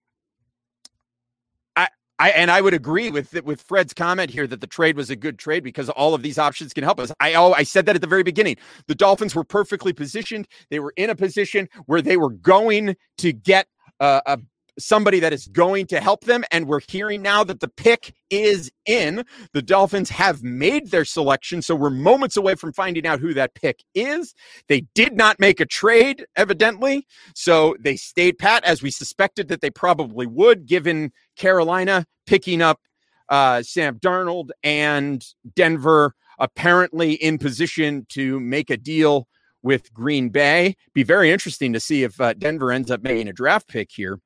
I 2.19 2.31
and 2.31 2.51
I 2.51 2.61
would 2.61 2.75
agree 2.75 3.11
with 3.11 3.35
with 3.45 3.61
Fred's 3.61 3.93
comment 3.93 4.31
here 4.31 4.47
that 4.47 4.61
the 4.61 4.67
trade 4.67 4.97
was 4.97 5.11
a 5.11 5.17
good 5.17 5.39
trade 5.39 5.63
because 5.63 5.89
all 5.91 6.15
of 6.15 6.23
these 6.23 6.39
options 6.39 6.73
can 6.73 6.85
help 6.85 6.99
us. 6.99 7.13
I 7.21 7.35
oh, 7.35 7.53
I 7.53 7.63
said 7.63 7.87
that 7.87 7.95
at 7.95 8.01
the 8.01 8.07
very 8.07 8.23
beginning. 8.23 8.57
The 8.87 8.95
Dolphins 8.95 9.35
were 9.35 9.45
perfectly 9.45 9.93
positioned. 9.93 10.49
They 10.71 10.81
were 10.81 10.95
in 10.97 11.11
a 11.11 11.15
position 11.15 11.69
where 11.87 12.01
they 12.01 12.17
were 12.17 12.31
going 12.31 12.97
to 13.19 13.33
get 13.33 13.67
a, 14.01 14.23
a 14.27 14.39
somebody 14.79 15.21
that 15.21 15.33
is 15.33 15.47
going 15.49 15.87
to 15.87 16.01
help 16.01 16.25
them. 16.25 16.45
And 16.51 16.67
we're 16.67 16.81
hearing 16.89 17.23
now 17.23 17.45
that 17.45 17.61
the 17.61 17.69
pick 17.69 18.15
is 18.31 18.71
in. 18.87 19.25
The 19.53 19.63
Dolphins 19.63 20.11
have 20.11 20.43
made 20.43 20.91
their 20.91 21.05
selection. 21.05 21.63
So 21.63 21.75
we're 21.75 21.91
moments 21.91 22.37
away 22.37 22.55
from 22.55 22.73
finding 22.73 23.07
out 23.07 23.21
who 23.21 23.35
that 23.35 23.55
pick 23.55 23.83
is. 23.95 24.35
They 24.69 24.83
did 24.95 25.17
not 25.17 25.41
make 25.41 25.61
a 25.61 25.67
trade, 25.67 26.27
evidently. 26.37 27.07
So 27.35 27.77
they 27.81 27.97
stayed 27.97 28.39
pat 28.39 28.65
as 28.65 28.83
we 28.83 28.91
suspected 28.91 29.49
that 29.49 29.61
they 29.61 29.71
probably 29.71 30.27
would, 30.27 30.67
given 30.67 31.13
Carolina 31.37 32.07
picking 32.27 32.63
up 32.63 32.81
uh, 33.29 33.63
Sam 33.63 33.99
Darnold 33.99 34.51
and 34.63 35.25
Denver 35.55 36.15
apparently 36.39 37.15
in 37.15 37.39
position 37.39 38.07
to 38.11 38.39
make 38.41 38.71
a 38.71 38.77
deal 38.77 39.27
with 39.63 39.93
Green 39.93 40.29
Bay. 40.29 40.77
Be 40.95 41.03
very 41.03 41.33
interesting 41.33 41.73
to 41.73 41.81
see 41.81 42.05
if 42.05 42.21
uh, 42.21 42.35
Denver 42.35 42.71
ends 42.71 42.91
up 42.91 43.03
making 43.03 43.29
a 43.29 43.33
draft 43.33 43.69
pick 43.69 43.91
here. 43.91 44.21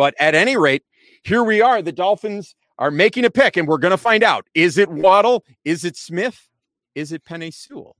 But 0.00 0.14
at 0.18 0.34
any 0.34 0.56
rate, 0.56 0.82
here 1.24 1.44
we 1.44 1.60
are. 1.60 1.82
The 1.82 1.92
Dolphins 1.92 2.54
are 2.78 2.90
making 2.90 3.26
a 3.26 3.30
pick, 3.30 3.58
and 3.58 3.68
we're 3.68 3.76
going 3.76 3.90
to 3.90 3.98
find 3.98 4.24
out. 4.24 4.46
Is 4.54 4.78
it 4.78 4.88
Waddle? 4.88 5.44
Is 5.62 5.84
it 5.84 5.94
Smith? 5.94 6.48
Is 6.94 7.12
it 7.12 7.22
Penei 7.22 7.52
Sewell? 7.52 7.96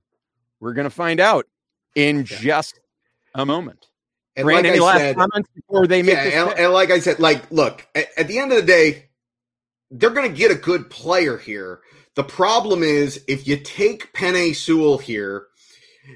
We're 0.61 0.73
going 0.73 0.87
to 0.87 0.89
find 0.89 1.21
out 1.21 1.45
in 1.95 2.25
just 2.25 2.81
a 3.35 3.45
moment. 3.45 3.85
And 4.35 4.47
Brain, 4.47 4.63
like 4.63 4.65
any 4.65 4.79
I 4.79 4.83
last 4.83 4.99
said, 4.99 5.17
comments 5.17 5.51
before 5.55 5.87
they 5.87 6.03
make 6.03 6.15
yeah, 6.15 6.49
and, 6.49 6.59
and, 6.59 6.73
like 6.73 6.91
I 6.91 7.01
said, 7.01 7.19
like, 7.19 7.51
look, 7.51 7.87
at, 7.95 8.07
at 8.17 8.29
the 8.29 8.39
end 8.39 8.53
of 8.53 8.57
the 8.57 8.67
day, 8.67 9.11
they're 9.91 10.09
going 10.09 10.33
to 10.33 10.35
get 10.35 10.51
a 10.51 10.55
good 10.55 10.89
player 10.89 11.37
here. 11.37 11.81
The 12.15 12.25
problem 12.25 12.83
is 12.83 13.23
if 13.29 13.47
you 13.47 13.59
take 13.59 14.15
Penei 14.15 14.57
Sewell 14.57 14.97
here, 14.97 15.49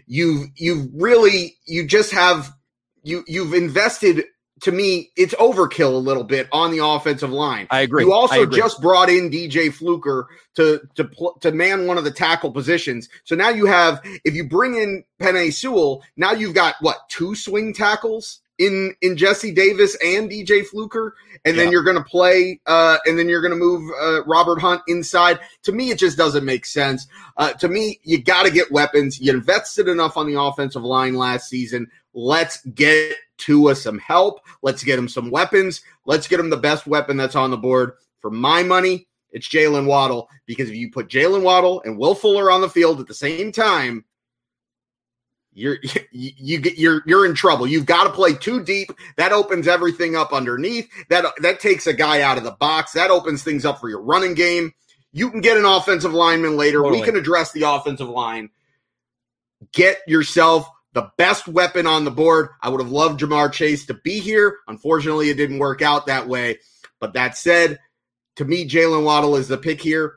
you've 0.07 0.49
you've 0.57 0.89
really 0.95 1.59
you 1.67 1.87
just 1.87 2.11
have 2.13 2.55
you 3.03 3.23
you've 3.27 3.53
invested 3.53 4.25
to 4.63 4.73
me, 4.73 5.11
it's 5.17 5.35
overkill 5.35 5.93
a 5.93 5.99
little 5.99 6.25
bit 6.25 6.49
on 6.53 6.71
the 6.71 6.85
offensive 6.85 7.31
line. 7.31 7.67
I 7.71 7.81
agree. 7.81 8.05
You 8.05 8.13
also 8.13 8.43
agree. 8.43 8.57
just 8.57 8.81
brought 8.81 9.09
in 9.09 9.31
DJ 9.31 9.73
Fluker 9.73 10.29
to 10.55 10.81
to 10.95 11.11
to 11.41 11.53
man 11.53 11.87
one 11.87 11.99
of 11.99 12.05
the 12.05 12.11
tackle 12.11 12.53
positions. 12.53 13.09
So 13.25 13.35
now 13.35 13.51
you 13.51 13.67
have, 13.67 14.01
if 14.25 14.35
you 14.35 14.49
bring 14.49 14.75
in 14.75 15.05
Penei 15.21 15.53
Sewell, 15.53 16.03
now 16.17 16.33
you've 16.33 16.55
got 16.55 16.77
what 16.81 17.09
two 17.09 17.35
swing 17.35 17.75
tackles 17.75 18.41
in 18.59 18.95
in 19.03 19.17
Jesse 19.17 19.53
Davis 19.53 19.97
and 19.97 20.31
DJ 20.31 20.65
Fluker, 20.65 21.17
and 21.45 21.59
then 21.59 21.73
you're 21.73 21.83
going 21.83 21.97
to 21.97 22.05
play, 22.05 22.61
uh, 22.67 22.99
and 23.05 23.19
then 23.19 23.29
you're 23.29 23.43
going 23.43 23.53
to 23.53 23.59
move 23.59 23.91
uh, 24.01 24.25
Robert 24.25 24.61
Hunt 24.61 24.83
inside. 24.87 25.41
To 25.65 25.73
me, 25.73 25.91
it 25.91 25.99
just 25.99 26.17
doesn't 26.17 26.45
make 26.45 26.65
sense. 26.65 27.09
Uh, 27.37 27.53
to 27.55 27.69
me, 27.69 28.01
you 28.05 28.23
got 28.23 28.45
to 28.45 28.53
get 28.53 28.71
weapons. 28.71 29.21
You 29.21 29.33
invested 29.33 29.89
enough 29.89 30.17
on 30.17 30.33
the 30.33 30.41
offensive 30.41 30.85
line 30.85 31.15
last 31.15 31.49
season. 31.49 31.91
Let's 32.15 32.65
get 32.67 33.17
Tua 33.39 33.75
some 33.75 33.99
help. 33.99 34.41
Let's 34.63 34.85
get 34.85 34.99
him 34.99 35.09
some 35.09 35.31
weapons. 35.31 35.83
Let's 36.07 36.29
get 36.29 36.41
him 36.41 36.51
the 36.51 36.57
best 36.57 36.87
weapon 36.87 37.17
that's 37.17 37.37
on 37.37 37.51
the 37.51 37.57
board. 37.57 37.93
For 38.21 38.31
my 38.31 38.63
money, 38.63 39.09
it's 39.31 39.49
Jaylen 39.49 39.87
Waddle 39.87 40.29
because 40.47 40.71
if 40.71 40.77
you 40.77 40.91
put 40.91 41.09
Jaylen 41.09 41.43
Waddle 41.43 41.83
and 41.85 41.99
Will 41.99 42.15
Fuller 42.15 42.51
on 42.51 42.61
the 42.61 42.69
field 42.69 43.01
at 43.01 43.09
the 43.09 43.15
same 43.15 43.53
time, 43.53 44.05
you're 45.53 45.79
you, 46.13 46.31
you 46.37 46.59
get 46.61 46.79
you're 46.79 47.03
you're 47.07 47.27
in 47.27 47.35
trouble. 47.35 47.67
You've 47.67 47.87
got 47.87 48.05
to 48.05 48.11
play 48.11 48.35
too 48.35 48.63
deep. 48.63 48.91
That 49.17 49.33
opens 49.33 49.67
everything 49.67 50.17
up 50.17 50.33
underneath. 50.33 50.89
That 51.11 51.27
that 51.43 51.61
takes 51.61 51.87
a 51.87 51.93
guy 51.93 52.23
out 52.23 52.39
of 52.39 52.45
the 52.45 52.53
box. 52.53 52.93
That 52.93 53.11
opens 53.11 53.43
things 53.43 53.65
up 53.65 53.81
for 53.81 53.89
your 53.89 54.01
running 54.03 54.35
game. 54.35 54.73
You 55.13 55.31
can 55.31 55.41
get 55.41 55.57
an 55.57 55.65
offensive 55.65 56.13
lineman 56.13 56.57
later. 56.57 56.79
Totally. 56.79 57.01
We 57.01 57.05
can 57.05 57.17
address 57.17 57.53
the 57.53 57.63
offensive 57.63 58.09
line. 58.09 58.51
Get 59.73 59.99
yourself 60.07 60.69
the 60.95 61.11
best 61.19 61.47
weapon 61.47 61.87
on 61.87 62.05
the 62.05 62.11
board. 62.11 62.49
I 62.63 62.71
would 62.71 62.81
have 62.81 62.91
loved 62.91 63.21
Ja'Marr 63.21 63.53
Chase 63.53 63.87
to 63.87 63.95
be 63.95 64.21
here. 64.21 64.59
Unfortunately, 64.67 65.29
it 65.29 65.37
didn't 65.37 65.59
work 65.59 65.83
out 65.83 66.07
that 66.07 66.29
way. 66.29 66.61
But 67.01 67.13
that 67.15 67.37
said, 67.37 67.79
to 68.37 68.45
me, 68.45 68.67
Jaylen 68.67 69.05
Waddle 69.05 69.37
is 69.37 69.49
the 69.49 69.59
pick 69.59 69.83
here. 69.83 70.15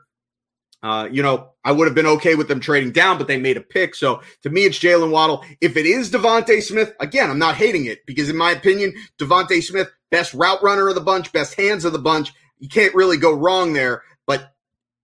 Uh, 0.80 1.08
you 1.10 1.22
know, 1.22 1.50
I 1.64 1.72
would 1.72 1.88
have 1.88 1.94
been 1.96 2.06
okay 2.06 2.36
with 2.36 2.46
them 2.46 2.60
trading 2.60 2.92
down, 2.92 3.18
but 3.18 3.26
they 3.26 3.36
made 3.36 3.56
a 3.56 3.60
pick. 3.60 3.96
So 3.96 4.22
to 4.42 4.50
me, 4.50 4.62
it's 4.62 4.78
Jaylen 4.78 5.10
Waddle. 5.10 5.44
If 5.60 5.76
it 5.76 5.86
is 5.86 6.10
DeVonta 6.10 6.62
Smith, 6.62 6.94
again, 7.00 7.30
I'm 7.30 7.38
not 7.38 7.56
hating 7.56 7.86
it 7.86 8.06
because 8.06 8.28
in 8.28 8.36
my 8.36 8.52
opinion, 8.52 8.94
DeVonta 9.18 9.60
Smith, 9.60 9.90
best 10.12 10.32
route 10.34 10.62
runner 10.62 10.88
of 10.88 10.94
the 10.94 11.00
bunch, 11.00 11.32
best 11.32 11.54
hands 11.54 11.84
of 11.84 11.92
the 11.92 11.98
bunch. 11.98 12.32
You 12.58 12.68
can't 12.68 12.94
really 12.94 13.16
go 13.16 13.32
wrong 13.32 13.72
there, 13.72 14.04
but 14.26 14.52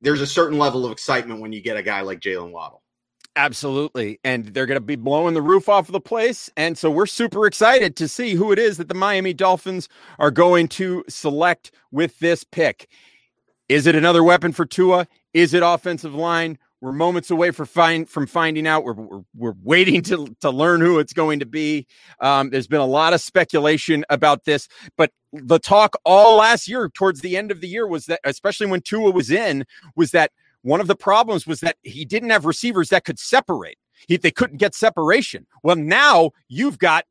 there's 0.00 0.20
a 0.20 0.26
certain 0.26 0.58
level 0.58 0.86
of 0.86 0.92
excitement 0.92 1.40
when 1.40 1.52
you 1.52 1.60
get 1.60 1.76
a 1.76 1.82
guy 1.82 2.02
like 2.02 2.20
Jaylen 2.20 2.52
Waddle. 2.52 2.83
Absolutely. 3.36 4.20
And 4.22 4.46
they're 4.46 4.66
going 4.66 4.76
to 4.76 4.84
be 4.84 4.96
blowing 4.96 5.34
the 5.34 5.42
roof 5.42 5.68
off 5.68 5.88
of 5.88 5.92
the 5.92 6.00
place. 6.00 6.50
And 6.56 6.78
so 6.78 6.90
we're 6.90 7.06
super 7.06 7.46
excited 7.46 7.96
to 7.96 8.06
see 8.06 8.34
who 8.34 8.52
it 8.52 8.58
is 8.58 8.76
that 8.76 8.88
the 8.88 8.94
Miami 8.94 9.34
Dolphins 9.34 9.88
are 10.18 10.30
going 10.30 10.68
to 10.68 11.04
select 11.08 11.72
with 11.90 12.18
this 12.20 12.44
pick. 12.44 12.88
Is 13.68 13.86
it 13.86 13.96
another 13.96 14.22
weapon 14.22 14.52
for 14.52 14.64
Tua? 14.64 15.08
Is 15.32 15.52
it 15.52 15.64
offensive 15.64 16.14
line? 16.14 16.58
We're 16.80 16.92
moments 16.92 17.30
away 17.30 17.50
find, 17.50 18.08
from 18.08 18.26
finding 18.26 18.66
out. 18.66 18.84
We're, 18.84 18.92
we're, 18.92 19.22
we're, 19.34 19.54
waiting 19.62 20.02
to, 20.02 20.36
to 20.42 20.50
learn 20.50 20.82
who 20.82 20.98
it's 20.98 21.14
going 21.14 21.40
to 21.40 21.46
be. 21.46 21.86
Um, 22.20 22.50
there's 22.50 22.66
been 22.66 22.82
a 22.82 22.86
lot 22.86 23.14
of 23.14 23.22
speculation 23.22 24.04
about 24.10 24.44
this, 24.44 24.68
but 24.96 25.10
the 25.32 25.58
talk 25.58 25.96
all 26.04 26.36
last 26.36 26.68
year, 26.68 26.90
towards 26.90 27.22
the 27.22 27.38
end 27.38 27.50
of 27.50 27.62
the 27.62 27.68
year, 27.68 27.86
was 27.86 28.04
that, 28.06 28.20
especially 28.22 28.66
when 28.66 28.82
Tua 28.82 29.10
was 29.10 29.30
in, 29.30 29.64
was 29.96 30.12
that– 30.12 30.30
one 30.64 30.80
of 30.80 30.86
the 30.86 30.96
problems 30.96 31.46
was 31.46 31.60
that 31.60 31.76
he 31.82 32.06
didn't 32.06 32.30
have 32.30 32.46
receivers 32.46 32.88
that 32.88 33.04
could 33.04 33.18
separate. 33.18 33.76
He, 34.08 34.16
they 34.16 34.30
couldn't 34.30 34.56
get 34.56 34.74
separation. 34.74 35.46
Well, 35.62 35.76
now 35.76 36.30
you've 36.48 36.78
got 36.78 37.04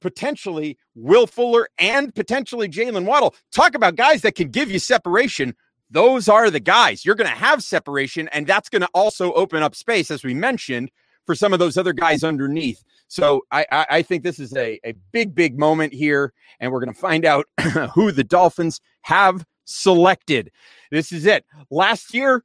potentially 0.00 0.78
Will 0.94 1.26
Fuller 1.26 1.68
and 1.78 2.14
potentially 2.14 2.68
Jaylen 2.70 3.04
Waddle. 3.04 3.34
Talk 3.52 3.74
about 3.74 3.96
guys 3.96 4.22
that 4.22 4.34
can 4.34 4.48
give 4.48 4.70
you 4.70 4.78
separation. 4.78 5.54
Those 5.90 6.26
are 6.26 6.50
the 6.50 6.58
guys. 6.58 7.04
You're 7.04 7.14
going 7.16 7.30
to 7.30 7.36
have 7.36 7.62
separation, 7.62 8.28
and 8.28 8.46
that's 8.46 8.70
going 8.70 8.82
to 8.82 8.88
also 8.94 9.32
open 9.34 9.62
up 9.62 9.74
space, 9.74 10.10
as 10.10 10.24
we 10.24 10.32
mentioned, 10.32 10.90
for 11.26 11.34
some 11.34 11.52
of 11.52 11.58
those 11.58 11.76
other 11.76 11.92
guys 11.92 12.24
underneath. 12.24 12.82
So 13.08 13.42
I, 13.50 13.66
I, 13.70 13.86
I 13.90 14.02
think 14.02 14.22
this 14.22 14.38
is 14.38 14.56
a, 14.56 14.80
a 14.86 14.94
big, 15.12 15.34
big 15.34 15.58
moment 15.58 15.92
here, 15.92 16.32
and 16.60 16.72
we're 16.72 16.80
going 16.80 16.94
to 16.94 16.98
find 16.98 17.26
out 17.26 17.46
who 17.94 18.10
the 18.10 18.24
Dolphins 18.24 18.80
have 19.02 19.44
selected. 19.66 20.50
This 20.90 21.12
is 21.12 21.26
it. 21.26 21.44
Last 21.70 22.14
year, 22.14 22.42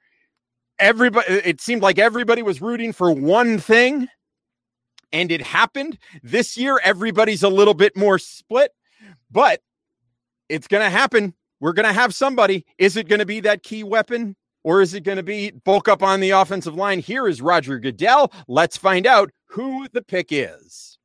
everybody 0.81 1.27
it 1.29 1.61
seemed 1.61 1.81
like 1.81 1.99
everybody 1.99 2.41
was 2.41 2.61
rooting 2.61 2.91
for 2.91 3.11
one 3.11 3.59
thing 3.59 4.07
and 5.13 5.31
it 5.31 5.41
happened. 5.41 5.97
This 6.23 6.57
year 6.57 6.79
everybody's 6.83 7.43
a 7.43 7.49
little 7.49 7.73
bit 7.73 7.95
more 7.95 8.19
split 8.19 8.71
but 9.29 9.61
it's 10.49 10.67
going 10.67 10.83
to 10.83 10.89
happen. 10.89 11.33
We're 11.61 11.73
going 11.73 11.87
to 11.87 11.93
have 11.93 12.13
somebody. 12.13 12.65
Is 12.77 12.97
it 12.97 13.07
going 13.07 13.19
to 13.19 13.25
be 13.25 13.39
that 13.41 13.63
key 13.63 13.83
weapon 13.83 14.35
or 14.63 14.81
is 14.81 14.93
it 14.93 15.01
going 15.01 15.17
to 15.17 15.23
be 15.23 15.51
bulk 15.51 15.87
up 15.87 16.03
on 16.03 16.19
the 16.19 16.31
offensive 16.31 16.75
line? 16.75 16.99
Here 16.99 17.27
is 17.27 17.41
roger 17.41 17.79
goodell. 17.79 18.33
Let's 18.47 18.77
find 18.77 19.07
out 19.07 19.31
who 19.47 19.87
the 19.93 20.01
pick 20.01 20.27
is 20.31 20.97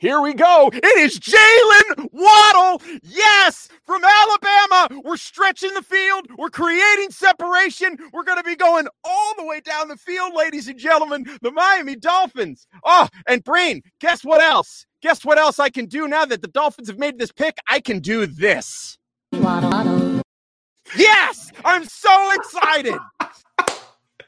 Here 0.00 0.22
we 0.22 0.32
go. 0.32 0.70
It 0.72 0.98
is 0.98 1.20
Jaylen 1.20 2.08
Waddle. 2.10 2.80
Yes, 3.02 3.68
from 3.84 4.02
Alabama. 4.02 5.02
We're 5.04 5.18
stretching 5.18 5.74
the 5.74 5.82
field. 5.82 6.26
We're 6.38 6.48
creating 6.48 7.10
separation. 7.10 7.98
We're 8.10 8.24
going 8.24 8.38
to 8.38 8.44
be 8.44 8.56
going 8.56 8.88
all 9.04 9.34
the 9.36 9.44
way 9.44 9.60
down 9.60 9.88
the 9.88 9.98
field, 9.98 10.32
ladies 10.34 10.68
and 10.68 10.78
gentlemen. 10.78 11.26
The 11.42 11.50
Miami 11.50 11.96
Dolphins. 11.96 12.66
Oh, 12.82 13.08
and 13.28 13.44
Brain, 13.44 13.82
guess 14.00 14.24
what 14.24 14.40
else? 14.40 14.86
Guess 15.02 15.22
what 15.22 15.36
else 15.36 15.58
I 15.58 15.68
can 15.68 15.84
do 15.84 16.08
now 16.08 16.24
that 16.24 16.40
the 16.40 16.48
Dolphins 16.48 16.88
have 16.88 16.98
made 16.98 17.18
this 17.18 17.30
pick? 17.30 17.58
I 17.68 17.80
can 17.80 17.98
do 17.98 18.24
this. 18.24 18.96
Waddle. 19.32 20.22
Yes, 20.96 21.52
I'm 21.62 21.84
so 21.84 22.32
excited. 22.32 22.94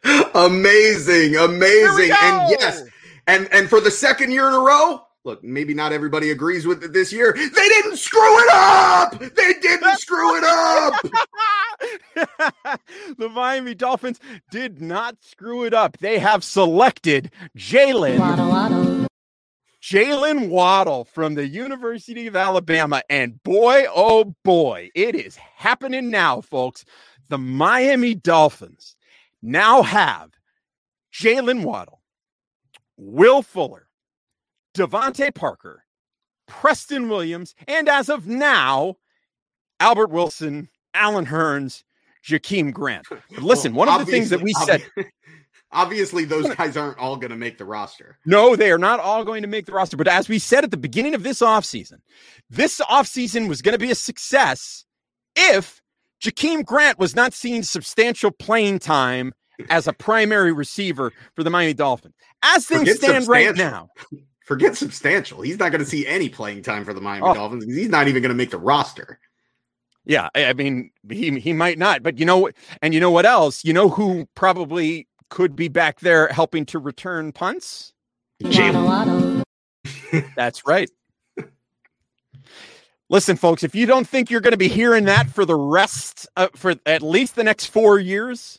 amazing, 0.35 1.37
amazing. 1.37 2.15
And 2.21 2.51
yes, 2.51 2.83
and 3.27 3.49
and 3.53 3.71
for 3.71 3.81
the 3.81 3.91
second 3.91 4.33
year 4.33 4.49
in 4.49 4.53
a 4.55 4.61
row, 4.61 5.07
look, 5.25 5.43
maybe 5.45 5.75
not 5.75 5.93
everybody 5.93 6.31
agrees 6.31 6.67
with 6.67 6.83
it 6.83 6.93
this 6.93 7.13
year. 7.13 7.33
They 7.33 7.69
didn't 7.69 7.97
screw 7.97 8.39
it 8.41 8.49
up. 8.53 9.19
They 9.19 9.55
didn't 9.61 9.99
screw 9.99 10.37
it 10.39 10.45
up. 10.45 10.95
the 13.19 13.29
Miami 13.29 13.75
Dolphins 13.75 14.21
did 14.51 14.81
not 14.81 15.17
screw 15.21 15.65
it 15.65 15.75
up. 15.75 15.99
They 15.99 16.19
have 16.19 16.45
selected 16.45 17.31
Jaylen 17.57 19.09
Jaylen 19.83 20.49
Waddle 20.49 21.05
from 21.05 21.35
the 21.35 21.49
University 21.49 22.29
of 22.29 22.37
Alabama. 22.37 23.03
And 23.11 23.43
boy, 23.43 23.85
oh 23.93 24.35
boy, 24.45 24.91
it 24.95 25.17
is 25.17 25.35
happening 25.37 26.09
now, 26.09 26.41
folks. 26.41 26.85
The 27.29 27.39
Miami 27.39 28.15
Dolphins 28.15 28.95
now 29.43 29.83
have 29.83 30.31
Jaylen 31.13 31.65
Waddle, 31.65 32.01
Will 32.97 33.43
Fuller, 33.43 33.89
DeVante 34.75 35.35
Parker, 35.35 35.85
Preston 36.47 37.09
Williams, 37.09 37.55
and 37.67 37.89
as 37.89 38.09
of 38.09 38.27
now, 38.27 38.97
Albert 39.81 40.11
Wilson, 40.11 40.69
Allen 40.95 41.27
Hurns, 41.27 41.83
Jakeem 42.25 42.73
Grant. 42.73 43.07
But 43.31 43.43
listen, 43.43 43.75
well, 43.75 43.87
one 43.87 44.01
of 44.01 44.07
the 44.07 44.13
things 44.13 44.31
that 44.31 44.43
we 44.43 44.53
said. 44.53 44.85
Obviously, 45.75 46.27
those 46.27 46.55
guys 46.55 46.77
aren't 46.77 46.99
all 46.99 47.17
going 47.17 47.31
to 47.31 47.37
make 47.37 47.57
the 47.57 47.65
roster. 47.65 48.19
No, 48.27 48.55
they 48.57 48.71
are 48.71 48.79
not 48.79 49.01
all 49.01 49.25
going 49.25 49.41
to 49.41 49.49
make 49.49 49.65
the 49.65 49.73
roster. 49.73 49.97
But 49.97 50.07
as 50.07 50.29
we 50.29 50.39
said 50.39 50.65
at 50.65 50.71
the 50.71 50.77
beginning 50.77 51.15
of 51.15 51.23
this 51.23 51.41
offseason, 51.41 52.01
this 52.51 52.79
offseason 52.81 53.49
was 53.49 53.63
going 53.63 53.73
to 53.73 53.79
be 53.79 53.91
a 53.91 53.95
success 53.95 54.85
if 55.35 55.81
Jakeem 56.23 56.67
Grant 56.67 56.99
was 56.99 57.17
not 57.17 57.33
seeing 57.33 57.63
substantial 57.63 58.31
playing 58.31 58.81
time 58.81 59.33
as 59.71 59.87
a 59.87 59.95
primary 59.95 60.53
receiver 60.53 61.11
for 61.35 61.43
the 61.43 61.51
Miami 61.51 61.73
Dolphins. 61.73 62.15
As 62.43 62.67
things 62.67 62.81
Forget 62.81 62.97
stand 62.97 63.29
right 63.29 63.57
now, 63.57 63.89
forget 64.45 64.77
substantial. 64.77 65.43
He's 65.43 65.59
not 65.59 65.71
going 65.71 65.81
to 65.81 65.89
see 65.89 66.07
any 66.07 66.29
playing 66.29 66.63
time 66.63 66.85
for 66.85 66.93
the 66.93 67.01
Miami 67.01 67.27
oh. 67.27 67.35
Dolphins. 67.35 67.65
He's 67.65 67.89
not 67.89 68.09
even 68.09 68.23
going 68.23 68.31
to 68.31 68.37
make 68.37 68.51
the 68.51 68.59
roster. 68.59 69.19
Yeah, 70.05 70.31
I 70.35 70.53
mean, 70.53 70.91
he 71.09 71.39
he 71.39 71.53
might 71.53 71.79
not, 71.79 72.03
but 72.03 72.19
you 72.19 72.27
know 72.27 72.39
what? 72.39 72.57
And 72.81 72.93
you 72.93 72.99
know 72.99 73.13
what 73.13 73.25
else? 73.25 73.65
You 73.65 73.73
know 73.73 73.89
who 73.89 74.27
probably 74.35 75.07
could 75.31 75.55
be 75.55 75.69
back 75.69 76.01
there 76.01 76.27
helping 76.29 76.67
to 76.67 76.79
return 76.81 77.31
punts? 77.31 77.93
Jaylen. 78.43 79.45
That's 80.37 80.67
right. 80.67 80.91
Listen, 83.09 83.37
folks, 83.37 83.63
if 83.63 83.75
you 83.75 83.85
don't 83.85 84.09
think 84.09 84.31
you're 84.31 84.41
going 84.41 84.53
to 84.53 84.59
be 84.59 84.69
hearing 84.69 85.05
that 85.05 85.29
for 85.29 85.45
the 85.45 85.55
rest, 85.55 86.27
uh, 86.37 86.49
for 86.57 86.75
at 86.87 87.03
least 87.03 87.37
the 87.37 87.45
next 87.45 87.67
four 87.67 87.99
years, 87.99 88.59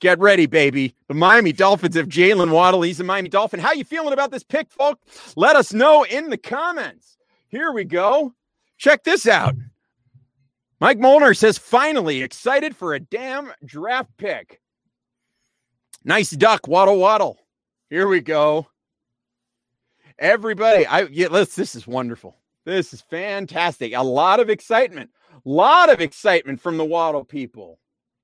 get 0.00 0.18
ready, 0.18 0.46
baby. 0.46 0.94
The 1.08 1.14
Miami 1.14 1.52
Dolphins 1.52 1.96
have 1.96 2.08
Jaylen 2.08 2.50
Waddle. 2.50 2.82
He's 2.82 3.00
a 3.00 3.04
Miami 3.04 3.28
Dolphin. 3.28 3.60
How 3.60 3.72
you 3.72 3.84
feeling 3.84 4.12
about 4.12 4.30
this 4.30 4.42
pick, 4.42 4.70
folks? 4.70 5.34
Let 5.36 5.56
us 5.56 5.72
know 5.72 6.04
in 6.04 6.30
the 6.30 6.38
comments. 6.38 7.18
Here 7.48 7.72
we 7.72 7.84
go. 7.84 8.34
Check 8.78 9.04
this 9.04 9.26
out. 9.26 9.54
Mike 10.80 10.98
Molnar 10.98 11.34
says, 11.34 11.58
finally 11.58 12.22
excited 12.22 12.74
for 12.74 12.94
a 12.94 13.00
damn 13.00 13.52
draft 13.64 14.10
pick. 14.16 14.60
Nice 16.04 16.30
duck, 16.30 16.66
waddle 16.66 16.98
waddle. 16.98 17.38
Here 17.90 18.08
we 18.08 18.20
go. 18.20 18.66
Everybody, 20.18 20.86
I 20.86 21.02
yeah, 21.02 21.28
let's 21.30 21.54
this 21.54 21.74
is 21.74 21.86
wonderful. 21.86 22.36
This 22.64 22.92
is 22.92 23.00
fantastic. 23.02 23.94
A 23.94 24.02
lot 24.02 24.40
of 24.40 24.50
excitement. 24.50 25.10
A 25.32 25.48
lot 25.48 25.90
of 25.90 26.00
excitement 26.00 26.60
from 26.60 26.76
the 26.76 26.84
Waddle 26.84 27.24
people. 27.24 27.78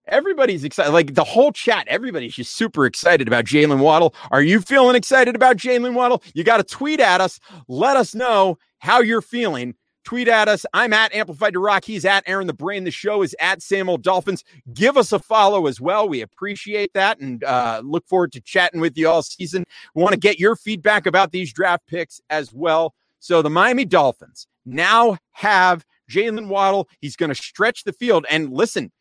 Everybody's 0.08 0.64
excited. 0.64 0.92
Like 0.92 1.14
the 1.14 1.24
whole 1.24 1.52
chat, 1.52 1.86
everybody's 1.88 2.34
just 2.34 2.56
super 2.56 2.86
excited 2.86 3.26
about 3.26 3.44
Jaylen 3.44 3.78
Waddle. 3.78 4.14
Are 4.30 4.42
you 4.42 4.60
feeling 4.60 4.94
excited 4.94 5.34
about 5.34 5.56
Jaylen 5.56 5.94
Waddle? 5.94 6.22
You 6.34 6.44
got 6.44 6.58
to 6.58 6.64
tweet 6.64 7.00
at 7.00 7.20
us. 7.20 7.40
Let 7.68 7.96
us 7.96 8.14
know 8.14 8.58
how 8.78 9.00
you're 9.00 9.22
feeling. 9.22 9.74
Tweet 10.04 10.28
at 10.28 10.46
us. 10.46 10.64
I'm 10.72 10.92
at 10.92 11.12
Amplified 11.12 11.54
to 11.54 11.58
Rock. 11.58 11.84
He's 11.84 12.04
at 12.04 12.22
Aaron 12.28 12.46
the 12.46 12.52
Brain. 12.52 12.84
The 12.84 12.92
show 12.92 13.22
is 13.22 13.34
at 13.40 13.60
Same 13.60 13.88
Old 13.88 14.04
Dolphins. 14.04 14.44
Give 14.72 14.96
us 14.96 15.10
a 15.10 15.18
follow 15.18 15.66
as 15.66 15.80
well. 15.80 16.08
We 16.08 16.20
appreciate 16.20 16.92
that 16.94 17.18
and 17.18 17.42
uh, 17.42 17.82
look 17.84 18.06
forward 18.06 18.30
to 18.32 18.40
chatting 18.40 18.80
with 18.80 18.96
you 18.96 19.08
all 19.08 19.22
season. 19.22 19.64
We 19.96 20.02
want 20.02 20.12
to 20.12 20.20
get 20.20 20.38
your 20.38 20.54
feedback 20.54 21.06
about 21.06 21.32
these 21.32 21.52
draft 21.52 21.88
picks 21.88 22.20
as 22.30 22.52
well. 22.52 22.94
So 23.18 23.42
the 23.42 23.50
Miami 23.50 23.84
Dolphins 23.84 24.46
now 24.64 25.18
have 25.32 25.84
Jaylen 26.08 26.46
Waddle. 26.46 26.88
He's 27.00 27.16
going 27.16 27.30
to 27.30 27.34
stretch 27.34 27.82
the 27.82 27.92
field. 27.92 28.26
And 28.30 28.52
listen, 28.52 28.92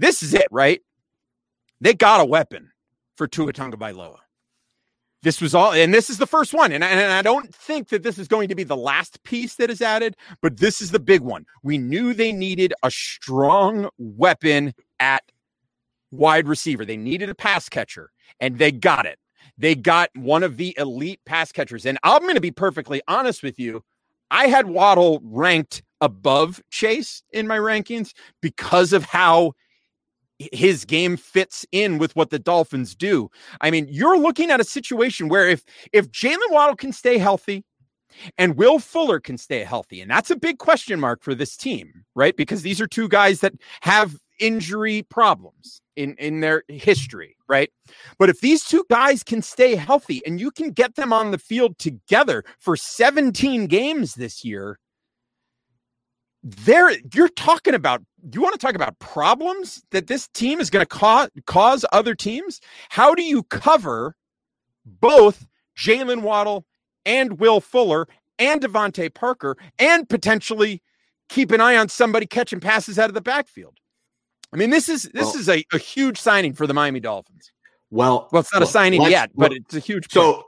this 0.00 0.22
is 0.22 0.34
it, 0.34 0.48
right? 0.50 0.80
They 1.80 1.94
got 1.94 2.20
a 2.20 2.24
weapon 2.24 2.70
for 3.16 3.28
Tua 3.28 3.52
Tagovailoa. 3.52 4.16
This 5.22 5.42
was 5.42 5.54
all, 5.54 5.72
and 5.72 5.92
this 5.92 6.08
is 6.08 6.16
the 6.16 6.26
first 6.26 6.54
one. 6.54 6.72
And 6.72 6.82
and 6.82 7.12
I 7.12 7.20
don't 7.20 7.54
think 7.54 7.90
that 7.90 8.02
this 8.02 8.18
is 8.18 8.26
going 8.26 8.48
to 8.48 8.54
be 8.54 8.64
the 8.64 8.76
last 8.76 9.22
piece 9.22 9.56
that 9.56 9.68
is 9.68 9.82
added, 9.82 10.16
but 10.40 10.56
this 10.56 10.80
is 10.80 10.90
the 10.90 10.98
big 10.98 11.20
one. 11.20 11.44
We 11.62 11.76
knew 11.76 12.14
they 12.14 12.32
needed 12.32 12.72
a 12.82 12.90
strong 12.90 13.90
weapon 13.98 14.72
at 14.98 15.22
wide 16.10 16.48
receiver. 16.48 16.86
They 16.86 16.96
needed 16.96 17.28
a 17.28 17.34
pass 17.34 17.68
catcher, 17.68 18.10
and 18.40 18.58
they 18.58 18.72
got 18.72 19.04
it. 19.04 19.18
They 19.58 19.74
got 19.74 20.08
one 20.16 20.42
of 20.42 20.56
the 20.56 20.74
elite 20.78 21.20
pass 21.26 21.52
catchers. 21.52 21.84
And 21.84 21.98
I'm 22.02 22.22
going 22.22 22.34
to 22.36 22.40
be 22.40 22.50
perfectly 22.50 23.02
honest 23.06 23.42
with 23.42 23.58
you. 23.58 23.84
I 24.30 24.46
had 24.46 24.66
Waddle 24.66 25.20
ranked 25.22 25.82
above 26.00 26.62
Chase 26.70 27.22
in 27.32 27.46
my 27.46 27.58
rankings 27.58 28.12
because 28.40 28.94
of 28.94 29.04
how 29.04 29.52
his 30.52 30.84
game 30.84 31.16
fits 31.16 31.66
in 31.72 31.98
with 31.98 32.14
what 32.16 32.30
the 32.30 32.38
Dolphins 32.38 32.94
do. 32.94 33.30
I 33.60 33.70
mean, 33.70 33.86
you're 33.90 34.18
looking 34.18 34.50
at 34.50 34.60
a 34.60 34.64
situation 34.64 35.28
where 35.28 35.48
if 35.48 35.64
if 35.92 36.10
Jaylen 36.10 36.38
Waddle 36.50 36.76
can 36.76 36.92
stay 36.92 37.18
healthy 37.18 37.64
and 38.38 38.56
Will 38.56 38.78
Fuller 38.78 39.20
can 39.20 39.38
stay 39.38 39.64
healthy, 39.64 40.00
and 40.00 40.10
that's 40.10 40.30
a 40.30 40.36
big 40.36 40.58
question 40.58 40.98
mark 40.98 41.22
for 41.22 41.34
this 41.34 41.56
team, 41.56 42.04
right? 42.14 42.36
Because 42.36 42.62
these 42.62 42.80
are 42.80 42.86
two 42.86 43.08
guys 43.08 43.40
that 43.40 43.52
have 43.82 44.16
injury 44.38 45.02
problems 45.10 45.82
in 45.96 46.14
in 46.16 46.40
their 46.40 46.64
history, 46.68 47.36
right? 47.48 47.70
But 48.18 48.30
if 48.30 48.40
these 48.40 48.64
two 48.64 48.84
guys 48.88 49.22
can 49.22 49.42
stay 49.42 49.74
healthy 49.74 50.22
and 50.26 50.40
you 50.40 50.50
can 50.50 50.70
get 50.70 50.94
them 50.96 51.12
on 51.12 51.30
the 51.30 51.38
field 51.38 51.78
together 51.78 52.44
for 52.58 52.76
17 52.76 53.66
games 53.66 54.14
this 54.14 54.44
year, 54.44 54.78
there 56.42 56.90
you're 57.14 57.28
talking 57.28 57.74
about 57.74 58.02
you 58.32 58.42
want 58.42 58.52
to 58.52 58.64
talk 58.64 58.74
about 58.74 58.98
problems 58.98 59.82
that 59.90 60.06
this 60.06 60.28
team 60.28 60.60
is 60.60 60.70
going 60.70 60.82
to 60.82 60.88
cause 60.88 61.28
cause 61.46 61.84
other 61.92 62.14
teams? 62.14 62.60
How 62.88 63.14
do 63.14 63.22
you 63.22 63.42
cover 63.44 64.16
both 64.84 65.46
Jaylen 65.76 66.22
Waddle 66.22 66.66
and 67.04 67.38
Will 67.38 67.60
Fuller 67.60 68.06
and 68.38 68.60
DeVante 68.60 69.12
Parker 69.12 69.56
and 69.78 70.08
potentially 70.08 70.82
keep 71.28 71.50
an 71.52 71.60
eye 71.60 71.76
on 71.76 71.88
somebody 71.88 72.26
catching 72.26 72.60
passes 72.60 72.98
out 72.98 73.10
of 73.10 73.14
the 73.14 73.20
backfield? 73.20 73.78
I 74.52 74.56
mean, 74.56 74.70
this 74.70 74.88
is 74.88 75.04
this 75.14 75.26
well, 75.26 75.36
is 75.36 75.48
a, 75.48 75.64
a 75.72 75.78
huge 75.78 76.20
signing 76.20 76.54
for 76.54 76.66
the 76.66 76.74
Miami 76.74 77.00
Dolphins. 77.00 77.52
Well, 77.90 78.28
well, 78.32 78.40
it's 78.40 78.52
not 78.52 78.60
well, 78.60 78.68
a 78.68 78.72
signing 78.72 79.02
yet, 79.02 79.30
but 79.34 79.52
it's 79.52 79.74
a 79.74 79.80
huge. 79.80 80.04
Pick. 80.04 80.12
So, 80.12 80.44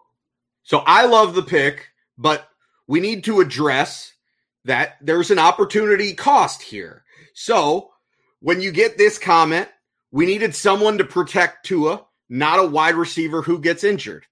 so 0.62 0.78
I 0.86 1.06
love 1.06 1.34
the 1.34 1.42
pick, 1.42 1.88
but 2.18 2.48
we 2.86 3.00
need 3.00 3.24
to 3.24 3.40
address 3.40 4.12
that 4.64 4.96
there's 5.00 5.30
an 5.30 5.38
opportunity 5.38 6.14
cost 6.14 6.62
here. 6.62 7.01
So, 7.34 7.90
when 8.40 8.60
you 8.60 8.72
get 8.72 8.98
this 8.98 9.18
comment, 9.18 9.68
we 10.10 10.26
needed 10.26 10.54
someone 10.54 10.98
to 10.98 11.04
protect 11.04 11.66
Tua, 11.66 12.04
not 12.28 12.58
a 12.58 12.66
wide 12.66 12.94
receiver 12.94 13.42
who 13.42 13.58
gets 13.58 13.84
injured. 13.84 14.26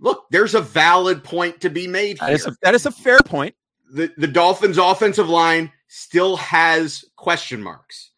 Look, 0.00 0.26
there's 0.30 0.54
a 0.54 0.60
valid 0.60 1.24
point 1.24 1.60
to 1.62 1.70
be 1.70 1.86
made. 1.86 2.18
That 2.18 2.32
is, 2.32 2.46
a, 2.46 2.56
that 2.62 2.74
is 2.74 2.86
a 2.86 2.92
fair 2.92 3.18
point. 3.24 3.54
The 3.90 4.12
the 4.16 4.26
Dolphins' 4.26 4.78
offensive 4.78 5.28
line 5.28 5.72
still 5.88 6.36
has 6.36 7.04
question 7.16 7.62
marks 7.62 8.10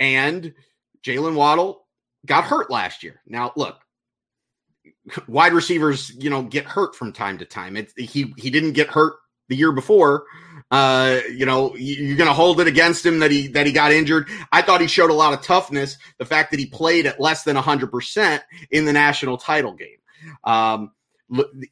and 0.00 0.54
Jaylen 1.04 1.34
Waddle 1.34 1.86
got 2.26 2.44
hurt 2.44 2.70
last 2.70 3.04
year. 3.04 3.20
Now, 3.26 3.52
look, 3.54 3.78
wide 5.28 5.52
receivers, 5.52 6.10
you 6.18 6.30
know, 6.30 6.42
get 6.42 6.64
hurt 6.64 6.96
from 6.96 7.12
time 7.12 7.38
to 7.38 7.44
time. 7.44 7.76
It, 7.76 7.92
he 7.96 8.34
he 8.36 8.50
didn't 8.50 8.72
get 8.72 8.88
hurt 8.88 9.14
the 9.50 9.56
year 9.56 9.72
before. 9.72 10.24
Uh, 10.70 11.18
you 11.34 11.44
know, 11.44 11.74
you're 11.76 12.16
going 12.16 12.28
to 12.28 12.34
hold 12.34 12.60
it 12.60 12.68
against 12.68 13.04
him 13.04 13.18
that 13.18 13.30
he 13.30 13.48
that 13.48 13.66
he 13.66 13.72
got 13.72 13.92
injured. 13.92 14.28
I 14.52 14.62
thought 14.62 14.80
he 14.80 14.86
showed 14.86 15.10
a 15.10 15.14
lot 15.14 15.34
of 15.34 15.42
toughness. 15.42 15.98
The 16.18 16.24
fact 16.24 16.52
that 16.52 16.60
he 16.60 16.66
played 16.66 17.06
at 17.06 17.20
less 17.20 17.42
than 17.42 17.56
100 17.56 17.90
percent 17.90 18.42
in 18.70 18.84
the 18.84 18.92
national 18.92 19.36
title 19.36 19.74
game. 19.74 19.98
Um, 20.44 20.92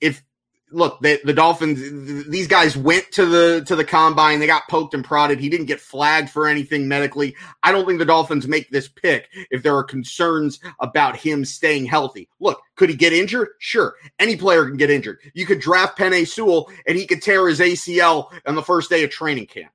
if 0.00 0.22
look, 0.70 1.00
the, 1.00 1.20
the 1.24 1.32
Dolphins, 1.32 2.28
these 2.28 2.46
guys 2.46 2.76
went 2.76 3.10
to 3.12 3.26
the 3.26 3.64
to 3.66 3.76
the 3.76 3.84
combine. 3.84 4.38
They 4.38 4.46
got 4.46 4.68
poked 4.68 4.94
and 4.94 5.04
prodded. 5.04 5.40
He 5.40 5.48
didn't 5.48 5.66
get 5.66 5.80
flagged 5.80 6.30
for 6.30 6.46
anything 6.46 6.88
medically. 6.88 7.36
I 7.62 7.72
don't 7.72 7.86
think 7.86 7.98
the 7.98 8.04
Dolphins 8.04 8.46
make 8.46 8.70
this 8.70 8.88
pick 8.88 9.28
if 9.50 9.62
there 9.62 9.76
are 9.76 9.84
concerns 9.84 10.60
about 10.80 11.16
him 11.16 11.44
staying 11.44 11.86
healthy. 11.86 12.28
Look, 12.40 12.60
could 12.76 12.90
he 12.90 12.96
get 12.96 13.12
injured? 13.12 13.48
Sure, 13.58 13.94
any 14.18 14.36
player 14.36 14.66
can 14.66 14.76
get 14.76 14.90
injured. 14.90 15.18
You 15.34 15.46
could 15.46 15.60
draft 15.60 15.98
Penei 15.98 16.26
Sewell 16.26 16.70
and 16.86 16.96
he 16.96 17.06
could 17.06 17.22
tear 17.22 17.48
his 17.48 17.60
ACL 17.60 18.32
on 18.46 18.54
the 18.54 18.62
first 18.62 18.90
day 18.90 19.04
of 19.04 19.10
training 19.10 19.46
camp. 19.46 19.72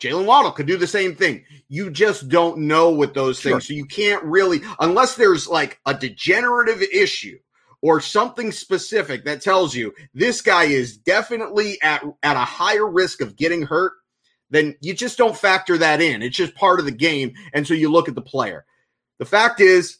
Jaylen 0.00 0.24
Waddle 0.24 0.52
could 0.52 0.66
do 0.66 0.78
the 0.78 0.86
same 0.86 1.14
thing. 1.14 1.44
You 1.68 1.90
just 1.90 2.30
don't 2.30 2.56
know 2.60 2.90
with 2.90 3.12
those 3.12 3.42
things. 3.42 3.68
So 3.68 3.74
you 3.74 3.84
can't 3.84 4.24
really, 4.24 4.62
unless 4.78 5.14
there's 5.14 5.46
like 5.46 5.78
a 5.84 5.92
degenerative 5.92 6.80
issue 6.80 7.38
or 7.82 8.00
something 8.00 8.52
specific 8.52 9.24
that 9.24 9.40
tells 9.40 9.74
you 9.74 9.94
this 10.14 10.42
guy 10.42 10.64
is 10.64 10.96
definitely 10.96 11.80
at, 11.82 12.04
at 12.22 12.36
a 12.36 12.40
higher 12.40 12.86
risk 12.86 13.20
of 13.20 13.36
getting 13.36 13.62
hurt, 13.62 13.92
then 14.50 14.76
you 14.80 14.92
just 14.94 15.16
don't 15.16 15.36
factor 15.36 15.78
that 15.78 16.00
in. 16.00 16.22
It's 16.22 16.36
just 16.36 16.54
part 16.54 16.80
of 16.80 16.84
the 16.84 16.92
game. 16.92 17.34
And 17.54 17.66
so 17.66 17.74
you 17.74 17.90
look 17.90 18.08
at 18.08 18.14
the 18.14 18.20
player. 18.20 18.64
The 19.18 19.24
fact 19.24 19.60
is, 19.60 19.98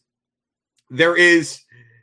there 0.91 1.17
is, 1.17 1.61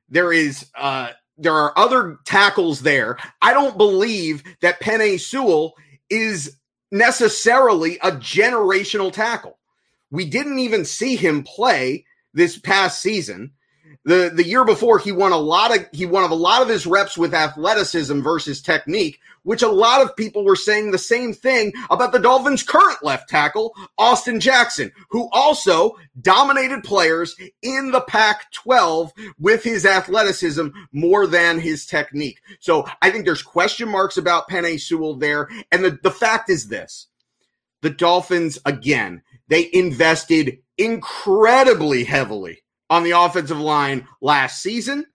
there 0.10 0.32
is, 0.32 0.66
uh, 0.76 1.10
there 1.38 1.54
are 1.54 1.78
other 1.78 2.18
tackles 2.26 2.82
there. 2.82 3.18
I 3.42 3.54
don't 3.54 3.78
believe 3.78 4.44
that 4.62 4.82
Penei 4.82 5.20
Sewell 5.20 5.76
is 6.10 6.58
necessarily 6.92 7.98
a 8.00 8.12
generational 8.12 9.12
tackle. 9.12 9.60
We 10.10 10.26
didn't 10.26 10.60
even 10.60 10.86
see 10.86 11.16
him 11.16 11.44
play 11.44 12.06
this 12.34 12.58
past 12.58 13.02
season. 13.02 13.52
The 14.08 14.32
the 14.34 14.48
year 14.48 14.64
before 14.64 15.00
he 15.00 15.12
won 15.12 15.34
a 15.34 15.38
lot 15.38 15.78
of 15.78 15.86
he 15.92 16.06
won 16.06 16.32
a 16.32 16.34
lot 16.34 16.62
of 16.62 16.70
his 16.70 16.88
reps 16.88 17.18
with 17.18 17.34
athleticism 17.34 18.22
versus 18.22 18.62
technique, 18.62 19.20
which 19.44 19.62
a 19.62 19.68
lot 19.68 20.02
of 20.02 20.16
people 20.16 20.46
were 20.46 20.56
saying 20.56 20.92
the 20.92 20.98
same 20.98 21.34
thing 21.34 21.74
about 21.90 22.14
the 22.14 22.20
Dolphins' 22.20 22.64
current 22.64 23.04
left 23.04 23.28
tackle, 23.28 23.76
Austin 23.98 24.40
Jackson, 24.40 24.94
who 25.10 25.30
also 25.34 25.98
dominated 26.22 26.86
players 26.86 27.36
in 27.62 27.92
the 27.92 28.00
Pac 28.00 28.50
12 28.54 29.12
with 29.40 29.62
his 29.62 29.86
athleticism 29.86 30.68
more 30.94 31.28
than 31.28 31.60
his 31.60 31.86
technique. 31.86 32.40
So 32.62 32.88
I 33.02 33.12
think 33.12 33.26
there's 33.26 33.44
question 33.44 33.90
marks 33.90 34.16
about 34.16 34.50
Penei 34.50 34.80
Sewell 34.80 35.16
there. 35.16 35.50
And 35.70 35.84
the, 35.84 36.00
the 36.02 36.12
fact 36.12 36.50
is 36.50 36.70
this 36.70 37.08
the 37.82 37.90
Dolphins, 37.90 38.58
again, 38.66 39.22
they 39.50 39.70
invested 39.74 40.60
incredibly 40.78 42.06
heavily 42.06 42.62
on 42.90 43.04
the 43.04 43.12
offensive 43.12 43.60
line 43.60 44.08
last 44.22 44.62
season 44.62 45.06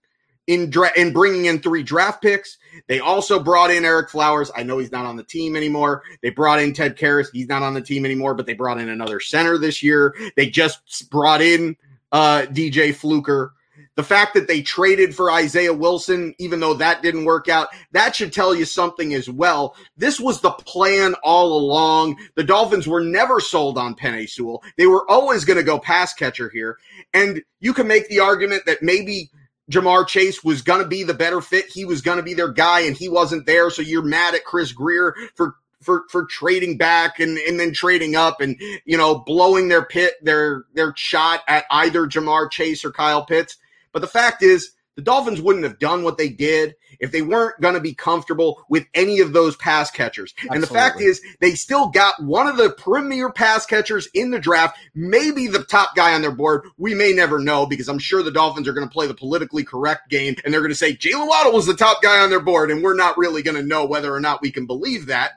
in 0.47 0.69
dra- 0.69 0.91
in 0.97 1.13
bringing 1.13 1.45
in 1.45 1.59
three 1.59 1.83
draft 1.83 2.21
picks. 2.21 2.57
They 2.87 2.99
also 2.99 3.39
brought 3.39 3.71
in 3.71 3.83
Ereck 3.83 4.09
Flowers. 4.09 4.51
I 4.55 4.63
know 4.63 4.77
he's 4.77 4.91
not 4.91 5.05
on 5.05 5.15
the 5.15 5.23
team 5.23 5.55
anymore. 5.55 6.03
They 6.21 6.29
brought 6.29 6.59
in 6.59 6.73
Ted 6.73 6.97
Karras. 6.97 7.27
He's 7.31 7.47
not 7.47 7.63
on 7.63 7.73
the 7.73 7.81
team 7.81 8.05
anymore, 8.05 8.33
but 8.33 8.45
they 8.45 8.53
brought 8.53 8.79
in 8.79 8.89
another 8.89 9.19
center 9.19 9.57
this 9.57 9.81
year. 9.81 10.15
They 10.35 10.49
just 10.49 11.09
brought 11.09 11.41
in 11.41 11.75
uh, 12.11 12.45
DJ 12.49 12.93
Fluker. 12.93 13.53
The 13.95 14.03
fact 14.03 14.33
that 14.33 14.47
they 14.47 14.61
traded 14.61 15.15
for 15.15 15.31
Isaiah 15.31 15.73
Wilson, 15.73 16.33
even 16.39 16.59
though 16.59 16.73
that 16.73 17.03
didn't 17.03 17.25
work 17.25 17.47
out, 17.47 17.67
that 17.91 18.15
should 18.15 18.33
tell 18.33 18.55
you 18.55 18.65
something 18.65 19.13
as 19.13 19.29
well. 19.29 19.75
This 19.95 20.19
was 20.19 20.41
the 20.41 20.51
plan 20.51 21.13
all 21.23 21.55
along. 21.55 22.17
The 22.35 22.43
Dolphins 22.43 22.87
were 22.87 23.01
never 23.01 23.39
sold 23.39 23.77
on 23.77 23.95
Penei 23.95 24.27
Sewell. 24.27 24.63
They 24.77 24.87
were 24.87 25.09
always 25.09 25.45
going 25.45 25.57
to 25.57 25.63
go 25.63 25.77
pass 25.77 26.13
catcher 26.13 26.49
here. 26.49 26.79
And 27.13 27.43
you 27.59 27.73
can 27.73 27.87
make 27.87 28.09
the 28.09 28.19
argument 28.19 28.65
that 28.65 28.81
maybe 28.81 29.29
Ja'Marr 29.71 30.07
Chase 30.07 30.43
was 30.43 30.61
going 30.61 30.81
to 30.81 30.87
be 30.87 31.03
the 31.03 31.13
better 31.13 31.39
fit. 31.39 31.65
He 31.67 31.85
was 31.85 32.01
going 32.01 32.17
to 32.17 32.23
be 32.23 32.33
their 32.33 32.51
guy 32.51 32.81
and 32.81 32.97
he 32.97 33.09
wasn't 33.09 33.45
there. 33.45 33.69
So 33.69 33.81
you're 33.81 34.01
mad 34.01 34.33
at 34.33 34.43
Chris 34.43 34.71
Grier 34.71 35.15
for 35.35 35.55
for 35.81 36.03
for 36.09 36.25
trading 36.25 36.77
back 36.77 37.19
and 37.19 37.37
and 37.37 37.59
then 37.59 37.73
trading 37.73 38.15
up 38.15 38.41
and 38.41 38.55
you 38.85 38.97
know 38.97 39.19
blowing 39.19 39.67
their 39.67 39.85
pit 39.85 40.13
their 40.21 40.63
their 40.73 40.93
shot 40.95 41.41
at 41.47 41.65
either 41.69 42.07
Ja'Marr 42.07 42.49
Chase 42.49 42.83
or 42.83 42.91
Kyle 42.91 43.25
Pitts. 43.25 43.57
But 43.93 44.01
the 44.01 44.07
fact 44.07 44.43
is, 44.43 44.73
the 44.95 45.01
Dolphins 45.01 45.41
wouldn't 45.41 45.63
have 45.63 45.79
done 45.79 46.03
what 46.03 46.17
they 46.17 46.29
did 46.29 46.75
if 46.99 47.11
they 47.11 47.23
weren't 47.23 47.59
going 47.59 47.73
to 47.73 47.79
be 47.79 47.95
comfortable 47.95 48.63
with 48.69 48.85
any 48.93 49.21
of 49.21 49.33
those 49.33 49.55
pass 49.55 49.89
catchers. 49.89 50.33
Absolutely. 50.37 50.55
And 50.55 50.63
the 50.63 50.67
fact 50.67 51.01
is, 51.01 51.21
they 51.39 51.55
still 51.55 51.89
got 51.89 52.21
one 52.21 52.47
of 52.47 52.57
the 52.57 52.69
premier 52.69 53.31
pass 53.31 53.65
catchers 53.65 54.07
in 54.13 54.29
the 54.29 54.39
draft, 54.39 54.77
maybe 54.93 55.47
the 55.47 55.63
top 55.63 55.95
guy 55.95 56.13
on 56.13 56.21
their 56.21 56.31
board. 56.31 56.67
We 56.77 56.93
may 56.93 57.11
never 57.11 57.39
know 57.39 57.65
because 57.65 57.87
I'm 57.87 57.97
sure 57.97 58.21
the 58.21 58.31
Dolphins 58.31 58.67
are 58.67 58.73
going 58.73 58.87
to 58.87 58.93
play 58.93 59.07
the 59.07 59.15
politically 59.15 59.63
correct 59.63 60.09
game 60.09 60.35
and 60.45 60.53
they're 60.53 60.61
going 60.61 60.71
to 60.71 60.75
say 60.75 60.95
Jaylen 60.95 61.27
Waddle 61.27 61.53
was 61.53 61.65
the 61.65 61.73
top 61.73 62.03
guy 62.03 62.19
on 62.19 62.29
their 62.29 62.39
board, 62.39 62.69
and 62.69 62.83
we're 62.83 62.93
not 62.93 63.17
really 63.17 63.41
going 63.41 63.57
to 63.57 63.63
know 63.63 63.85
whether 63.85 64.13
or 64.13 64.19
not 64.19 64.41
we 64.41 64.51
can 64.51 64.67
believe 64.67 65.07
that. 65.07 65.31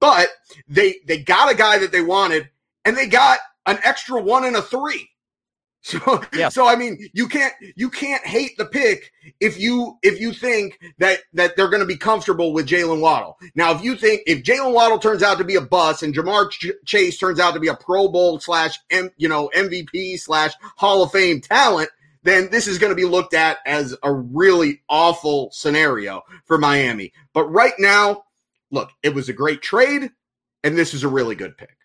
But 0.00 0.28
they 0.66 0.96
they 1.06 1.18
got 1.18 1.52
a 1.52 1.54
guy 1.54 1.78
that 1.78 1.92
they 1.92 2.02
wanted, 2.02 2.48
and 2.84 2.96
they 2.96 3.06
got 3.06 3.38
an 3.66 3.78
extra 3.84 4.20
one 4.20 4.44
and 4.44 4.56
a 4.56 4.62
three. 4.62 5.10
So, 5.94 6.22
yeah. 6.34 6.48
so 6.48 6.66
I 6.66 6.76
mean, 6.76 7.10
you 7.12 7.28
can't 7.28 7.52
you 7.76 7.90
can't 7.90 8.24
hate 8.26 8.56
the 8.56 8.64
pick 8.64 9.12
if 9.38 9.60
you 9.60 9.98
if 10.02 10.18
you 10.18 10.32
think 10.32 10.80
that 10.96 11.18
that 11.34 11.56
they're 11.56 11.68
going 11.68 11.82
to 11.82 11.86
be 11.86 11.98
comfortable 11.98 12.54
with 12.54 12.66
Jaylen 12.66 13.00
Waddle. 13.00 13.36
Now, 13.54 13.74
if 13.74 13.84
you 13.84 13.94
think 13.94 14.22
if 14.26 14.42
Jaylen 14.42 14.72
Waddle 14.72 14.98
turns 14.98 15.22
out 15.22 15.36
to 15.38 15.44
be 15.44 15.56
a 15.56 15.60
bust 15.60 16.02
and 16.02 16.14
Ja'Marr 16.14 16.50
Ch- 16.50 16.72
Chase 16.86 17.18
turns 17.18 17.38
out 17.38 17.52
to 17.52 17.60
be 17.60 17.68
a 17.68 17.74
Pro 17.74 18.08
Bowl 18.08 18.40
slash 18.40 18.78
M, 18.90 19.10
you 19.18 19.28
know 19.28 19.50
MVP 19.54 20.18
slash 20.18 20.52
Hall 20.62 21.02
of 21.02 21.12
Fame 21.12 21.42
talent, 21.42 21.90
then 22.22 22.48
this 22.50 22.66
is 22.66 22.78
going 22.78 22.90
to 22.90 22.96
be 22.96 23.04
looked 23.04 23.34
at 23.34 23.58
as 23.66 23.94
a 24.02 24.10
really 24.10 24.80
awful 24.88 25.50
scenario 25.52 26.22
for 26.46 26.56
Miami. 26.56 27.12
But 27.34 27.44
right 27.50 27.74
now, 27.78 28.24
look, 28.70 28.88
it 29.02 29.14
was 29.14 29.28
a 29.28 29.34
great 29.34 29.60
trade, 29.60 30.10
and 30.62 30.78
this 30.78 30.94
is 30.94 31.04
a 31.04 31.08
really 31.08 31.34
good 31.34 31.58
pick. 31.58 31.76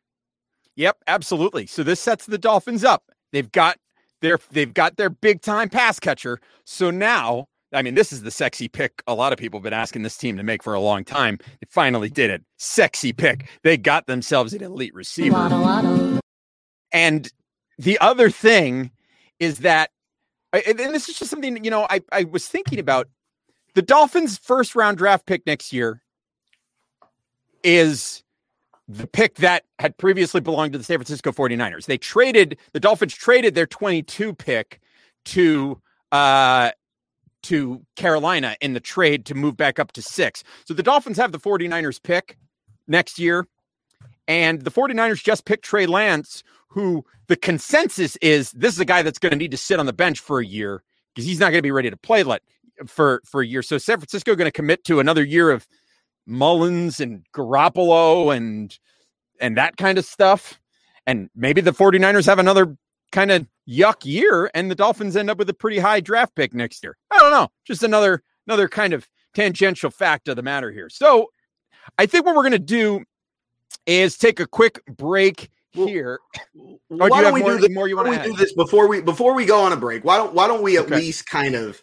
Yep, 0.77 0.99
absolutely. 1.05 1.65
So 1.65 1.83
this 1.83 1.99
sets 1.99 2.25
the 2.25 2.38
Dolphins 2.38 2.85
up. 2.85 3.03
They've 3.33 3.51
got 3.51 3.77
they're 4.21 4.39
they've 4.51 4.73
got 4.73 4.97
their 4.97 5.10
big 5.10 5.41
time 5.41 5.69
pass 5.69 5.99
catcher. 5.99 6.39
So 6.65 6.91
now, 6.91 7.47
I 7.73 7.82
mean, 7.82 7.95
this 7.95 8.12
is 8.12 8.23
the 8.23 8.32
sexy 8.32 8.67
pick 8.67 9.01
a 9.08 9.13
lot 9.13 9.34
of 9.34 9.39
people 9.39 9.60
have 9.60 9.63
been 9.63 9.73
asking 9.73 10.03
this 10.03 10.17
team 10.17 10.38
to 10.38 10.43
make 10.43 10.63
for 10.63 10.73
a 10.73 10.79
long 10.79 11.03
time. 11.03 11.38
They 11.39 11.67
finally 11.69 12.10
did 12.10 12.29
it. 12.29 12.43
Sexy 12.58 13.13
pick. 13.13 13.47
They 13.63 13.77
got 13.77 14.08
themselves 14.08 14.53
an 14.53 14.63
elite 14.63 14.93
receiver. 14.93 15.34
Waddle, 15.34 15.62
waddle. 15.62 16.19
And 16.91 17.32
the 17.77 17.99
other 17.99 18.29
thing 18.29 18.91
is 19.39 19.60
that 19.60 19.91
and 20.51 20.79
this 20.79 21.08
is 21.08 21.17
just 21.17 21.29
something 21.29 21.63
you 21.63 21.71
know 21.71 21.88
I, 21.89 22.01
I 22.12 22.23
was 22.25 22.47
thinking 22.47 22.79
about 22.79 23.08
the 23.75 23.82
dolphins 23.82 24.38
first 24.38 24.75
round 24.75 24.97
draft 24.97 25.25
pick 25.25 25.45
next 25.45 25.71
year 25.71 26.01
is 27.63 28.23
the 28.89 29.06
pick 29.06 29.36
that 29.36 29.65
had 29.78 29.95
previously 29.97 30.41
belonged 30.41 30.73
to 30.73 30.80
the 30.80 30.84
San 30.84 30.97
Francisco 30.97 31.32
49ers. 31.32 31.86
They 31.86 31.97
traded 31.97 32.58
the 32.73 32.80
Dolphins 32.80 33.13
traded 33.13 33.54
their 33.54 33.67
22 33.67 34.34
pick 34.34 34.82
to 35.25 35.80
uh 36.12 36.71
to 37.43 37.86
Carolina 37.95 38.58
in 38.60 38.73
the 38.73 38.80
trade 38.82 39.25
to 39.28 39.36
move 39.36 39.56
back 39.56 39.80
up 39.80 39.93
to 39.93 40.02
6. 40.02 40.43
So 40.65 40.73
the 40.73 40.84
Dolphins 40.84 41.17
have 41.17 41.32
the 41.32 41.39
49ers 41.39 42.02
pick 42.02 42.38
next 42.88 43.19
year 43.19 43.47
and 44.28 44.63
the 44.63 44.71
49ers 44.71 45.23
just 45.23 45.45
picked 45.45 45.63
Trey 45.63 45.86
Lance 45.86 46.43
who 46.69 47.06
the 47.28 47.36
consensus 47.36 48.15
is 48.17 48.52
this 48.52 48.73
is 48.73 48.80
a 48.80 48.86
guy 48.86 49.04
that's 49.04 49.19
going 49.19 49.32
to 49.32 49.38
need 49.38 49.52
to 49.52 49.58
sit 49.58 49.80
on 49.80 49.86
the 49.86 49.93
bench 49.93 50.19
for 50.19 50.39
a 50.39 50.45
year 50.45 50.84
because 51.13 51.28
he's 51.28 51.39
not 51.39 51.52
going 51.52 51.60
to 51.60 51.63
be 51.63 51.71
ready 51.71 51.89
to 51.89 51.97
play 51.97 52.23
let, 52.23 52.41
for 52.88 53.21
for 53.25 53.41
a 53.41 53.45
year. 53.45 53.62
So 53.62 53.78
San 53.78 53.97
Francisco 53.97 54.36
going 54.36 54.47
to 54.47 54.52
commit 54.52 54.84
to 54.86 54.99
another 54.99 55.23
year 55.23 55.52
of 55.52 55.67
Mullens 56.30 57.00
and 57.00 57.26
Garoppolo 57.34 58.36
and 58.36 58.78
and 59.39 59.58
that 59.58 59.78
kind 59.78 59.98
of 59.98 60.06
stuff. 60.06 60.60
And 61.08 61.30
maybe 61.36 61.62
the 61.62 61.72
49ers 61.72 62.26
have 62.26 62.39
another 62.39 62.78
kind 63.12 63.32
of 63.32 63.48
yuck 63.68 64.06
year 64.06 64.52
and 64.54 64.70
the 64.70 64.76
Dolphins 64.76 65.15
end 65.15 65.30
up 65.30 65.38
with 65.38 65.50
a 65.50 65.54
pretty 65.54 65.80
high 65.80 66.00
draft 66.00 66.36
pick 66.36 66.54
next 66.54 66.84
year. 66.84 66.98
I 67.12 67.18
don't 67.18 67.32
know. 67.32 67.50
Just 67.65 67.84
another 67.84 68.24
another 68.48 68.68
kind 68.68 68.94
of 68.94 69.08
tangential 69.34 69.89
fact 69.92 70.28
of 70.28 70.36
the 70.36 70.44
matter 70.44 70.72
here. 70.72 70.89
So 70.89 71.28
I 71.98 72.06
think 72.06 72.26
what 72.26 72.36
we're 72.36 72.44
going 72.44 72.52
to 72.52 72.60
do 72.60 73.04
is 73.86 74.18
take 74.18 74.39
a 74.39 74.48
quick 74.48 74.82
break 74.86 75.50
here. 75.72 76.20
Well, 76.54 76.78
oh, 76.92 77.08
why 77.08 77.10
do 77.10 77.24
don't 77.24 77.34
we 77.34 77.42
more, 77.42 77.52
do 77.52 77.60
this? 77.60 77.70
More 77.72 77.88
you 77.88 77.96
want 77.96 78.13
to 78.13 78.24
do 78.24 78.36
this 78.36 78.54
before 78.54 78.88
we 78.88 79.02
before 79.02 79.34
we 79.34 79.46
go 79.46 79.62
on 79.62 79.74
a 79.74 79.78
break? 79.78 80.04
Why 80.04 80.18
don't 80.18 80.34
why 80.34 80.48
don't 80.48 80.62
we 80.62 80.78
at 80.78 80.86
okay. 80.86 80.96
least 80.96 81.28
kind 81.28 81.56
of 81.56 81.82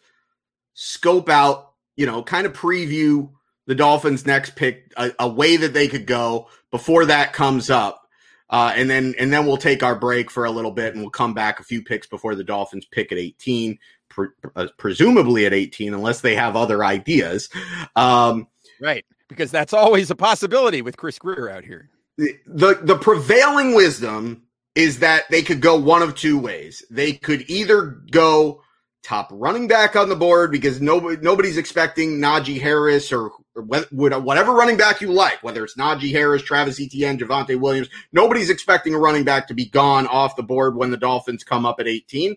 scope 0.75 1.29
out, 1.29 1.73
you 1.97 2.07
know, 2.07 2.23
kind 2.23 2.47
of 2.47 2.53
preview 2.53 3.31
the 3.67 3.75
Dolphins' 3.75 4.27
next 4.27 4.57
pick, 4.57 4.93
a, 4.97 5.13
a 5.19 5.29
way 5.29 5.57
that 5.57 5.75
they 5.75 5.89
could 5.89 6.07
go 6.07 6.49
before 6.71 7.07
that 7.07 7.33
comes 7.33 7.71
up. 7.71 8.03
Uh, 8.49 8.73
and 8.77 8.89
then 8.89 9.15
and 9.19 9.33
then 9.33 9.45
we'll 9.45 9.57
take 9.57 9.83
our 9.83 9.97
break 9.97 10.31
for 10.31 10.45
a 10.45 10.51
little 10.51 10.71
bit 10.71 10.95
and 10.95 11.03
we'll 11.03 11.11
come 11.11 11.35
back 11.35 11.59
a 11.59 11.65
few 11.65 11.83
picks 11.83 12.07
before 12.07 12.37
the 12.37 12.45
Dolphins 12.45 12.87
pick 12.87 13.11
at 13.11 13.19
18, 13.19 13.77
pre- 14.09 14.29
uh, 14.55 14.69
presumably 14.79 15.47
at 15.47 15.53
18, 15.53 15.93
unless 15.93 16.21
they 16.21 16.37
have 16.37 16.55
other 16.55 16.85
ideas. 16.85 17.49
Um, 17.97 18.47
right. 18.81 19.05
Because 19.29 19.51
that's 19.51 19.73
always 19.73 20.13
a 20.13 20.15
possibility 20.15 20.81
with 20.81 20.97
Chris 20.97 21.19
Grier 21.19 21.49
out 21.49 21.65
here. 21.65 21.91
The, 22.19 22.35
the, 22.47 22.75
the 22.83 22.97
prevailing 22.97 23.75
wisdom 23.75 24.45
is 24.77 25.01
that 25.01 25.25
they 25.31 25.43
could 25.43 25.61
go 25.61 25.77
one 25.77 26.03
of 26.03 26.15
two 26.15 26.39
ways. 26.39 26.85
They 26.89 27.15
could 27.15 27.51
either 27.51 28.01
go 28.11 28.63
top 29.03 29.29
running 29.33 29.67
back 29.67 29.97
on 29.97 30.09
the 30.09 30.17
board 30.17 30.53
because 30.53 30.81
nobody 30.81 31.17
nobody's 31.23 31.57
expecting 31.57 32.19
Najee 32.19 32.61
Harris 32.61 33.13
or 33.13 33.31
whatever 33.57 34.53
running 34.53 34.77
back 34.77 35.01
you 35.01 35.13
like, 35.13 35.43
whether 35.43 35.65
it's 35.65 35.77
Najee 35.77 36.13
Harris, 36.13 36.43
Travis 36.43 36.81
Etienne, 36.81 37.19
Javonte 37.19 37.59
Williams. 37.59 37.89
Nobody's 38.13 38.51
expecting 38.51 38.95
a 38.95 38.99
running 38.99 39.25
back 39.25 39.49
to 39.49 39.55
be 39.55 39.67
gone 39.67 40.07
off 40.07 40.37
the 40.37 40.43
board 40.43 40.77
when 40.77 40.91
the 40.91 40.97
Dolphins 40.97 41.45
come 41.45 41.65
up 41.65 41.81
at 41.81 41.89
18. 41.89 42.37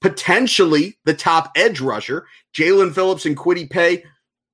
Potentially 0.00 0.98
the 1.04 1.14
top 1.14 1.50
edge 1.56 1.80
rusher, 1.80 2.26
Jaelan 2.54 2.94
Phillips 2.94 3.26
and 3.26 3.36
Kwity 3.36 3.68
Paye. 3.68 4.04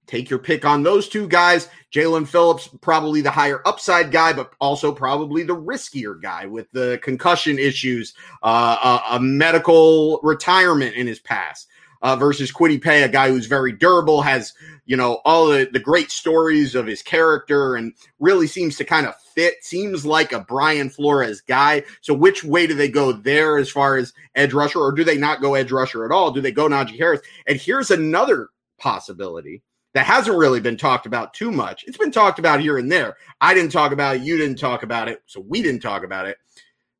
take 0.06 0.30
your 0.30 0.38
pick 0.38 0.64
on 0.64 0.82
those 0.82 1.08
two 1.08 1.26
guys. 1.26 1.68
Jaelan 1.92 2.26
Phillips, 2.26 2.68
probably 2.80 3.20
the 3.20 3.30
higher 3.30 3.60
upside 3.66 4.10
guy, 4.10 4.32
but 4.32 4.52
also 4.60 4.92
probably 4.92 5.42
the 5.42 5.56
riskier 5.56 6.20
guy 6.20 6.46
with 6.46 6.70
the 6.72 6.98
concussion 7.02 7.58
issues, 7.58 8.14
uh, 8.42 9.00
a, 9.10 9.16
a, 9.16 9.20
medical 9.20 10.20
retirement 10.22 10.94
in 10.94 11.06
his 11.06 11.20
past. 11.20 11.68
Uh, 12.04 12.14
versus 12.16 12.52
Kwity 12.52 12.80
Paye, 12.80 13.02
a 13.02 13.08
guy 13.08 13.30
who's 13.30 13.46
very 13.46 13.72
durable, 13.72 14.20
has 14.20 14.52
you 14.84 14.94
know 14.94 15.22
all 15.24 15.46
the, 15.46 15.68
the 15.72 15.80
great 15.80 16.10
stories 16.10 16.74
of 16.74 16.86
his 16.86 17.02
character, 17.02 17.76
and 17.76 17.94
really 18.20 18.46
seems 18.46 18.76
to 18.76 18.84
kind 18.84 19.06
of 19.06 19.14
fit. 19.34 19.64
Seems 19.64 20.04
like 20.04 20.30
a 20.30 20.40
Brian 20.40 20.90
Flores 20.90 21.40
guy. 21.40 21.82
So 22.02 22.12
which 22.12 22.44
way 22.44 22.66
do 22.66 22.74
they 22.74 22.90
go 22.90 23.12
there 23.12 23.56
as 23.56 23.70
far 23.70 23.96
as 23.96 24.12
edge 24.34 24.52
rusher, 24.52 24.80
or 24.80 24.92
do 24.92 25.02
they 25.02 25.16
not 25.16 25.40
go 25.40 25.54
edge 25.54 25.72
rusher 25.72 26.04
at 26.04 26.12
all? 26.12 26.30
Do 26.30 26.42
they 26.42 26.52
go 26.52 26.68
Najee 26.68 26.98
Harris? 26.98 27.22
And 27.46 27.58
here's 27.58 27.90
another 27.90 28.50
possibility 28.78 29.62
that 29.94 30.04
hasn't 30.04 30.36
really 30.36 30.60
been 30.60 30.76
talked 30.76 31.06
about 31.06 31.32
too 31.32 31.50
much. 31.50 31.84
It's 31.86 31.96
been 31.96 32.10
talked 32.10 32.38
about 32.38 32.60
here 32.60 32.76
and 32.76 32.92
there. 32.92 33.16
I 33.40 33.54
didn't 33.54 33.72
talk 33.72 33.92
about 33.92 34.16
it. 34.16 34.22
You 34.22 34.36
didn't 34.36 34.58
talk 34.58 34.82
about 34.82 35.08
it. 35.08 35.22
So 35.24 35.40
we 35.40 35.62
didn't 35.62 35.80
talk 35.80 36.04
about 36.04 36.26
it. 36.26 36.36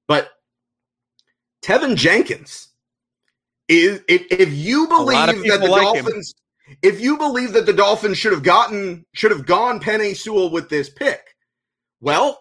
But 0.07 0.31
Teven 1.61 1.97
Jenkins 1.97 2.69
is 3.69 4.01
if, 4.09 4.27
if 4.31 4.53
you 4.53 4.89
believe 4.89 5.27
that 5.27 5.61
the 5.61 5.69
like 5.69 5.83
Dolphins 5.83 6.35
him. 6.67 6.77
if 6.83 7.01
you 7.01 7.17
believe 7.17 7.53
that 7.53 7.67
the 7.67 7.73
Dolphins 7.73 8.19
should 8.19 8.33
have 8.33 8.43
gotten 8.43 9.05
should 9.15 9.31
have 9.31 9.47
gone 9.47 9.81
Penei 9.81 10.17
Sewell 10.17 10.51
with 10.51 10.69
this 10.69 10.91
pick, 10.91 11.35
well, 12.01 12.41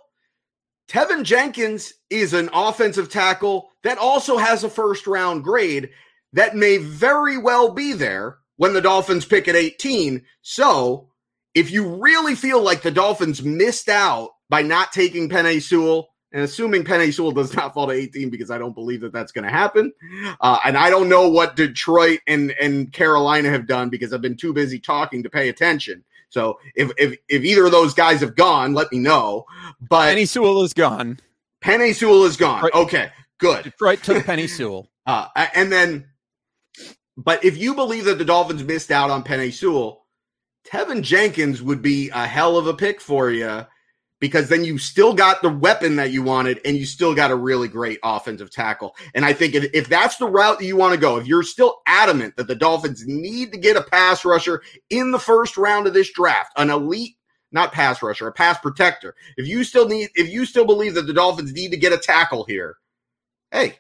Teven 0.89 1.23
Jenkins 1.23 1.93
is 2.09 2.33
an 2.33 2.49
offensive 2.53 3.09
tackle 3.09 3.69
that 3.83 3.97
also 3.97 4.37
has 4.37 4.63
a 4.63 4.69
first 4.69 5.07
round 5.07 5.43
grade 5.43 5.89
that 6.33 6.55
may 6.55 6.77
very 6.77 7.37
well 7.37 7.73
be 7.73 7.93
there 7.93 8.37
when 8.57 8.73
the 8.73 8.81
Dolphins 8.81 9.25
pick 9.25 9.47
at 9.47 9.55
18. 9.55 10.23
So, 10.41 11.09
if 11.55 11.71
you 11.71 12.01
really 12.01 12.35
feel 12.35 12.61
like 12.61 12.81
the 12.81 12.91
Dolphins 12.91 13.43
missed 13.43 13.89
out 13.89 14.31
by 14.49 14.61
not 14.61 14.91
taking 14.91 15.29
Penei 15.29 15.61
Sewell, 15.61 16.09
and 16.33 16.41
assuming 16.41 16.83
Penei 16.83 17.13
Sewell 17.13 17.31
does 17.31 17.55
not 17.55 17.75
fall 17.75 17.87
to 17.87 17.93
18 17.93 18.31
because 18.31 18.49
I 18.49 18.57
don't 18.57 18.73
believe 18.73 19.01
that 19.01 19.13
that's 19.13 19.31
going 19.31 19.45
to 19.45 19.51
happen. 19.51 19.93
Uh, 20.41 20.57
and 20.65 20.75
I 20.75 20.89
don't 20.89 21.07
know 21.07 21.29
what 21.29 21.55
Detroit 21.55 22.21
and, 22.27 22.51
and 22.59 22.91
Carolina 22.91 23.49
have 23.49 23.67
done 23.67 23.89
because 23.89 24.11
I've 24.13 24.21
been 24.21 24.35
too 24.35 24.51
busy 24.51 24.79
talking 24.79 25.21
to 25.23 25.29
pay 25.29 25.49
attention. 25.49 26.03
So 26.29 26.57
if, 26.73 26.91
if, 26.97 27.15
if 27.29 27.43
either 27.43 27.65
of 27.65 27.71
those 27.71 27.93
guys 27.93 28.19
have 28.21 28.35
gone, 28.35 28.73
let 28.73 28.91
me 28.91 28.97
know. 28.97 29.45
But 29.79 30.15
Penei 30.15 30.27
Sewell 30.27 30.63
is 30.63 30.73
gone. 30.73 31.19
Penei 31.63 31.93
Sewell 31.93 32.23
is 32.23 32.35
gone. 32.35 32.63
Detroit, 32.63 32.83
okay, 32.83 33.11
good. 33.37 33.63
Detroit 33.63 34.01
took 34.01 34.23
Penei 34.25 34.49
Sewell. 34.49 34.89
Uh, 35.05 35.27
and 35.53 35.69
then, 35.69 36.07
but 37.17 37.43
if 37.43 37.57
you 37.57 37.75
believe 37.75 38.05
that 38.05 38.17
the 38.17 38.23
Dolphins 38.23 38.63
missed 38.63 38.89
out 38.89 39.09
on 39.09 39.21
Penei 39.21 39.51
Sewell, 39.51 40.05
Teven 40.65 41.01
Jenkins 41.01 41.61
would 41.61 41.81
be 41.81 42.09
a 42.11 42.25
hell 42.25 42.55
of 42.55 42.67
a 42.67 42.73
pick 42.73 43.01
for 43.01 43.29
you 43.29 43.65
because 44.23 44.47
then 44.47 44.63
you 44.63 44.77
still 44.77 45.13
got 45.13 45.41
the 45.41 45.49
weapon 45.49 45.97
that 45.97 46.11
you 46.11 46.23
wanted 46.23 46.61
and 46.63 46.77
you 46.77 46.85
still 46.85 47.13
got 47.13 47.29
a 47.29 47.35
really 47.35 47.67
great 47.67 47.99
offensive 48.05 48.49
tackle. 48.49 48.95
And 49.13 49.25
I 49.25 49.33
think 49.33 49.53
if, 49.53 49.65
if 49.73 49.89
that's 49.89 50.15
the 50.15 50.29
route 50.29 50.59
that 50.59 50.65
you 50.65 50.77
want 50.77 50.93
to 50.93 50.97
go, 50.97 51.17
if 51.17 51.27
you're 51.27 51.43
still 51.43 51.81
adamant 51.85 52.37
that 52.37 52.47
the 52.47 52.55
Dolphins 52.55 53.05
need 53.05 53.51
to 53.51 53.57
get 53.57 53.75
a 53.75 53.81
pass 53.81 54.23
rusher 54.23 54.61
in 54.89 55.11
the 55.11 55.19
first 55.19 55.57
round 55.57 55.87
of 55.87 55.93
this 55.93 56.09
draft, 56.13 56.53
an 56.55 56.69
elite 56.69 57.17
not 57.51 57.73
pass 57.73 58.01
rusher, 58.01 58.25
a 58.25 58.31
pass 58.31 58.57
protector. 58.59 59.13
If 59.35 59.45
you 59.45 59.65
still 59.65 59.89
need 59.89 60.07
if 60.15 60.29
you 60.29 60.45
still 60.45 60.65
believe 60.65 60.93
that 60.93 61.05
the 61.05 61.13
Dolphins 61.13 61.51
need 61.51 61.71
to 61.71 61.77
get 61.77 61.91
a 61.91 61.97
tackle 61.97 62.45
here, 62.45 62.77
hey, 63.51 63.79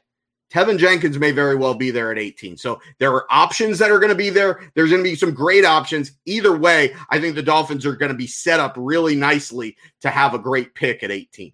Teven 0.53 0.77
Jenkins 0.77 1.17
may 1.17 1.31
very 1.31 1.55
well 1.55 1.73
be 1.73 1.89
there 1.89 2.11
at 2.11 2.19
18. 2.19 2.57
So 2.57 2.79
there 2.99 3.11
are 3.11 3.25
options 3.31 3.79
that 3.79 3.89
are 3.89 3.99
going 3.99 4.11
to 4.11 4.15
be 4.15 4.29
there. 4.29 4.61
There's 4.75 4.91
going 4.91 5.03
to 5.03 5.09
be 5.09 5.15
some 5.15 5.33
great 5.33 5.65
options. 5.65 6.11
Either 6.25 6.55
way, 6.55 6.95
I 7.09 7.19
think 7.19 7.35
the 7.35 7.41
Dolphins 7.41 7.85
are 7.85 7.95
going 7.95 8.11
to 8.11 8.17
be 8.17 8.27
set 8.27 8.59
up 8.59 8.75
really 8.77 9.15
nicely 9.15 9.75
to 10.01 10.09
have 10.09 10.33
a 10.33 10.39
great 10.39 10.75
pick 10.75 11.01
at 11.01 11.11
18. 11.11 11.51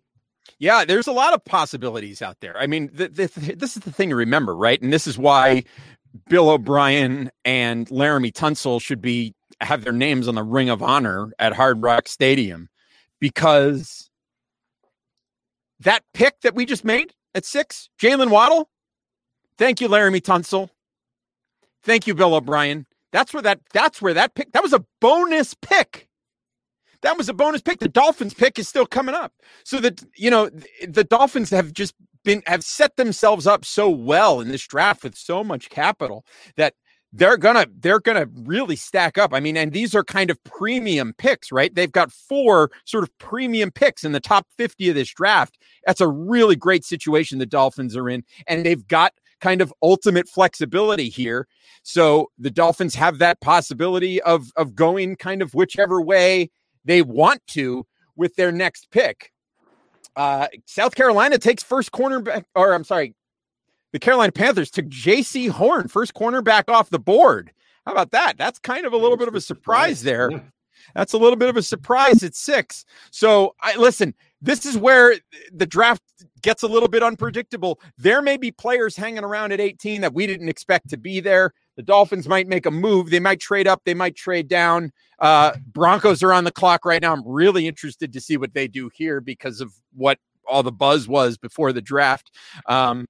Yeah, 0.59 0.83
there's 0.83 1.07
a 1.07 1.13
lot 1.13 1.33
of 1.33 1.45
possibilities 1.45 2.21
out 2.21 2.37
there. 2.41 2.57
I 2.57 2.67
mean, 2.67 2.89
th- 2.89 3.15
th- 3.15 3.31
this 3.33 3.77
is 3.77 3.83
the 3.83 3.91
thing 3.91 4.09
to 4.09 4.15
remember, 4.15 4.53
right? 4.55 4.81
And 4.81 4.91
this 4.91 5.07
is 5.07 5.17
why 5.17 5.63
Bill 6.27 6.49
O'Brien 6.49 7.31
and 7.45 7.87
Laremy 7.87 8.33
Tunsil 8.33 8.81
should 8.81 9.01
be 9.01 9.33
have 9.61 9.83
their 9.83 9.93
names 9.93 10.27
on 10.27 10.35
the 10.35 10.43
Ring 10.43 10.69
of 10.69 10.83
Honor 10.83 11.31
at 11.39 11.53
Hard 11.53 11.81
Rock 11.81 12.07
Stadium 12.07 12.69
because 13.19 14.09
that 15.79 16.03
pick 16.13 16.41
that 16.41 16.55
we 16.55 16.65
just 16.65 16.83
made 16.83 17.13
at 17.35 17.45
six, 17.45 17.89
Jaylen 18.01 18.29
Waddle, 18.29 18.69
Thank 19.59 19.81
you, 19.81 19.89
Laremy 19.89 20.21
Tunsil. 20.21 20.69
Thank 21.83 22.07
you, 22.07 22.15
Bill 22.15 22.33
O'Brien. 22.33 22.87
That's 23.11 23.33
where 23.33 23.43
that 23.43 23.59
that's 23.73 24.01
where 24.01 24.13
that 24.13 24.33
pick 24.33 24.53
that 24.53 24.63
was 24.63 24.71
a 24.71 24.85
bonus 25.01 25.53
pick. 25.53 26.07
That 27.01 27.17
was 27.17 27.27
a 27.27 27.33
bonus 27.33 27.61
pick. 27.61 27.79
The 27.79 27.89
Dolphins 27.89 28.33
pick 28.33 28.57
is 28.57 28.69
still 28.69 28.85
coming 28.85 29.15
up. 29.15 29.33
So 29.65 29.81
that 29.81 30.01
you 30.15 30.31
know 30.31 30.49
the 30.87 31.03
Dolphins 31.03 31.49
have 31.49 31.73
just 31.73 31.93
been 32.23 32.41
have 32.45 32.63
set 32.63 32.95
themselves 32.95 33.45
up 33.45 33.65
so 33.65 33.89
well 33.89 34.39
in 34.39 34.47
this 34.47 34.65
draft 34.65 35.03
with 35.03 35.17
so 35.17 35.43
much 35.43 35.69
capital 35.69 36.25
that 36.55 36.73
they're 37.11 37.37
gonna 37.37 37.67
they're 37.79 37.99
gonna 37.99 38.27
really 38.45 38.77
stack 38.77 39.17
up. 39.17 39.33
I 39.33 39.41
mean, 39.41 39.57
and 39.57 39.73
these 39.73 39.93
are 39.93 40.05
kind 40.05 40.29
of 40.29 40.41
premium 40.45 41.13
picks, 41.17 41.51
right? 41.51 41.75
They've 41.75 41.91
got 41.91 42.13
four 42.13 42.71
sort 42.85 43.03
of 43.03 43.17
premium 43.17 43.71
picks 43.71 44.05
in 44.05 44.13
the 44.13 44.21
top 44.21 44.47
50 44.57 44.87
of 44.87 44.95
this 44.95 45.09
draft. 45.09 45.57
That's 45.85 45.99
a 45.99 46.07
really 46.07 46.55
great 46.55 46.85
situation 46.85 47.39
the 47.39 47.45
Dolphins 47.45 47.97
are 47.97 48.09
in. 48.09 48.23
And 48.47 48.65
they've 48.65 48.87
got 48.87 49.13
kind 49.39 49.61
of 49.61 49.73
ultimate 49.81 50.27
flexibility 50.27 51.09
here. 51.09 51.47
So 51.83 52.29
the 52.37 52.51
Dolphins 52.51 52.95
have 52.95 53.19
that 53.19 53.41
possibility 53.41 54.21
of 54.21 54.51
of 54.55 54.75
going 54.75 55.15
kind 55.15 55.41
of 55.41 55.53
whichever 55.53 56.01
way 56.01 56.49
they 56.85 57.01
want 57.01 57.45
to 57.47 57.85
with 58.15 58.35
their 58.35 58.51
next 58.51 58.91
pick. 58.91 59.31
Uh, 60.15 60.47
South 60.65 60.95
Carolina 60.95 61.37
takes 61.37 61.63
first 61.63 61.91
cornerback, 61.91 62.43
or 62.55 62.73
I'm 62.73 62.83
sorry, 62.83 63.15
the 63.93 63.99
Carolina 63.99 64.31
Panthers 64.31 64.69
took 64.69 64.85
Jaycee 64.87 65.49
Horn, 65.49 65.87
first 65.87 66.13
cornerback 66.13 66.69
off 66.69 66.89
the 66.89 66.99
board. 66.99 67.51
How 67.85 67.93
about 67.93 68.11
that? 68.11 68.37
That's 68.37 68.59
kind 68.59 68.85
of 68.85 68.93
a 68.93 68.97
little 68.97 69.17
bit 69.17 69.27
of 69.27 69.35
a 69.35 69.41
surprise 69.41 70.03
there. 70.03 70.29
That's 70.95 71.13
a 71.13 71.17
little 71.17 71.37
bit 71.37 71.49
of 71.49 71.57
a 71.57 71.61
surprise 71.63 72.23
at 72.23 72.35
six. 72.35 72.85
So 73.11 73.55
I 73.61 73.75
listen, 73.75 74.13
this 74.41 74.65
is 74.65 74.77
where 74.77 75.15
the 75.51 75.65
draft 75.65 76.01
gets 76.41 76.63
a 76.63 76.67
little 76.67 76.89
bit 76.89 77.03
unpredictable. 77.03 77.79
There 77.97 78.21
may 78.21 78.37
be 78.37 78.51
players 78.51 78.95
hanging 78.95 79.23
around 79.23 79.51
at 79.51 79.59
18 79.59 80.01
that 80.01 80.13
we 80.13 80.27
didn't 80.27 80.49
expect 80.49 80.89
to 80.89 80.97
be 80.97 81.19
there. 81.19 81.53
The 81.75 81.83
Dolphins 81.83 82.27
might 82.27 82.47
make 82.47 82.65
a 82.65 82.71
move. 82.71 83.09
They 83.09 83.19
might 83.19 83.39
trade 83.39 83.67
up. 83.67 83.81
They 83.85 83.93
might 83.93 84.15
trade 84.15 84.47
down. 84.47 84.91
Uh, 85.19 85.53
Broncos 85.71 86.23
are 86.23 86.33
on 86.33 86.43
the 86.43 86.51
clock 86.51 86.85
right 86.85 87.01
now. 87.01 87.13
I'm 87.13 87.25
really 87.25 87.67
interested 87.67 88.13
to 88.13 88.21
see 88.21 88.37
what 88.37 88.53
they 88.53 88.67
do 88.67 88.89
here 88.93 89.21
because 89.21 89.61
of 89.61 89.73
what 89.93 90.19
all 90.47 90.63
the 90.63 90.71
buzz 90.71 91.07
was 91.07 91.37
before 91.37 91.71
the 91.71 91.81
draft. 91.81 92.31
Um, 92.65 93.05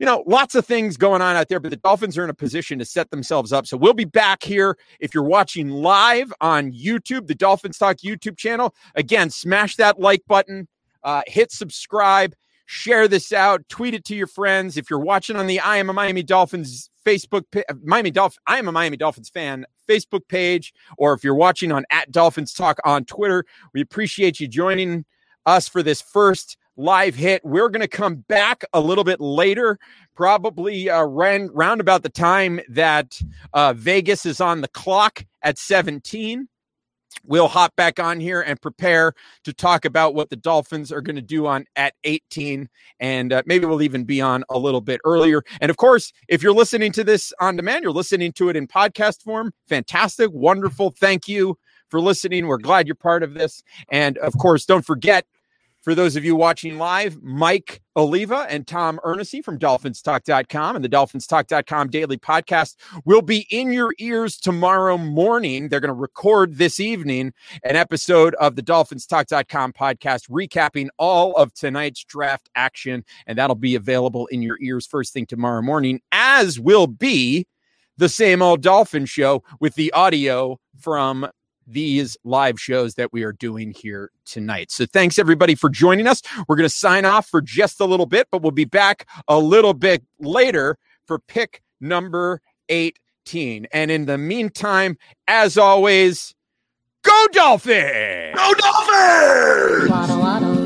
you 0.00 0.06
know, 0.06 0.24
lots 0.26 0.54
of 0.54 0.64
things 0.64 0.96
going 0.96 1.20
on 1.20 1.36
out 1.36 1.48
there, 1.48 1.60
but 1.60 1.70
the 1.70 1.76
Dolphins 1.76 2.16
are 2.16 2.24
in 2.24 2.30
a 2.30 2.34
position 2.34 2.78
to 2.78 2.86
set 2.86 3.10
themselves 3.10 3.52
up. 3.52 3.66
So 3.66 3.76
we'll 3.76 3.92
be 3.92 4.06
back 4.06 4.42
here. 4.42 4.78
If 4.98 5.12
you're 5.12 5.22
watching 5.22 5.68
live 5.68 6.32
on 6.40 6.72
YouTube, 6.72 7.26
the 7.26 7.34
Dolphins 7.34 7.76
Talk 7.76 7.98
YouTube 7.98 8.38
channel, 8.38 8.74
again, 8.94 9.28
smash 9.28 9.76
that 9.76 10.00
like 10.00 10.22
button, 10.26 10.66
uh, 11.04 11.20
hit 11.26 11.52
subscribe, 11.52 12.34
share 12.70 13.08
this 13.08 13.32
out, 13.32 13.68
tweet 13.68 13.94
it 13.94 14.04
to 14.04 14.14
your 14.14 14.28
friends. 14.28 14.76
If 14.76 14.88
you're 14.88 15.00
watching 15.00 15.34
on 15.34 15.48
the 15.48 15.58
I 15.58 15.78
am 15.78 15.90
a 15.90 15.92
Miami 15.92 16.22
Dolphins 16.22 16.88
Facebook, 17.04 17.42
Miami 17.82 18.12
Dolphin, 18.12 18.38
I 18.46 18.58
am 18.58 18.68
a 18.68 18.72
Miami 18.72 18.96
Dolphins 18.96 19.28
fan 19.28 19.66
Facebook 19.88 20.20
page, 20.28 20.72
or 20.96 21.12
if 21.12 21.24
you're 21.24 21.34
watching 21.34 21.72
on 21.72 21.84
at 21.90 22.12
Dolphins 22.12 22.52
Talk 22.52 22.78
on 22.84 23.04
Twitter, 23.06 23.44
we 23.74 23.80
appreciate 23.80 24.38
you 24.38 24.46
joining 24.46 25.04
us 25.46 25.68
for 25.68 25.82
this 25.82 26.00
first 26.00 26.56
live 26.76 27.16
hit. 27.16 27.44
We're 27.44 27.70
going 27.70 27.80
to 27.80 27.88
come 27.88 28.16
back 28.28 28.64
a 28.72 28.80
little 28.80 29.02
bit 29.02 29.20
later, 29.20 29.76
probably 30.14 30.88
uh, 30.88 31.02
round 31.02 31.80
about 31.80 32.04
the 32.04 32.08
time 32.08 32.60
that 32.68 33.20
uh, 33.52 33.72
Vegas 33.72 34.24
is 34.24 34.40
on 34.40 34.60
the 34.60 34.68
clock 34.68 35.26
at 35.42 35.58
17. 35.58 36.48
We'll 37.24 37.48
hop 37.48 37.74
back 37.76 37.98
on 38.00 38.20
here 38.20 38.40
and 38.40 38.60
prepare 38.60 39.12
to 39.44 39.52
talk 39.52 39.84
about 39.84 40.14
what 40.14 40.30
the 40.30 40.36
Dolphins 40.36 40.92
are 40.92 41.00
going 41.00 41.16
to 41.16 41.22
do 41.22 41.46
on 41.46 41.66
at 41.76 41.94
18. 42.04 42.68
And 42.98 43.32
uh, 43.32 43.42
maybe 43.46 43.66
we'll 43.66 43.82
even 43.82 44.04
be 44.04 44.20
on 44.20 44.44
a 44.48 44.58
little 44.58 44.80
bit 44.80 45.00
earlier. 45.04 45.42
And 45.60 45.70
of 45.70 45.76
course, 45.76 46.12
if 46.28 46.42
you're 46.42 46.52
listening 46.52 46.92
to 46.92 47.04
this 47.04 47.32
on 47.40 47.56
demand, 47.56 47.82
you're 47.82 47.92
listening 47.92 48.32
to 48.32 48.48
it 48.48 48.56
in 48.56 48.66
podcast 48.66 49.22
form. 49.22 49.52
Fantastic. 49.68 50.30
Wonderful. 50.32 50.92
Thank 50.98 51.28
you 51.28 51.58
for 51.88 52.00
listening. 52.00 52.46
We're 52.46 52.58
glad 52.58 52.86
you're 52.86 52.94
part 52.94 53.22
of 53.22 53.34
this. 53.34 53.62
And 53.90 54.16
of 54.18 54.36
course, 54.38 54.64
don't 54.64 54.84
forget 54.84 55.26
for 55.82 55.94
those 55.94 56.14
of 56.16 56.24
you 56.24 56.36
watching 56.36 56.76
live, 56.76 57.22
Mike 57.22 57.80
Oliva 57.96 58.46
and 58.50 58.66
Tom 58.66 59.00
Ernisse 59.04 59.42
from 59.42 59.58
DolphinsTalk.com 59.58 60.76
and 60.76 60.84
the 60.84 60.88
DolphinsTalk.com 60.88 61.88
daily 61.88 62.18
podcast 62.18 62.76
will 63.04 63.22
be 63.22 63.46
in 63.50 63.72
your 63.72 63.92
ears 63.98 64.36
tomorrow 64.36 64.98
morning. 64.98 65.68
They're 65.68 65.80
going 65.80 65.88
to 65.88 65.94
record 65.94 66.56
this 66.56 66.80
evening 66.80 67.32
an 67.64 67.76
episode 67.76 68.34
of 68.34 68.56
the 68.56 68.62
DolphinsTalk.com 68.62 69.72
podcast 69.72 70.28
recapping 70.28 70.88
all 70.98 71.34
of 71.36 71.54
tonight's 71.54 72.04
draft 72.04 72.50
action, 72.54 73.04
and 73.26 73.38
that'll 73.38 73.56
be 73.56 73.74
available 73.74 74.26
in 74.26 74.42
your 74.42 74.58
ears 74.60 74.86
first 74.86 75.14
thing 75.14 75.26
tomorrow 75.26 75.62
morning, 75.62 76.00
as 76.12 76.60
will 76.60 76.86
be 76.86 77.46
the 77.96 78.08
same 78.08 78.42
old 78.42 78.62
Dolphin 78.62 79.06
show 79.06 79.42
with 79.60 79.74
the 79.74 79.92
audio 79.92 80.58
from 80.78 81.28
these 81.70 82.16
live 82.24 82.60
shows 82.60 82.94
that 82.94 83.12
we 83.12 83.22
are 83.22 83.32
doing 83.32 83.72
here 83.72 84.10
tonight. 84.24 84.70
So 84.70 84.86
thanks 84.86 85.18
everybody 85.18 85.54
for 85.54 85.70
joining 85.70 86.06
us. 86.06 86.22
We're 86.48 86.56
going 86.56 86.68
to 86.68 86.74
sign 86.74 87.04
off 87.04 87.26
for 87.26 87.40
just 87.40 87.80
a 87.80 87.84
little 87.84 88.06
bit, 88.06 88.28
but 88.30 88.42
we'll 88.42 88.50
be 88.50 88.64
back 88.64 89.06
a 89.28 89.38
little 89.38 89.74
bit 89.74 90.02
later 90.18 90.76
for 91.06 91.18
pick 91.18 91.62
number 91.80 92.40
18. 92.68 93.66
And 93.72 93.90
in 93.90 94.06
the 94.06 94.18
meantime, 94.18 94.96
as 95.28 95.58
always, 95.58 96.34
go 97.02 97.26
Dolphins! 97.32 98.36
Go 98.36 98.54
Dolphins! 98.54 100.59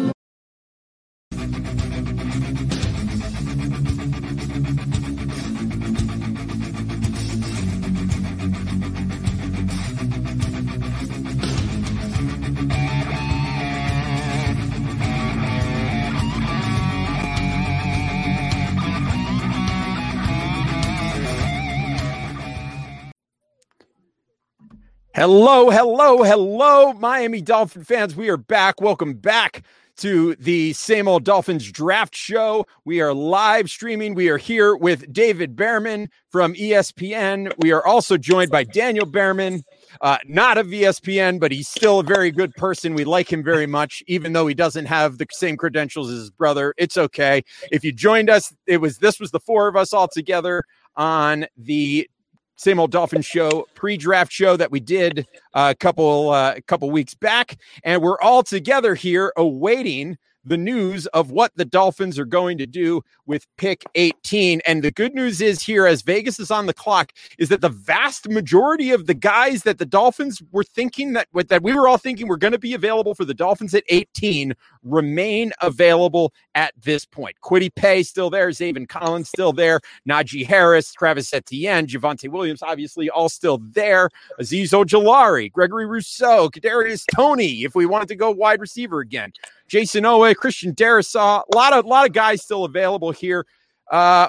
Hello, 25.16 25.70
hello, 25.70 26.24
hello, 26.24 26.92
Miami 26.92 27.40
Dolphin 27.40 27.84
fans. 27.84 28.16
We 28.16 28.28
are 28.30 28.36
back. 28.36 28.80
Welcome 28.80 29.14
back 29.14 29.62
to 29.98 30.34
the 30.40 30.72
same 30.72 31.06
old 31.06 31.22
Dolphins 31.22 31.70
draft 31.70 32.16
show. 32.16 32.66
We 32.84 33.00
are 33.00 33.14
live 33.14 33.70
streaming. 33.70 34.16
We 34.16 34.28
are 34.28 34.38
here 34.38 34.74
with 34.74 35.12
David 35.12 35.54
Bearman 35.54 36.08
from 36.30 36.54
ESPN. 36.54 37.52
We 37.58 37.70
are 37.70 37.86
also 37.86 38.16
joined 38.16 38.50
by 38.50 38.64
Daniel 38.64 39.06
Bearman, 39.06 39.62
uh, 40.00 40.18
not 40.26 40.58
of 40.58 40.66
ESPN, 40.66 41.38
but 41.38 41.52
he's 41.52 41.68
still 41.68 42.00
a 42.00 42.02
very 42.02 42.32
good 42.32 42.52
person. 42.56 42.94
We 42.94 43.04
like 43.04 43.32
him 43.32 43.44
very 43.44 43.66
much, 43.66 44.02
even 44.08 44.32
though 44.32 44.48
he 44.48 44.54
doesn't 44.54 44.86
have 44.86 45.18
the 45.18 45.26
same 45.30 45.56
credentials 45.56 46.10
as 46.10 46.18
his 46.18 46.30
brother. 46.30 46.74
It's 46.76 46.96
okay. 46.96 47.44
If 47.70 47.84
you 47.84 47.92
joined 47.92 48.30
us, 48.30 48.52
it 48.66 48.78
was 48.78 48.98
this 48.98 49.20
was 49.20 49.30
the 49.30 49.38
four 49.38 49.68
of 49.68 49.76
us 49.76 49.92
all 49.92 50.08
together 50.08 50.64
on 50.96 51.46
the 51.56 52.08
same 52.56 52.78
old 52.78 52.90
Dolphin 52.90 53.22
show 53.22 53.66
pre-draft 53.74 54.32
show 54.32 54.56
that 54.56 54.70
we 54.70 54.80
did 54.80 55.26
uh, 55.54 55.72
a 55.72 55.74
couple 55.74 56.30
uh, 56.30 56.54
a 56.56 56.62
couple 56.62 56.90
weeks 56.90 57.14
back, 57.14 57.58
and 57.82 58.02
we're 58.02 58.20
all 58.20 58.42
together 58.42 58.94
here 58.94 59.32
awaiting 59.36 60.16
the 60.44 60.56
news 60.56 61.06
of 61.08 61.30
what 61.30 61.52
the 61.56 61.64
Dolphins 61.64 62.18
are 62.18 62.24
going 62.24 62.58
to 62.58 62.66
do 62.66 63.02
with 63.26 63.46
pick 63.56 63.84
18. 63.94 64.60
And 64.66 64.82
the 64.82 64.90
good 64.90 65.14
news 65.14 65.40
is 65.40 65.62
here, 65.62 65.86
as 65.86 66.02
Vegas 66.02 66.38
is 66.38 66.50
on 66.50 66.66
the 66.66 66.74
clock, 66.74 67.12
is 67.38 67.48
that 67.48 67.60
the 67.60 67.68
vast 67.68 68.28
majority 68.28 68.90
of 68.90 69.06
the 69.06 69.14
guys 69.14 69.62
that 69.62 69.78
the 69.78 69.86
Dolphins 69.86 70.42
were 70.52 70.64
thinking 70.64 71.14
that 71.14 71.28
that 71.48 71.62
we 71.62 71.72
were 71.72 71.88
all 71.88 71.98
thinking 71.98 72.28
were 72.28 72.36
going 72.36 72.52
to 72.52 72.58
be 72.58 72.74
available 72.74 73.14
for 73.14 73.24
the 73.24 73.34
Dolphins 73.34 73.74
at 73.74 73.84
18 73.88 74.54
remain 74.84 75.52
available 75.60 76.32
at 76.54 76.72
this 76.82 77.04
point. 77.04 77.36
Kwity 77.42 77.74
Paye 77.74 78.02
still 78.02 78.30
there, 78.30 78.48
Zaven 78.50 78.88
Collins 78.88 79.28
still 79.28 79.52
there, 79.52 79.80
Najee 80.08 80.46
Harris, 80.46 80.92
Travis 80.92 81.32
Etienne, 81.32 81.86
Javonte 81.86 82.28
Williams, 82.30 82.62
obviously 82.62 83.10
all 83.10 83.28
still 83.28 83.58
there. 83.70 84.10
Azeez 84.40 84.70
Ojulari, 84.70 85.50
Gregory 85.50 85.86
Rousseau, 85.86 86.48
Kadarius 86.48 87.04
Toney, 87.14 87.64
if 87.64 87.74
we 87.74 87.86
wanted 87.86 88.08
to 88.08 88.16
go 88.16 88.30
wide 88.30 88.60
receiver 88.60 89.00
again. 89.00 89.32
Jayson 89.68 90.02
Oweh, 90.02 90.34
Christian 90.36 90.74
Darrisaw, 90.74 91.42
a 91.52 91.56
lot 91.56 91.72
of 91.72 91.86
lot 91.86 92.06
of 92.06 92.12
guys 92.12 92.42
still 92.42 92.64
available 92.64 93.10
here. 93.10 93.46
Uh, 93.90 94.28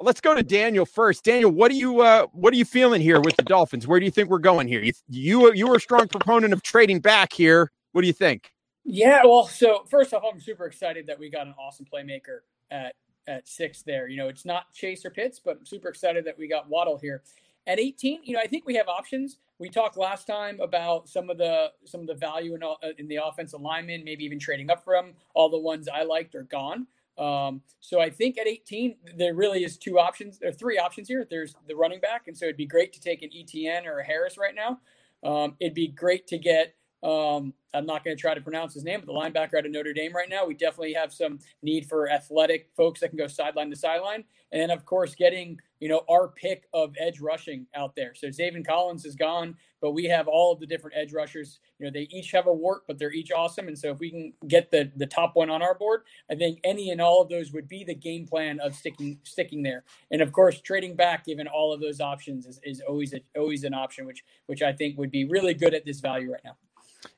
let's 0.00 0.20
go 0.20 0.34
to 0.34 0.42
Daniel 0.42 0.86
first. 0.86 1.24
Daniel, 1.24 1.50
what 1.50 1.70
are 1.70 1.74
you 1.74 2.00
uh, 2.00 2.26
what 2.32 2.52
are 2.52 2.56
you 2.56 2.64
feeling 2.64 3.00
here 3.00 3.20
with 3.20 3.36
the 3.36 3.42
Dolphins? 3.42 3.86
Where 3.86 3.98
do 4.00 4.06
you 4.06 4.12
think 4.12 4.30
we're 4.30 4.38
going 4.38 4.68
here? 4.68 4.80
You 4.82 4.92
you, 5.08 5.52
you 5.52 5.68
were 5.68 5.76
a 5.76 5.80
strong 5.80 6.08
proponent 6.08 6.52
of 6.52 6.62
trading 6.62 7.00
back 7.00 7.32
here. 7.32 7.70
What 7.92 8.00
do 8.00 8.06
you 8.06 8.12
think? 8.12 8.53
Yeah, 8.84 9.22
well, 9.24 9.46
so 9.46 9.84
first 9.88 10.12
off, 10.12 10.22
I'm 10.30 10.40
super 10.40 10.66
excited 10.66 11.06
that 11.06 11.18
we 11.18 11.30
got 11.30 11.46
an 11.46 11.54
awesome 11.58 11.86
playmaker 11.92 12.40
at 12.70 12.94
at 13.26 13.48
six 13.48 13.82
there. 13.82 14.08
You 14.08 14.18
know, 14.18 14.28
it's 14.28 14.44
not 14.44 14.72
Chase 14.74 15.04
or 15.04 15.10
Pitts, 15.10 15.40
but 15.42 15.56
I'm 15.58 15.66
super 15.66 15.88
excited 15.88 16.26
that 16.26 16.38
we 16.38 16.46
got 16.46 16.68
Waddle 16.68 16.98
here. 16.98 17.22
At 17.66 17.80
18, 17.80 18.20
you 18.24 18.34
know, 18.34 18.40
I 18.40 18.46
think 18.46 18.66
we 18.66 18.74
have 18.74 18.88
options. 18.88 19.38
We 19.58 19.70
talked 19.70 19.96
last 19.96 20.26
time 20.26 20.60
about 20.60 21.08
some 21.08 21.30
of 21.30 21.38
the 21.38 21.68
some 21.86 22.02
of 22.02 22.06
the 22.06 22.14
value 22.14 22.54
in, 22.54 22.62
uh, 22.62 22.74
in 22.98 23.08
the 23.08 23.20
offensive 23.24 23.62
lineman, 23.62 24.04
maybe 24.04 24.24
even 24.24 24.38
trading 24.38 24.70
up 24.70 24.84
them. 24.84 25.14
All 25.34 25.48
the 25.48 25.58
ones 25.58 25.88
I 25.88 26.02
liked 26.02 26.34
are 26.34 26.42
gone. 26.42 26.86
Um, 27.16 27.62
so 27.80 28.00
I 28.00 28.10
think 28.10 28.38
at 28.38 28.48
18, 28.48 28.96
there 29.16 29.34
really 29.34 29.64
is 29.64 29.78
two 29.78 29.98
options. 29.98 30.38
There 30.38 30.50
are 30.50 30.52
three 30.52 30.78
options 30.78 31.08
here. 31.08 31.26
There's 31.28 31.54
the 31.68 31.76
running 31.76 32.00
back, 32.00 32.26
and 32.26 32.36
so 32.36 32.44
it'd 32.46 32.56
be 32.56 32.66
great 32.66 32.92
to 32.94 33.00
take 33.00 33.22
an 33.22 33.30
Etienne 33.34 33.86
or 33.86 34.00
a 34.00 34.04
Harris 34.04 34.36
right 34.36 34.54
now. 34.54 34.80
Um, 35.22 35.54
it'd 35.60 35.74
be 35.74 35.88
great 35.88 36.26
to 36.26 36.38
get 36.38 36.74
um, 37.04 37.52
I'm 37.74 37.86
not 37.86 38.04
going 38.04 38.16
to 38.16 38.20
try 38.20 38.34
to 38.34 38.40
pronounce 38.40 38.72
his 38.72 38.84
name, 38.84 39.00
but 39.00 39.06
the 39.06 39.12
linebacker 39.12 39.58
out 39.58 39.66
of 39.66 39.72
Notre 39.72 39.92
Dame 39.92 40.14
right 40.14 40.28
now, 40.28 40.46
we 40.46 40.54
definitely 40.54 40.94
have 40.94 41.12
some 41.12 41.38
need 41.62 41.86
for 41.86 42.10
athletic 42.10 42.70
folks 42.76 43.00
that 43.00 43.08
can 43.08 43.18
go 43.18 43.26
sideline 43.26 43.68
to 43.70 43.76
sideline. 43.76 44.24
And 44.52 44.62
then, 44.62 44.70
of 44.70 44.86
course, 44.86 45.14
getting, 45.14 45.58
you 45.80 45.88
know, 45.88 46.02
our 46.08 46.28
pick 46.28 46.68
of 46.72 46.94
edge 46.98 47.20
rushing 47.20 47.66
out 47.74 47.96
there. 47.96 48.14
So 48.14 48.28
Zaven 48.28 48.64
Collins 48.66 49.04
is 49.04 49.16
gone, 49.16 49.56
but 49.82 49.90
we 49.90 50.04
have 50.04 50.28
all 50.28 50.52
of 50.52 50.60
the 50.60 50.66
different 50.66 50.96
edge 50.96 51.12
rushers. 51.12 51.58
You 51.78 51.86
know, 51.86 51.92
they 51.92 52.08
each 52.10 52.30
have 52.30 52.46
a 52.46 52.52
wart, 52.52 52.82
but 52.86 52.98
they're 52.98 53.12
each 53.12 53.32
awesome. 53.32 53.66
And 53.66 53.76
so 53.78 53.90
if 53.90 53.98
we 53.98 54.10
can 54.10 54.32
get 54.46 54.70
the 54.70 54.92
the 54.96 55.06
top 55.06 55.34
one 55.34 55.50
on 55.50 55.60
our 55.60 55.74
board, 55.74 56.02
I 56.30 56.36
think 56.36 56.60
any 56.62 56.90
and 56.90 57.00
all 57.00 57.20
of 57.20 57.28
those 57.28 57.52
would 57.52 57.68
be 57.68 57.84
the 57.84 57.96
game 57.96 58.26
plan 58.26 58.60
of 58.60 58.74
sticking 58.74 59.18
sticking 59.24 59.62
there. 59.62 59.84
And 60.12 60.22
of 60.22 60.32
course, 60.32 60.60
trading 60.60 60.94
back, 60.94 61.26
given 61.26 61.48
all 61.48 61.74
of 61.74 61.80
those 61.80 62.00
options, 62.00 62.46
is, 62.46 62.60
is 62.62 62.80
always 62.88 63.12
a, 63.12 63.20
always 63.36 63.64
an 63.64 63.74
option, 63.74 64.06
which 64.06 64.22
which 64.46 64.62
I 64.62 64.72
think 64.72 64.96
would 64.96 65.10
be 65.10 65.24
really 65.24 65.54
good 65.54 65.74
at 65.74 65.84
this 65.84 66.00
value 66.00 66.30
right 66.32 66.44
now. 66.44 66.56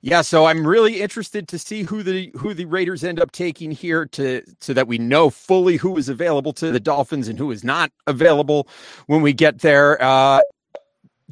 Yeah, 0.00 0.22
so 0.22 0.46
I'm 0.46 0.66
really 0.66 1.00
interested 1.00 1.48
to 1.48 1.58
see 1.58 1.82
who 1.82 2.02
the 2.02 2.30
who 2.36 2.54
the 2.54 2.64
Raiders 2.64 3.04
end 3.04 3.20
up 3.20 3.32
taking 3.32 3.70
here 3.70 4.06
to 4.06 4.42
so 4.60 4.72
that 4.72 4.86
we 4.86 4.98
know 4.98 5.30
fully 5.30 5.76
who 5.76 5.96
is 5.96 6.08
available 6.08 6.52
to 6.54 6.70
the 6.70 6.80
Dolphins 6.80 7.28
and 7.28 7.38
who 7.38 7.50
is 7.50 7.64
not 7.64 7.90
available 8.06 8.68
when 9.06 9.22
we 9.22 9.32
get 9.32 9.60
there. 9.60 10.02
Uh, 10.02 10.40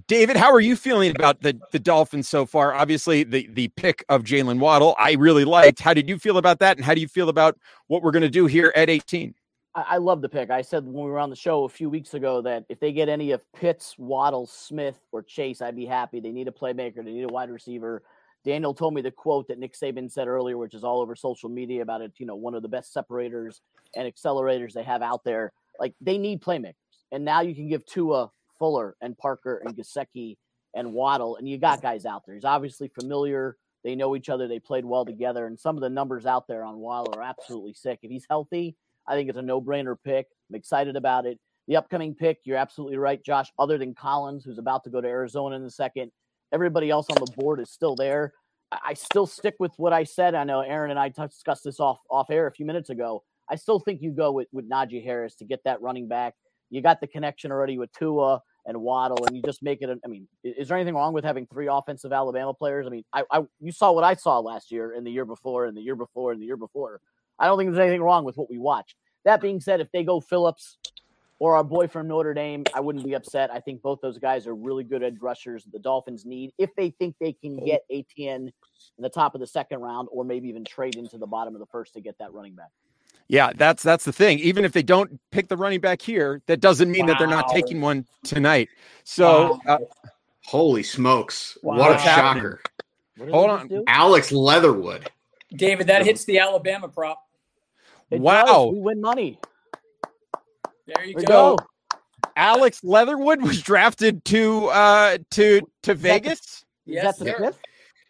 David, 0.07 0.37
how 0.37 0.53
are 0.53 0.61
you 0.61 0.77
feeling 0.77 1.11
about 1.15 1.43
the 1.43 1.59
the 1.73 1.79
Dolphins 1.79 2.29
so 2.29 2.47
far? 2.47 2.75
Obviously, 2.75 3.25
the 3.25 3.49
the 3.53 3.69
pick 3.69 4.05
of 4.09 4.25
Jaylen 4.25 4.59
Waddle, 4.59 4.95
I 4.99 5.13
really 5.13 5.45
liked. 5.45 5.81
How 5.81 5.95
did 5.95 6.09
you 6.09 6.19
feel 6.19 6.39
about 6.39 6.59
that, 6.59 6.77
and 6.77 6.85
how 6.85 6.95
do 6.95 7.01
you 7.01 7.09
feel 7.09 7.29
about 7.29 7.57
what 7.87 8.03
we're 8.03 8.11
going 8.11 8.23
to 8.23 8.31
do 8.31 8.47
here 8.47 8.73
at 8.75 8.91
18? 8.91 9.35
I, 9.77 9.97
love 9.97 10.23
the 10.23 10.29
pick. 10.29 10.51
I 10.51 10.63
said 10.63 10.85
when 10.85 11.05
we 11.05 11.11
were 11.11 11.19
on 11.19 11.31
the 11.31 11.37
show 11.37 11.65
a 11.65 11.69
few 11.69 11.91
weeks 11.91 12.15
ago 12.15 12.41
that 12.43 12.65
if 12.69 12.79
they 12.79 12.93
get 12.93 13.09
any 13.09 13.33
of 13.33 13.43
Pitts, 13.53 13.97
Waddle, 13.99 14.47
Smith, 14.47 15.01
or 15.11 15.21
Chase, 15.23 15.61
I'd 15.61 15.75
be 15.75 15.85
happy. 15.85 16.21
They 16.21 16.31
need 16.31 16.47
a 16.47 16.53
playmaker. 16.53 17.05
They 17.05 17.13
need 17.13 17.25
a 17.25 17.33
wide 17.33 17.51
receiver. 17.51 18.05
Daniel 18.45 18.75
told 18.75 18.95
me 18.95 19.01
the 19.01 19.11
quote 19.11 19.49
that 19.49 19.59
Nick 19.59 19.75
Saban 19.75 20.11
said 20.11 20.29
earlier, 20.29 20.59
which 20.59 20.75
is 20.75 20.85
all 20.85 21.01
over 21.01 21.17
social 21.17 21.49
media 21.49 21.83
about 21.83 22.03
it. 22.03 22.13
You 22.19 22.27
know, 22.27 22.37
one 22.37 22.55
of 22.55 22.63
the 22.63 22.69
best 22.69 22.93
separators 22.93 23.63
and 23.97 24.13
accelerators 24.13 24.73
they 24.73 24.83
have 24.83 25.03
out 25.03 25.25
there. 25.25 25.53
Like 25.81 25.95
they 26.01 26.19
need 26.19 26.43
playmakers, 26.43 26.75
and 27.11 27.25
now 27.25 27.41
you 27.41 27.55
can 27.55 27.69
give 27.69 27.85
Tua, 27.87 28.31
Fuller, 28.59 28.97
and 29.01 29.17
Parker 29.17 29.63
and 29.65 29.75
Gesicki 29.75 30.37
and 30.75 30.93
Waddle, 30.93 31.37
and 31.37 31.49
you 31.49 31.59
got 31.59 31.83
guys 31.83 32.05
out 32.05 32.27
there. 32.27 32.35
He's 32.35 32.45
obviously 32.45 32.89
familiar. 32.89 33.57
They 33.83 33.95
know 33.95 34.17
each 34.17 34.29
other. 34.29 34.49
They 34.49 34.59
played 34.59 34.85
well 34.85 35.05
together, 35.05 35.47
and 35.47 35.59
some 35.59 35.77
of 35.77 35.83
the 35.83 35.91
numbers 35.91 36.27
out 36.27 36.47
there 36.49 36.65
on 36.65 36.79
Waddle 36.79 37.15
are 37.17 37.23
absolutely 37.23 37.75
sick. 37.75 37.99
If 38.03 38.11
he's 38.11 38.27
healthy, 38.29 38.77
I 39.07 39.15
think 39.15 39.29
it's 39.29 39.39
a 39.39 39.43
no-brainer 39.43 39.97
pick. 40.03 40.27
I'm 40.49 40.57
excited 40.57 40.97
about 40.97 41.27
it. 41.27 41.39
The 41.69 41.77
upcoming 41.77 42.15
pick, 42.15 42.39
you're 42.45 42.57
absolutely 42.57 42.97
right, 42.99 43.23
Josh. 43.25 43.53
Other 43.59 43.79
than 43.79 43.95
Collins, 43.95 44.45
who's 44.45 44.59
about 44.59 44.85
to 44.85 44.91
go 44.91 45.01
to 45.01 45.09
Arizona 45.09 45.57
in 45.57 45.65
a 45.65 45.71
second, 45.71 46.13
Everybody 46.53 46.91
else 46.91 47.09
on 47.11 47.17
the 47.17 47.33
board 47.37 47.61
is 47.61 47.71
still 47.71 47.97
there. 47.97 48.33
I 48.71 48.95
still 48.95 49.27
stick 49.27 49.55
with 49.59 49.73
what 49.77 49.93
I 49.93 50.05
said. 50.05 50.35
I 50.35 50.45
know 50.45 50.61
Aaron 50.61 50.91
and 50.91 50.99
I 50.99 51.09
discussed 51.09 51.65
this 51.65 51.81
off 51.81 52.01
off 52.11 52.31
air 52.31 52.47
a 52.47 52.53
few 52.53 52.67
minutes 52.67 52.91
ago. 52.91 53.23
I 53.49 53.57
still 53.57 53.79
think 53.79 54.03
you 54.03 54.11
go 54.11 54.33
with, 54.33 54.49
with 54.53 54.69
Najee 54.69 55.05
Harris 55.05 55.35
to 55.37 55.45
get 55.45 55.63
that 55.65 55.81
running 55.83 56.09
back. 56.09 56.35
You 56.71 56.81
got 56.81 57.01
the 57.01 57.07
connection 57.07 57.53
already 57.53 57.79
with 57.79 57.93
Tua 57.93 58.41
and 58.67 58.81
Waddle, 58.81 59.27
and 59.27 59.37
you 59.37 59.43
just 59.43 59.63
make 59.63 59.83
it. 59.83 59.91
I 60.05 60.09
mean, 60.09 60.27
is 60.43 60.69
there 60.69 60.77
anything 60.77 60.95
wrong 60.95 61.13
with 61.13 61.25
having 61.25 61.47
three 61.47 61.69
offensive 61.71 62.13
Alabama 62.13 62.55
players? 62.55 62.87
I 62.87 62.91
mean, 62.91 63.05
I, 63.13 63.25
I 63.31 63.43
you 63.61 63.71
saw 63.71 63.93
what 63.93 64.05
I 64.05 64.15
saw 64.15 64.39
last 64.39 64.73
year, 64.73 64.95
and 64.95 65.07
the 65.07 65.11
year 65.11 65.27
before, 65.27 65.67
and 65.67 65.77
the 65.77 65.83
year 65.83 65.97
before, 65.97 66.33
and 66.33 66.41
the 66.41 66.47
year 66.47 66.57
before. 66.57 67.01
I 67.39 67.47
don't 67.47 67.59
think 67.59 67.71
there's 67.71 67.85
anything 67.85 68.03
wrong 68.03 68.25
with 68.25 68.37
what 68.37 68.49
we 68.49 68.59
watched. 68.59 68.97
That 69.25 69.41
being 69.41 69.61
said, 69.61 69.81
if 69.81 69.91
they 69.93 70.05
go 70.05 70.21
Phillips, 70.21 70.79
or 71.39 71.57
our 71.57 71.65
boy 71.65 71.89
from 71.89 72.09
Notre 72.09 72.35
Dame, 72.35 72.65
I 72.75 72.81
wouldn't 72.81 73.05
be 73.05 73.15
upset. 73.15 73.51
I 73.51 73.61
think 73.61 73.83
both 73.83 74.01
those 74.01 74.19
guys 74.19 74.47
are 74.47 74.55
really 74.55 74.85
good 74.85 75.03
edge 75.03 75.19
rushers 75.21 75.67
the 75.73 75.79
Dolphins 75.79 76.25
need 76.25 76.53
if 76.59 76.75
they 76.77 76.91
think 76.91 77.17
they 77.21 77.33
can 77.33 77.57
get 77.65 77.85
Etienne 77.91 78.53
in 78.99 79.03
the 79.03 79.09
top 79.09 79.35
of 79.35 79.41
the 79.41 79.47
second 79.47 79.81
round 79.81 80.09
or 80.11 80.25
maybe 80.25 80.49
even 80.49 80.65
trade 80.65 80.97
into 80.97 81.19
the 81.19 81.27
bottom 81.27 81.55
of 81.55 81.61
the 81.61 81.67
first 81.67 81.95
to 81.95 82.01
get 82.01 82.19
that 82.19 82.33
running 82.33 82.55
back. 82.55 82.71
Yeah, 83.27 83.53
that's 83.57 83.83
that's 83.83 84.05
the 84.05 84.13
thing. 84.13 84.39
Even 84.41 84.65
if 84.65 84.73
they 84.73 84.83
don't 84.83 85.19
pick 85.31 85.49
the 85.49 85.57
running 85.57 85.81
back 85.81 86.03
here, 86.03 86.43
that 86.47 86.61
doesn't 86.61 86.91
mean 86.91 87.07
wow. 87.07 87.13
that 87.13 87.19
they're 87.19 87.27
not 87.27 87.49
taking 87.49 87.81
one 87.81 88.07
tonight. 88.23 88.69
So, 89.05 89.61
wow. 89.65 89.77
uh, 89.77 89.79
holy 90.45 90.83
smokes, 90.83 91.57
wow. 91.63 91.79
what 91.79 91.97
a 91.97 91.99
shocker! 91.99 92.61
What 93.17 93.31
Hold 93.31 93.51
on, 93.51 93.69
do? 93.69 93.85
Alex 93.87 94.31
Leatherwood. 94.31 95.09
David, 95.57 95.87
that 95.87 96.05
hits 96.05 96.25
the 96.25 96.39
Alabama 96.39 96.89
prop. 96.89 97.19
It 98.11 98.21
wow, 98.21 98.45
does. 98.45 98.73
we 98.73 98.81
win 98.81 99.01
money. 99.01 99.39
There 100.87 101.05
you 101.05 101.15
go. 101.15 101.57
go. 101.57 101.59
Alex 102.37 102.83
Leatherwood 102.83 103.43
was 103.43 103.63
drafted 103.63 104.25
to 104.27 104.67
uh 104.67 105.19
to 105.33 105.61
to 105.83 105.95
Vegas. 105.95 106.65
Yes, 106.87 107.19
the 107.19 107.55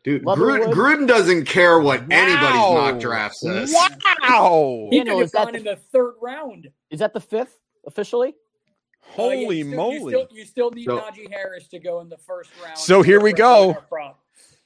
Dude, 0.02 0.22
Gruden, 0.22 0.70
Gruden, 0.70 1.08
doesn't 1.08 1.46
care 1.46 1.80
what 1.80 2.02
wow. 2.02 2.08
anybody's 2.10 2.54
mock 2.54 3.00
draft 3.00 3.36
says. 3.36 3.72
Wow. 3.72 4.88
He 4.90 5.02
could 5.02 5.08
have 5.08 5.32
gone 5.32 5.52
the, 5.52 5.58
in 5.58 5.64
the 5.64 5.76
third 5.76 6.14
round. 6.20 6.68
Is 6.90 6.98
that 7.00 7.14
the 7.14 7.20
fifth 7.20 7.58
officially? 7.86 8.34
Holy 9.00 9.46
uh, 9.46 9.50
you 9.50 9.64
still, 9.64 9.76
moly. 9.76 9.94
You 9.94 10.08
still, 10.08 10.26
you 10.30 10.44
still 10.44 10.70
need 10.72 10.84
so, 10.84 10.98
Najee 10.98 11.30
Harris 11.30 11.68
to 11.68 11.78
go 11.78 12.00
in 12.00 12.10
the 12.10 12.18
first 12.18 12.50
round. 12.62 12.76
So 12.76 13.00
here 13.00 13.20
we 13.20 13.32
go. 13.32 13.78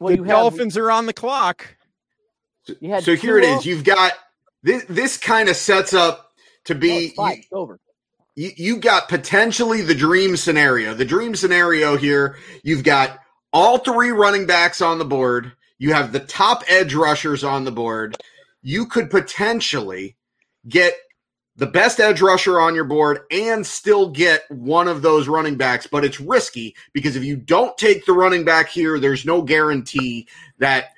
Well, 0.01 0.17
the 0.17 0.25
Dolphins 0.25 0.75
have, 0.75 0.85
are 0.85 0.91
on 0.91 1.07
the 1.07 1.13
clock. 1.13 1.77
So 2.65 3.15
here 3.15 3.39
it 3.39 3.45
is. 3.45 3.65
You've 3.65 3.85
got 3.85 4.13
this 4.65 4.85
this 4.89 5.17
kind 5.19 5.49
of 5.49 5.55
sets 5.55 5.95
up 5.95 6.33
to 6.65 6.75
be 6.75 7.15
no, 7.17 7.29
you, 7.29 7.43
over 7.53 7.79
you, 8.39 8.53
you 8.57 8.77
got 8.77 9.09
potentially 9.09 9.83
the 9.83 9.97
dream 9.97 10.37
scenario. 10.37 10.95
The 10.95 11.05
dream 11.05 11.35
scenario 11.35 11.97
here, 11.97 12.37
you've 12.63 12.85
got 12.85 13.19
all 13.53 13.79
three 13.79 14.11
running 14.11 14.47
backs 14.47 14.81
on 14.81 15.01
the 15.01 15.05
board. 15.05 15.53
You 15.79 15.93
have 15.93 16.13
the 16.13 16.21
top 16.21 16.63
edge 16.69 16.95
rushers 16.95 17.43
on 17.43 17.65
the 17.65 17.73
board. 17.73 18.17
You 18.63 18.87
could 18.87 19.11
potentially 19.11 20.17
get 20.69 20.95
the 21.57 21.67
best 21.67 21.99
edge 21.99 22.23
rusher 22.23 22.61
on 22.61 22.77
your 22.77 22.85
board 22.85 23.23
and 23.33 23.67
still 23.67 24.09
get 24.09 24.49
one 24.49 24.87
of 24.87 25.03
those 25.03 25.27
running 25.27 25.57
backs, 25.57 25.89
but 25.89 26.05
it's 26.05 26.21
risky 26.21 26.77
because 26.93 27.17
if 27.17 27.25
you 27.25 27.37
don't 27.37 27.77
take 27.77 28.07
the 28.07 28.13
running 28.13 28.45
back 28.45 28.69
here, 28.69 29.01
there's 29.01 29.25
no 29.25 29.43
guarantee 29.43 30.29
that 30.59 30.91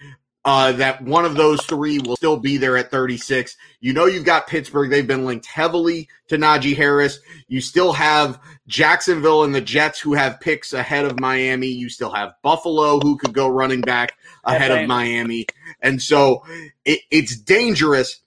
uh, 0.44 0.72
that 0.72 1.02
one 1.02 1.24
of 1.24 1.34
those 1.34 1.62
three 1.66 1.98
will 1.98 2.16
still 2.16 2.38
be 2.38 2.56
there 2.56 2.76
at 2.76 2.90
36. 2.90 3.56
You 3.80 3.92
know, 3.92 4.06
you've 4.06 4.24
got 4.24 4.46
Pittsburgh. 4.46 4.88
They've 4.88 5.06
been 5.06 5.26
linked 5.26 5.46
heavily 5.46 6.08
to 6.28 6.38
Najee 6.38 6.76
Harris. 6.76 7.20
You 7.46 7.60
still 7.60 7.92
have 7.92 8.40
Jacksonville 8.66 9.44
and 9.44 9.54
the 9.54 9.60
Jets 9.60 10.00
who 10.00 10.14
have 10.14 10.40
picks 10.40 10.72
ahead 10.72 11.04
of 11.04 11.20
Miami. 11.20 11.66
You 11.66 11.90
still 11.90 12.12
have 12.12 12.32
Buffalo 12.42 13.00
who 13.00 13.18
could 13.18 13.34
go 13.34 13.48
running 13.48 13.82
back 13.82 14.14
ahead 14.44 14.70
of 14.70 14.88
Miami. 14.88 15.46
And 15.82 16.00
so 16.00 16.44
it, 16.84 17.00
it's 17.10 17.36
dangerous. 17.36 18.20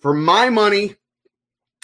For 0.00 0.14
my 0.14 0.48
money, 0.48 0.96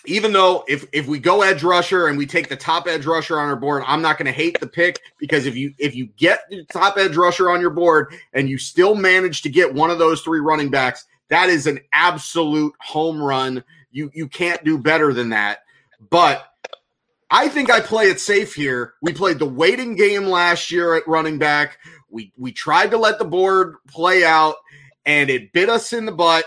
even 0.06 0.32
though 0.32 0.64
if 0.68 0.86
if 0.92 1.06
we 1.06 1.18
go 1.18 1.42
edge 1.42 1.62
rusher 1.62 2.06
and 2.06 2.16
we 2.16 2.26
take 2.26 2.48
the 2.48 2.56
top 2.56 2.86
edge 2.86 3.06
rusher 3.06 3.38
on 3.38 3.48
our 3.48 3.56
board, 3.56 3.82
I'm 3.86 4.02
not 4.02 4.18
going 4.18 4.26
to 4.26 4.32
hate 4.32 4.58
the 4.60 4.66
pick 4.66 5.00
because 5.18 5.46
if 5.46 5.56
you 5.56 5.74
if 5.78 5.94
you 5.94 6.06
get 6.16 6.40
the 6.48 6.64
top 6.64 6.96
edge 6.96 7.16
rusher 7.16 7.50
on 7.50 7.60
your 7.60 7.70
board 7.70 8.14
and 8.32 8.48
you 8.48 8.58
still 8.58 8.94
manage 8.94 9.42
to 9.42 9.48
get 9.48 9.74
one 9.74 9.90
of 9.90 9.98
those 9.98 10.22
three 10.22 10.40
running 10.40 10.70
backs, 10.70 11.04
that 11.28 11.48
is 11.48 11.66
an 11.66 11.80
absolute 11.92 12.74
home 12.80 13.20
run. 13.20 13.64
You 13.90 14.10
you 14.14 14.28
can't 14.28 14.64
do 14.64 14.78
better 14.78 15.12
than 15.12 15.30
that. 15.30 15.60
But 16.10 16.44
I 17.30 17.48
think 17.48 17.70
I 17.70 17.80
play 17.80 18.04
it 18.04 18.20
safe 18.20 18.54
here. 18.54 18.94
We 19.02 19.12
played 19.12 19.38
the 19.38 19.46
waiting 19.46 19.96
game 19.96 20.26
last 20.26 20.70
year 20.70 20.94
at 20.94 21.08
running 21.08 21.38
back. 21.38 21.78
We 22.08 22.32
we 22.36 22.52
tried 22.52 22.92
to 22.92 22.98
let 22.98 23.18
the 23.18 23.24
board 23.24 23.76
play 23.88 24.24
out 24.24 24.56
and 25.06 25.30
it 25.30 25.52
bit 25.52 25.70
us 25.70 25.92
in 25.92 26.04
the 26.04 26.12
butt 26.12 26.44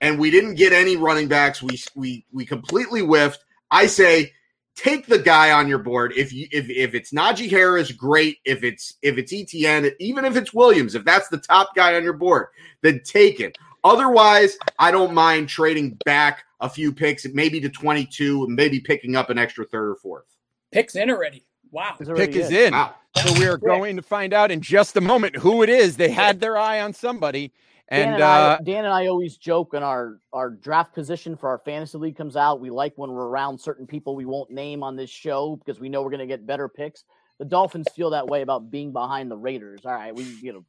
and 0.00 0.18
we 0.18 0.30
didn't 0.30 0.54
get 0.54 0.72
any 0.72 0.96
running 0.96 1.28
backs. 1.28 1.62
We 1.62 1.82
we 1.96 2.26
we 2.30 2.44
completely 2.44 3.00
whiffed. 3.00 3.44
I 3.70 3.86
say 3.86 4.32
take 4.76 5.06
the 5.06 5.18
guy 5.18 5.50
on 5.50 5.66
your 5.66 5.78
board. 5.78 6.12
If 6.14 6.32
you 6.32 6.46
if 6.52 6.68
if 6.68 6.94
it's 6.94 7.12
Najee 7.12 7.50
Harris, 7.50 7.90
great. 7.90 8.36
If 8.44 8.62
it's 8.62 8.94
if 9.02 9.18
it's 9.18 9.32
Etienne, 9.32 9.90
even 9.98 10.24
if 10.24 10.36
it's 10.36 10.52
Williams, 10.52 10.94
if 10.94 11.04
that's 11.04 11.28
the 11.28 11.38
top 11.38 11.74
guy 11.74 11.96
on 11.96 12.04
your 12.04 12.12
board, 12.12 12.48
then 12.82 13.00
take 13.04 13.40
it. 13.40 13.56
Otherwise, 13.84 14.58
I 14.78 14.92
don't 14.92 15.12
mind 15.12 15.48
trading 15.48 15.98
back 16.04 16.44
a 16.60 16.68
few 16.68 16.92
picks, 16.92 17.26
maybe 17.34 17.60
to 17.60 17.68
22, 17.68 18.44
and 18.44 18.54
maybe 18.54 18.78
picking 18.78 19.16
up 19.16 19.28
an 19.28 19.38
extra 19.38 19.64
third 19.64 19.90
or 19.90 19.96
fourth. 19.96 20.26
Picks 20.70 20.94
in 20.94 21.10
already. 21.10 21.44
Wow. 21.72 21.96
Pick 21.98 22.36
is 22.36 22.50
in. 22.50 22.72
Wow. 22.72 22.94
So 23.16 23.32
we 23.38 23.46
are 23.46 23.56
going 23.56 23.96
to 23.96 24.02
find 24.02 24.32
out 24.32 24.50
in 24.50 24.60
just 24.60 24.96
a 24.96 25.00
moment 25.00 25.36
who 25.36 25.62
it 25.62 25.68
is. 25.68 25.96
They 25.96 26.10
had 26.10 26.40
their 26.40 26.56
eye 26.56 26.80
on 26.80 26.92
somebody. 26.92 27.52
And, 27.92 28.04
Dan 28.04 28.14
and, 28.14 28.22
uh, 28.22 28.56
I, 28.58 28.62
Dan 28.64 28.84
and 28.86 28.94
I 28.94 29.08
always 29.08 29.36
joke 29.36 29.74
when 29.74 29.82
our 29.82 30.18
our 30.32 30.48
draft 30.48 30.94
position 30.94 31.36
for 31.36 31.50
our 31.50 31.58
fantasy 31.58 31.98
league 31.98 32.16
comes 32.16 32.36
out. 32.36 32.58
We 32.58 32.70
like 32.70 32.94
when 32.96 33.10
we're 33.10 33.26
around 33.26 33.58
certain 33.58 33.86
people 33.86 34.16
we 34.16 34.24
won't 34.24 34.50
name 34.50 34.82
on 34.82 34.96
this 34.96 35.10
show 35.10 35.56
because 35.56 35.78
we 35.78 35.90
know 35.90 36.00
we're 36.00 36.08
going 36.08 36.20
to 36.20 36.26
get 36.26 36.46
better 36.46 36.70
picks. 36.70 37.04
The 37.38 37.44
Dolphins 37.44 37.88
feel 37.94 38.08
that 38.08 38.26
way 38.26 38.40
about 38.40 38.70
being 38.70 38.92
behind 38.92 39.30
the 39.30 39.36
Raiders. 39.36 39.82
All 39.84 39.92
right, 39.92 40.14
we 40.14 40.24
you 40.40 40.54
know 40.54 40.64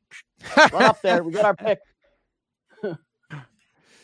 run 0.74 0.84
up 0.84 1.01
there. 1.01 1.24
We 1.24 1.32
got 1.32 1.45
our 1.45 1.55
pick. 1.55 1.80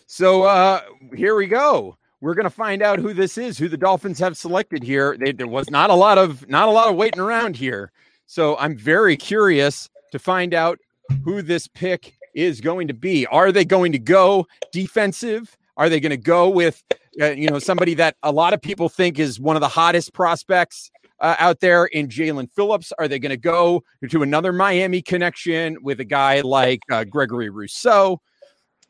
so 0.05 0.43
uh 0.43 0.79
here 1.13 1.35
we 1.35 1.47
go. 1.47 1.97
We're 2.21 2.35
going 2.35 2.45
to 2.45 2.49
find 2.49 2.81
out 2.81 2.99
who 2.99 3.13
this 3.13 3.37
is, 3.37 3.57
who 3.57 3.67
the 3.67 3.77
Dolphins 3.77 4.19
have 4.19 4.37
selected 4.37 4.83
here. 4.83 5.17
They, 5.17 5.31
there 5.31 5.47
was 5.47 5.69
not 5.69 5.89
a 5.89 5.93
lot 5.93 6.17
of 6.17 6.47
not 6.47 6.69
a 6.69 6.71
lot 6.71 6.87
of 6.87 6.95
waiting 6.95 7.19
around 7.19 7.57
here. 7.57 7.91
So 8.27 8.55
I'm 8.57 8.77
very 8.77 9.17
curious 9.17 9.89
to 10.13 10.19
find 10.19 10.53
out 10.53 10.79
who 11.25 11.41
this 11.41 11.67
pick 11.67 12.15
is 12.39 12.61
going 12.61 12.87
to 12.87 12.93
be. 12.93 13.25
Are 13.27 13.51
they 13.51 13.65
going 13.65 13.91
to 13.91 13.99
go 13.99 14.47
defensive? 14.71 15.57
Are 15.77 15.89
they 15.89 15.99
going 15.99 16.11
to 16.11 16.17
go 16.17 16.49
with, 16.49 16.83
uh, 17.21 17.31
you 17.31 17.49
know, 17.49 17.59
somebody 17.59 17.93
that 17.95 18.15
a 18.23 18.31
lot 18.31 18.53
of 18.53 18.61
people 18.61 18.89
think 18.89 19.19
is 19.19 19.39
one 19.39 19.55
of 19.55 19.61
the 19.61 19.67
hottest 19.67 20.13
prospects 20.13 20.91
uh, 21.19 21.35
out 21.39 21.59
there 21.59 21.85
in 21.85 22.07
Jaelan 22.07 22.51
Phillips? 22.51 22.91
Are 22.97 23.07
they 23.07 23.19
going 23.19 23.29
to 23.29 23.37
go 23.37 23.83
to 24.09 24.23
another 24.23 24.51
Miami 24.51 25.01
connection 25.01 25.77
with 25.81 25.99
a 25.99 26.05
guy 26.05 26.41
like 26.41 26.81
uh, 26.91 27.03
Gregory 27.03 27.49
Rousseau? 27.49 28.21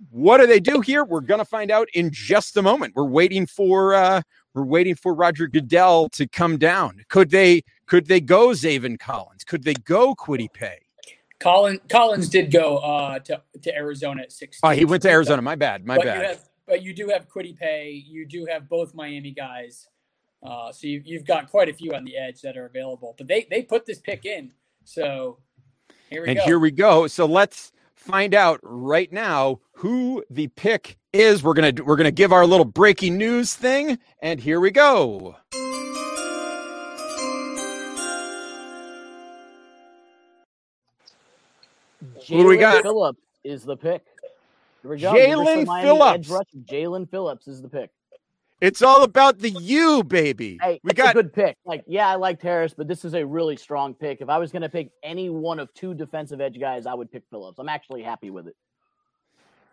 What 0.09 0.37
do 0.37 0.47
they 0.47 0.59
do 0.59 0.79
here? 0.81 1.03
We're 1.03 1.21
going 1.21 1.39
to 1.39 1.45
find 1.45 1.71
out 1.71 1.89
in 1.93 2.09
just 2.11 2.55
a 2.57 2.61
moment. 2.61 2.93
We're 2.95 3.03
waiting 3.03 3.45
for 3.45 3.93
uh, 3.93 4.21
we're 4.53 4.63
waiting 4.63 4.95
for 4.95 5.13
Roger 5.13 5.47
Goodell 5.47 6.09
to 6.09 6.27
come 6.27 6.57
down. 6.57 7.03
Could 7.09 7.29
they 7.29 7.63
could 7.85 8.07
they 8.07 8.21
go 8.21 8.49
Zaven 8.49 8.97
Collins? 8.99 9.43
Could 9.43 9.63
they 9.63 9.73
go 9.73 10.15
Kwity 10.15 10.51
Paye? 10.51 10.88
Colin 11.39 11.79
Collins 11.89 12.29
did 12.29 12.51
go 12.51 12.77
uh, 12.77 13.19
to 13.19 13.41
to 13.61 13.75
Arizona 13.75 14.23
at 14.23 14.31
six. 14.31 14.59
Oh, 14.61 14.69
he 14.69 14.85
went 14.85 15.01
to 15.03 15.09
Arizona. 15.09 15.41
My 15.41 15.55
bad. 15.55 15.85
My 15.85 15.95
but 15.95 16.05
bad. 16.05 16.21
You 16.21 16.27
have, 16.27 16.43
but 16.67 16.83
you 16.83 16.93
do 16.93 17.09
have 17.09 17.29
Kwity 17.29 17.57
Paye. 17.57 18.03
You 18.05 18.25
do 18.25 18.45
have 18.49 18.67
both 18.67 18.93
Miami 18.93 19.31
guys. 19.31 19.87
Uh, 20.41 20.71
so 20.71 20.87
you, 20.87 21.01
you've 21.03 21.25
got 21.25 21.49
quite 21.49 21.69
a 21.69 21.73
few 21.73 21.93
on 21.93 22.05
the 22.05 22.17
edge 22.17 22.41
that 22.41 22.57
are 22.57 22.65
available. 22.65 23.15
But 23.17 23.27
they 23.27 23.47
they 23.49 23.61
put 23.61 23.85
this 23.85 23.99
pick 23.99 24.25
in. 24.25 24.51
So 24.83 25.39
here 26.09 26.21
we 26.21 26.25
go. 26.25 26.31
and 26.31 26.37
go. 26.39 26.45
here 26.45 26.59
we 26.59 26.71
go. 26.71 27.07
So 27.07 27.25
let's 27.25 27.71
find 27.95 28.33
out 28.33 28.59
right 28.63 29.11
now 29.11 29.59
who 29.73 30.23
the 30.29 30.47
pick 30.47 30.97
is. 31.13 31.41
We're 31.43 31.53
gonna 31.53 31.73
we're 31.83 31.97
gonna 31.97 32.11
give 32.11 32.33
our 32.33 32.45
little 32.45 32.65
breaking 32.65 33.17
news 33.17 33.53
thing, 33.53 33.97
and 34.21 34.39
here 34.39 34.59
we 34.59 34.71
go. 34.71 35.35
Who 41.99 42.43
do 42.43 42.47
we 42.47 42.57
got? 42.57 42.83
Phillips 42.83 43.21
is 43.43 43.63
the 43.63 43.75
pick. 43.75 44.03
Jaelan 44.85 45.57
we 45.59 45.81
Phillips. 45.83 46.29
Jaelan 46.65 47.09
Phillips 47.09 47.47
is 47.47 47.61
the 47.61 47.69
pick. 47.69 47.91
It's 48.61 48.81
all 48.81 49.03
about 49.03 49.39
the 49.39 49.51
you, 49.51 50.03
baby. 50.03 50.57
Hey, 50.61 50.81
we 50.83 50.91
got 50.91 51.11
a 51.11 51.13
good 51.13 51.31
pick. 51.31 51.57
Like, 51.65 51.83
yeah, 51.87 52.09
I 52.09 52.15
liked 52.15 52.41
Harris, 52.41 52.73
but 52.73 52.89
this 52.89 53.05
is 53.05 53.13
a 53.13 53.25
really 53.25 53.55
strong 53.55 53.93
pick. 53.93 54.19
If 54.19 54.27
I 54.27 54.37
was 54.37 54.51
going 54.51 54.63
to 54.63 54.69
pick 54.69 54.91
any 55.01 55.29
one 55.29 55.59
of 55.59 55.73
two 55.73 55.93
defensive 55.93 56.41
edge 56.41 56.59
guys, 56.59 56.85
I 56.85 56.93
would 56.93 57.09
pick 57.09 57.23
Phillips. 57.29 57.57
I'm 57.59 57.69
actually 57.69 58.03
happy 58.03 58.29
with 58.29 58.47
it. 58.47 58.55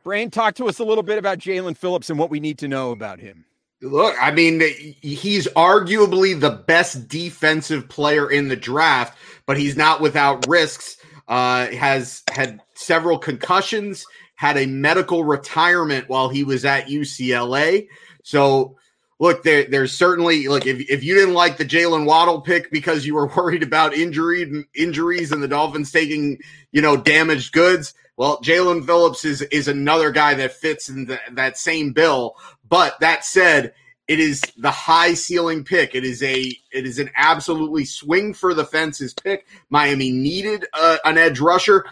Brain, 0.04 0.30
talk 0.30 0.54
to 0.56 0.68
us 0.68 0.78
a 0.78 0.84
little 0.84 1.02
bit 1.02 1.18
about 1.18 1.38
Jaelan 1.38 1.76
Phillips 1.76 2.10
and 2.10 2.18
what 2.18 2.30
we 2.30 2.38
need 2.38 2.58
to 2.58 2.68
know 2.68 2.92
about 2.92 3.18
him. 3.18 3.44
Look, 3.82 4.14
I 4.20 4.30
mean, 4.30 4.60
he's 5.02 5.48
arguably 5.48 6.38
the 6.38 6.50
best 6.50 7.08
defensive 7.08 7.88
player 7.88 8.30
in 8.30 8.46
the 8.46 8.56
draft, 8.56 9.18
but 9.46 9.58
he's 9.58 9.76
not 9.76 10.00
without 10.00 10.46
risks. 10.46 10.96
Uh, 11.28 11.66
has 11.72 12.22
had 12.30 12.62
several 12.74 13.18
concussions, 13.18 14.06
had 14.36 14.56
a 14.56 14.66
medical 14.66 15.24
retirement 15.24 16.08
while 16.08 16.28
he 16.28 16.44
was 16.44 16.64
at 16.64 16.86
UCLA. 16.86 17.88
So, 18.22 18.76
look, 19.18 19.42
there, 19.42 19.64
there's 19.64 19.96
certainly 19.96 20.46
look 20.46 20.66
if, 20.66 20.88
if 20.88 21.02
you 21.02 21.14
didn't 21.14 21.34
like 21.34 21.56
the 21.56 21.64
Jaylen 21.64 22.04
Waddle 22.04 22.40
pick 22.42 22.70
because 22.70 23.06
you 23.06 23.14
were 23.14 23.26
worried 23.36 23.62
about 23.62 23.94
injury 23.94 24.66
injuries 24.74 25.32
and 25.32 25.42
the 25.42 25.48
Dolphins 25.48 25.90
taking 25.90 26.38
you 26.70 26.80
know 26.80 26.96
damaged 26.96 27.52
goods. 27.52 27.94
Well, 28.16 28.40
Jaelan 28.40 28.86
Phillips 28.86 29.24
is 29.24 29.42
is 29.42 29.68
another 29.68 30.10
guy 30.10 30.34
that 30.34 30.52
fits 30.52 30.88
in 30.88 31.06
the, 31.06 31.18
that 31.32 31.58
same 31.58 31.92
bill. 31.92 32.36
But 32.68 32.98
that 33.00 33.24
said, 33.24 33.74
it 34.08 34.20
is 34.20 34.40
the 34.56 34.70
high 34.70 35.14
ceiling 35.14 35.64
pick. 35.64 35.94
It 35.94 36.04
is 36.04 36.22
a 36.22 36.52
it 36.72 36.86
is 36.86 36.98
an 36.98 37.10
absolutely 37.16 37.84
swing 37.84 38.34
for 38.34 38.54
the 38.54 38.64
fences 38.64 39.14
pick. 39.14 39.46
Miami 39.68 40.10
needed 40.10 40.66
uh, 40.72 40.98
an 41.04 41.18
edge 41.18 41.40
rusher. 41.40 41.84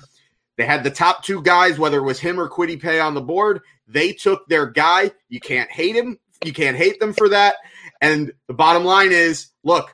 They 0.57 0.65
had 0.65 0.85
the 0.85 0.91
top 0.91 1.25
two 1.25 1.43
guys, 1.43 1.79
whether 1.79 1.99
it 1.99 2.05
was 2.05 2.21
him 2.21 2.39
or 2.39 2.49
Kwity 2.49 2.81
Paye 2.81 3.01
on 3.01 3.15
the 3.15 3.21
board. 3.21 3.61
They 3.89 4.13
took 4.13 4.47
their 4.47 4.67
guy. 4.67 5.11
You 5.29 5.41
can't 5.41 5.71
hate 5.71 5.97
him. 5.97 6.19
You 6.45 6.53
can't 6.53 6.77
hate 6.77 7.01
them 7.01 7.13
for 7.13 7.31
that. 7.31 7.57
And 8.01 8.33
the 8.47 8.55
bottom 8.55 8.85
line 8.85 9.11
is, 9.11 9.49
look, 9.65 9.91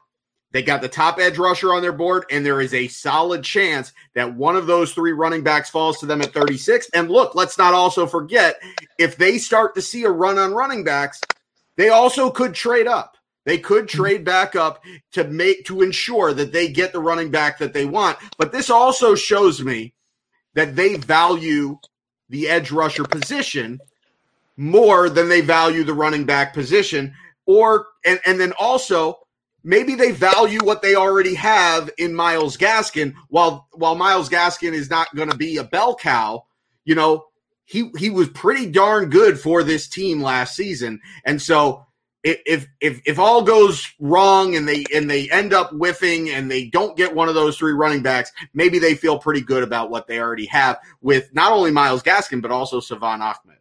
they 0.52 0.62
got 0.62 0.82
the 0.82 0.88
top 0.88 1.18
edge 1.18 1.38
rusher 1.38 1.72
on 1.72 1.80
their 1.80 1.92
board, 1.92 2.24
and 2.30 2.44
there 2.44 2.60
is 2.60 2.74
a 2.74 2.88
solid 2.88 3.44
chance 3.44 3.92
that 4.14 4.34
one 4.34 4.56
of 4.56 4.66
those 4.66 4.92
three 4.92 5.12
running 5.12 5.44
backs 5.44 5.70
falls 5.70 5.98
to 6.00 6.06
them 6.06 6.20
at 6.20 6.34
36. 6.34 6.90
And 6.92 7.08
look, 7.08 7.34
let's 7.34 7.56
not 7.56 7.72
also 7.72 8.06
forget 8.06 8.60
if 8.98 9.16
they 9.16 9.38
start 9.38 9.76
to 9.76 9.82
see 9.82 10.02
a 10.04 10.10
run 10.10 10.38
on 10.38 10.52
running 10.52 10.82
backs, 10.82 11.20
they 11.80 11.88
also 11.88 12.30
could 12.30 12.52
trade 12.52 12.86
up. 12.86 13.16
They 13.46 13.56
could 13.56 13.86
mm-hmm. 13.86 14.02
trade 14.02 14.22
back 14.22 14.54
up 14.54 14.84
to 15.12 15.24
make 15.24 15.64
to 15.64 15.80
ensure 15.80 16.34
that 16.34 16.52
they 16.52 16.68
get 16.68 16.92
the 16.92 17.00
running 17.00 17.30
back 17.30 17.58
that 17.58 17.72
they 17.72 17.86
want. 17.86 18.18
But 18.36 18.52
this 18.52 18.68
also 18.68 19.14
shows 19.14 19.62
me 19.62 19.94
that 20.52 20.76
they 20.76 20.96
value 20.96 21.78
the 22.28 22.50
edge 22.50 22.70
rusher 22.70 23.04
position 23.04 23.80
more 24.58 25.08
than 25.08 25.30
they 25.30 25.40
value 25.40 25.82
the 25.82 25.94
running 25.94 26.26
back 26.26 26.52
position. 26.52 27.14
Or 27.46 27.86
and, 28.04 28.20
and 28.26 28.38
then 28.38 28.52
also 28.60 29.20
maybe 29.64 29.94
they 29.94 30.12
value 30.12 30.62
what 30.62 30.82
they 30.82 30.96
already 30.96 31.34
have 31.34 31.88
in 31.96 32.14
Myles 32.14 32.58
Gaskin. 32.58 33.14
While 33.28 33.68
while 33.72 33.94
Myles 33.94 34.28
Gaskin 34.28 34.74
is 34.74 34.90
not 34.90 35.14
going 35.16 35.30
to 35.30 35.36
be 35.36 35.56
a 35.56 35.64
bell 35.64 35.96
cow, 35.96 36.44
you 36.84 36.94
know, 36.94 37.24
he 37.70 37.88
he 37.96 38.10
was 38.10 38.28
pretty 38.30 38.68
darn 38.68 39.10
good 39.10 39.38
for 39.38 39.62
this 39.62 39.86
team 39.86 40.20
last 40.20 40.56
season. 40.56 41.00
And 41.24 41.40
so 41.40 41.86
if 42.24 42.66
if 42.80 43.00
if 43.06 43.16
all 43.16 43.42
goes 43.42 43.86
wrong 44.00 44.56
and 44.56 44.68
they 44.68 44.84
and 44.92 45.08
they 45.08 45.30
end 45.30 45.52
up 45.52 45.70
whiffing 45.70 46.30
and 46.30 46.50
they 46.50 46.66
don't 46.66 46.96
get 46.96 47.14
one 47.14 47.28
of 47.28 47.36
those 47.36 47.56
three 47.56 47.72
running 47.72 48.02
backs, 48.02 48.32
maybe 48.54 48.80
they 48.80 48.96
feel 48.96 49.20
pretty 49.20 49.40
good 49.40 49.62
about 49.62 49.88
what 49.88 50.08
they 50.08 50.18
already 50.18 50.46
have 50.46 50.80
with 51.00 51.32
not 51.32 51.52
only 51.52 51.70
Myles 51.70 52.02
Gaskin 52.02 52.42
but 52.42 52.50
also 52.50 52.80
Salvon 52.80 53.22
Ahmed. 53.22 53.58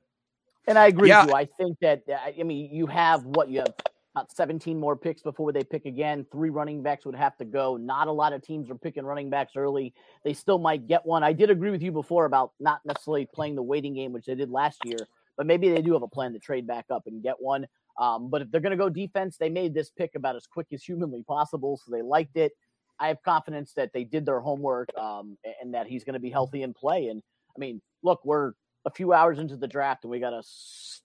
And 0.65 0.79
I 0.79 0.87
agree 0.87 1.09
yeah. 1.09 1.25
with 1.25 1.29
you. 1.29 1.37
I 1.37 1.45
think 1.45 1.79
that 1.81 2.01
I 2.09 2.41
mean 2.41 2.73
you 2.73 2.87
have 2.87 3.23
what 3.23 3.49
you 3.49 3.59
have 3.59 3.75
about 4.15 4.31
17 4.35 4.79
more 4.79 4.95
picks 4.95 5.21
before 5.21 5.51
they 5.51 5.63
pick 5.63 5.85
again. 5.85 6.25
Three 6.31 6.49
running 6.49 6.81
backs 6.81 7.05
would 7.05 7.15
have 7.15 7.37
to 7.37 7.45
go. 7.45 7.77
Not 7.77 8.07
a 8.07 8.11
lot 8.11 8.33
of 8.33 8.41
teams 8.41 8.69
are 8.69 8.75
picking 8.75 9.05
running 9.05 9.29
backs 9.29 9.53
early. 9.55 9.93
They 10.23 10.33
still 10.33 10.57
might 10.57 10.87
get 10.87 11.05
one. 11.05 11.23
I 11.23 11.33
did 11.33 11.49
agree 11.49 11.71
with 11.71 11.83
you 11.83 11.91
before 11.91 12.25
about 12.25 12.53
not 12.59 12.81
necessarily 12.85 13.27
playing 13.33 13.55
the 13.55 13.63
waiting 13.63 13.93
game, 13.93 14.11
which 14.11 14.25
they 14.25 14.35
did 14.35 14.49
last 14.49 14.79
year, 14.83 15.07
but 15.37 15.45
maybe 15.45 15.69
they 15.69 15.81
do 15.81 15.93
have 15.93 16.01
a 16.01 16.07
plan 16.07 16.33
to 16.33 16.39
trade 16.39 16.65
back 16.65 16.85
up 16.89 17.03
and 17.05 17.21
get 17.21 17.35
one. 17.39 17.67
Um, 17.99 18.29
but 18.29 18.41
if 18.41 18.49
they're 18.49 18.61
going 18.61 18.71
to 18.71 18.77
go 18.77 18.89
defense, 18.89 19.37
they 19.37 19.49
made 19.49 19.73
this 19.73 19.91
pick 19.91 20.11
about 20.15 20.35
as 20.35 20.47
quick 20.47 20.67
as 20.73 20.83
humanly 20.85 21.23
possible, 21.23 21.77
so 21.77 21.91
they 21.91 22.01
liked 22.01 22.37
it. 22.37 22.53
I 22.99 23.07
have 23.07 23.21
confidence 23.23 23.73
that 23.73 23.93
they 23.93 24.03
did 24.03 24.25
their 24.25 24.41
homework 24.41 24.89
um, 24.97 25.37
and 25.61 25.73
that 25.73 25.87
he's 25.87 26.03
going 26.03 26.15
to 26.15 26.19
be 26.19 26.29
healthy 26.29 26.63
and 26.63 26.75
play. 26.75 27.07
And 27.07 27.21
I 27.55 27.59
mean, 27.59 27.81
look, 28.03 28.19
we're 28.25 28.53
a 28.85 28.91
few 28.91 29.13
hours 29.13 29.39
into 29.39 29.55
the 29.55 29.67
draft 29.67 30.03
and 30.03 30.11
we 30.11 30.19
got 30.19 30.33
a 30.33 30.41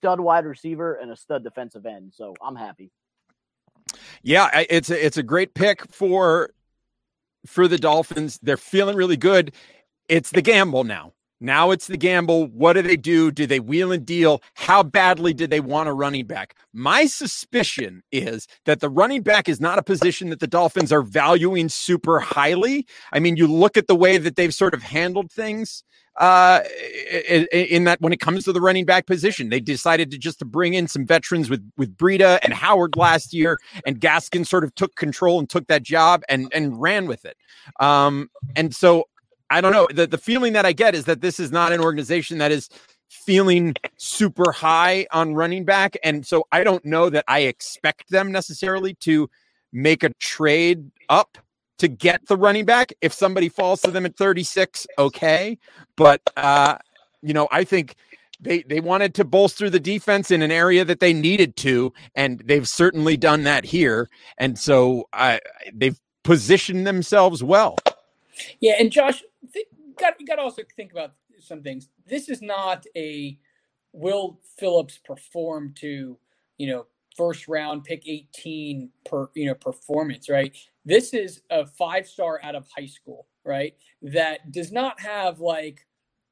stud 0.04 0.20
wide 0.20 0.44
receiver 0.44 0.96
and 0.96 1.10
a 1.10 1.16
stud 1.16 1.42
defensive 1.42 1.86
end. 1.86 2.12
So 2.14 2.34
I'm 2.42 2.56
happy. 2.56 2.90
Yeah, 4.22 4.50
it's 4.68 4.90
a, 4.90 5.06
it's 5.06 5.16
a 5.16 5.22
great 5.22 5.54
pick 5.54 5.90
for 5.90 6.50
for 7.46 7.68
the 7.68 7.78
Dolphins. 7.78 8.38
They're 8.42 8.58
feeling 8.58 8.96
really 8.96 9.16
good. 9.16 9.54
It's 10.06 10.30
the 10.30 10.42
gamble 10.42 10.84
now. 10.84 11.13
Now 11.40 11.72
it's 11.72 11.86
the 11.86 11.96
gamble. 11.96 12.46
What 12.46 12.74
do 12.74 12.82
they 12.82 12.96
do? 12.96 13.30
Do 13.30 13.46
they 13.46 13.60
wheel 13.60 13.92
and 13.92 14.06
deal? 14.06 14.42
How 14.54 14.82
badly 14.82 15.34
did 15.34 15.50
they 15.50 15.60
want 15.60 15.88
a 15.88 15.92
running 15.92 16.26
back? 16.26 16.56
My 16.72 17.06
suspicion 17.06 18.02
is 18.12 18.46
that 18.64 18.80
the 18.80 18.88
running 18.88 19.22
back 19.22 19.48
is 19.48 19.60
not 19.60 19.78
a 19.78 19.82
position 19.82 20.30
that 20.30 20.40
the 20.40 20.46
Dolphins 20.46 20.92
are 20.92 21.02
valuing 21.02 21.68
super 21.68 22.20
highly. 22.20 22.86
I 23.12 23.18
mean, 23.18 23.36
you 23.36 23.46
look 23.46 23.76
at 23.76 23.88
the 23.88 23.96
way 23.96 24.16
that 24.18 24.36
they've 24.36 24.54
sort 24.54 24.74
of 24.74 24.82
handled 24.82 25.30
things 25.30 25.84
uh, 26.16 26.60
in 27.52 27.84
that 27.84 28.00
when 28.00 28.12
it 28.12 28.20
comes 28.20 28.44
to 28.44 28.52
the 28.52 28.60
running 28.60 28.84
back 28.84 29.06
position. 29.06 29.48
They 29.48 29.60
decided 29.60 30.10
to 30.12 30.18
just 30.18 30.38
to 30.38 30.44
bring 30.44 30.74
in 30.74 30.86
some 30.86 31.06
veterans 31.06 31.50
with 31.50 31.68
with 31.76 31.96
Breida 31.96 32.38
and 32.42 32.52
Howard 32.52 32.96
last 32.96 33.34
year, 33.34 33.58
and 33.86 34.00
Gaskin 34.00 34.46
sort 34.46 34.64
of 34.64 34.74
took 34.74 34.94
control 34.94 35.38
and 35.38 35.50
took 35.50 35.66
that 35.66 35.82
job 35.82 36.22
and 36.28 36.52
and 36.54 36.80
ran 36.80 37.06
with 37.06 37.24
it. 37.24 37.36
Um, 37.80 38.30
and 38.54 38.74
so 38.74 39.04
I 39.50 39.60
don't 39.60 39.72
know. 39.72 39.88
The 39.92 40.06
the 40.06 40.18
feeling 40.18 40.52
that 40.54 40.66
I 40.66 40.72
get 40.72 40.94
is 40.94 41.04
that 41.04 41.20
this 41.20 41.38
is 41.38 41.52
not 41.52 41.72
an 41.72 41.80
organization 41.80 42.38
that 42.38 42.52
is 42.52 42.68
feeling 43.08 43.74
super 43.96 44.52
high 44.52 45.06
on 45.12 45.34
running 45.34 45.64
back, 45.64 45.96
and 46.02 46.26
so 46.26 46.46
I 46.52 46.64
don't 46.64 46.84
know 46.84 47.10
that 47.10 47.24
I 47.28 47.40
expect 47.40 48.10
them 48.10 48.32
necessarily 48.32 48.94
to 49.00 49.28
make 49.72 50.02
a 50.02 50.10
trade 50.20 50.90
up 51.08 51.38
to 51.78 51.88
get 51.88 52.26
the 52.26 52.36
running 52.36 52.64
back. 52.64 52.92
If 53.00 53.12
somebody 53.12 53.48
falls 53.48 53.82
to 53.82 53.90
them 53.90 54.06
at 54.06 54.16
36, 54.16 54.86
okay. 54.98 55.58
But 55.96 56.22
uh, 56.36 56.78
you 57.22 57.34
know, 57.34 57.48
I 57.50 57.64
think 57.64 57.96
they 58.40 58.62
they 58.62 58.80
wanted 58.80 59.14
to 59.14 59.24
bolster 59.24 59.70
the 59.70 59.80
defense 59.80 60.30
in 60.30 60.42
an 60.42 60.50
area 60.50 60.84
that 60.84 61.00
they 61.00 61.12
needed 61.12 61.56
to, 61.56 61.92
and 62.14 62.40
they've 62.40 62.68
certainly 62.68 63.16
done 63.16 63.44
that 63.44 63.64
here. 63.64 64.08
And 64.38 64.58
so 64.58 65.08
uh, 65.12 65.38
they've 65.72 65.98
positioned 66.22 66.86
themselves 66.86 67.42
well. 67.42 67.76
Yeah, 68.60 68.74
and 68.78 68.90
Josh, 68.90 69.22
th- 69.52 69.66
got 69.98 70.14
got 70.26 70.36
to 70.36 70.42
also 70.42 70.62
think 70.76 70.92
about 70.92 71.12
some 71.40 71.62
things. 71.62 71.88
This 72.06 72.28
is 72.28 72.42
not 72.42 72.86
a 72.96 73.38
will 73.92 74.40
Phillips 74.58 74.98
perform 75.04 75.74
to 75.78 76.18
you 76.58 76.66
know 76.66 76.86
first 77.16 77.48
round 77.48 77.84
pick 77.84 78.04
18 78.06 78.90
per 79.04 79.28
you 79.34 79.46
know 79.46 79.54
performance 79.54 80.28
right? 80.28 80.56
This 80.84 81.14
is 81.14 81.42
a 81.50 81.66
five 81.66 82.06
star 82.06 82.40
out 82.42 82.54
of 82.54 82.66
high 82.76 82.86
school 82.86 83.26
right? 83.44 83.74
That 84.02 84.52
does 84.52 84.72
not 84.72 85.00
have 85.00 85.40
like 85.40 85.86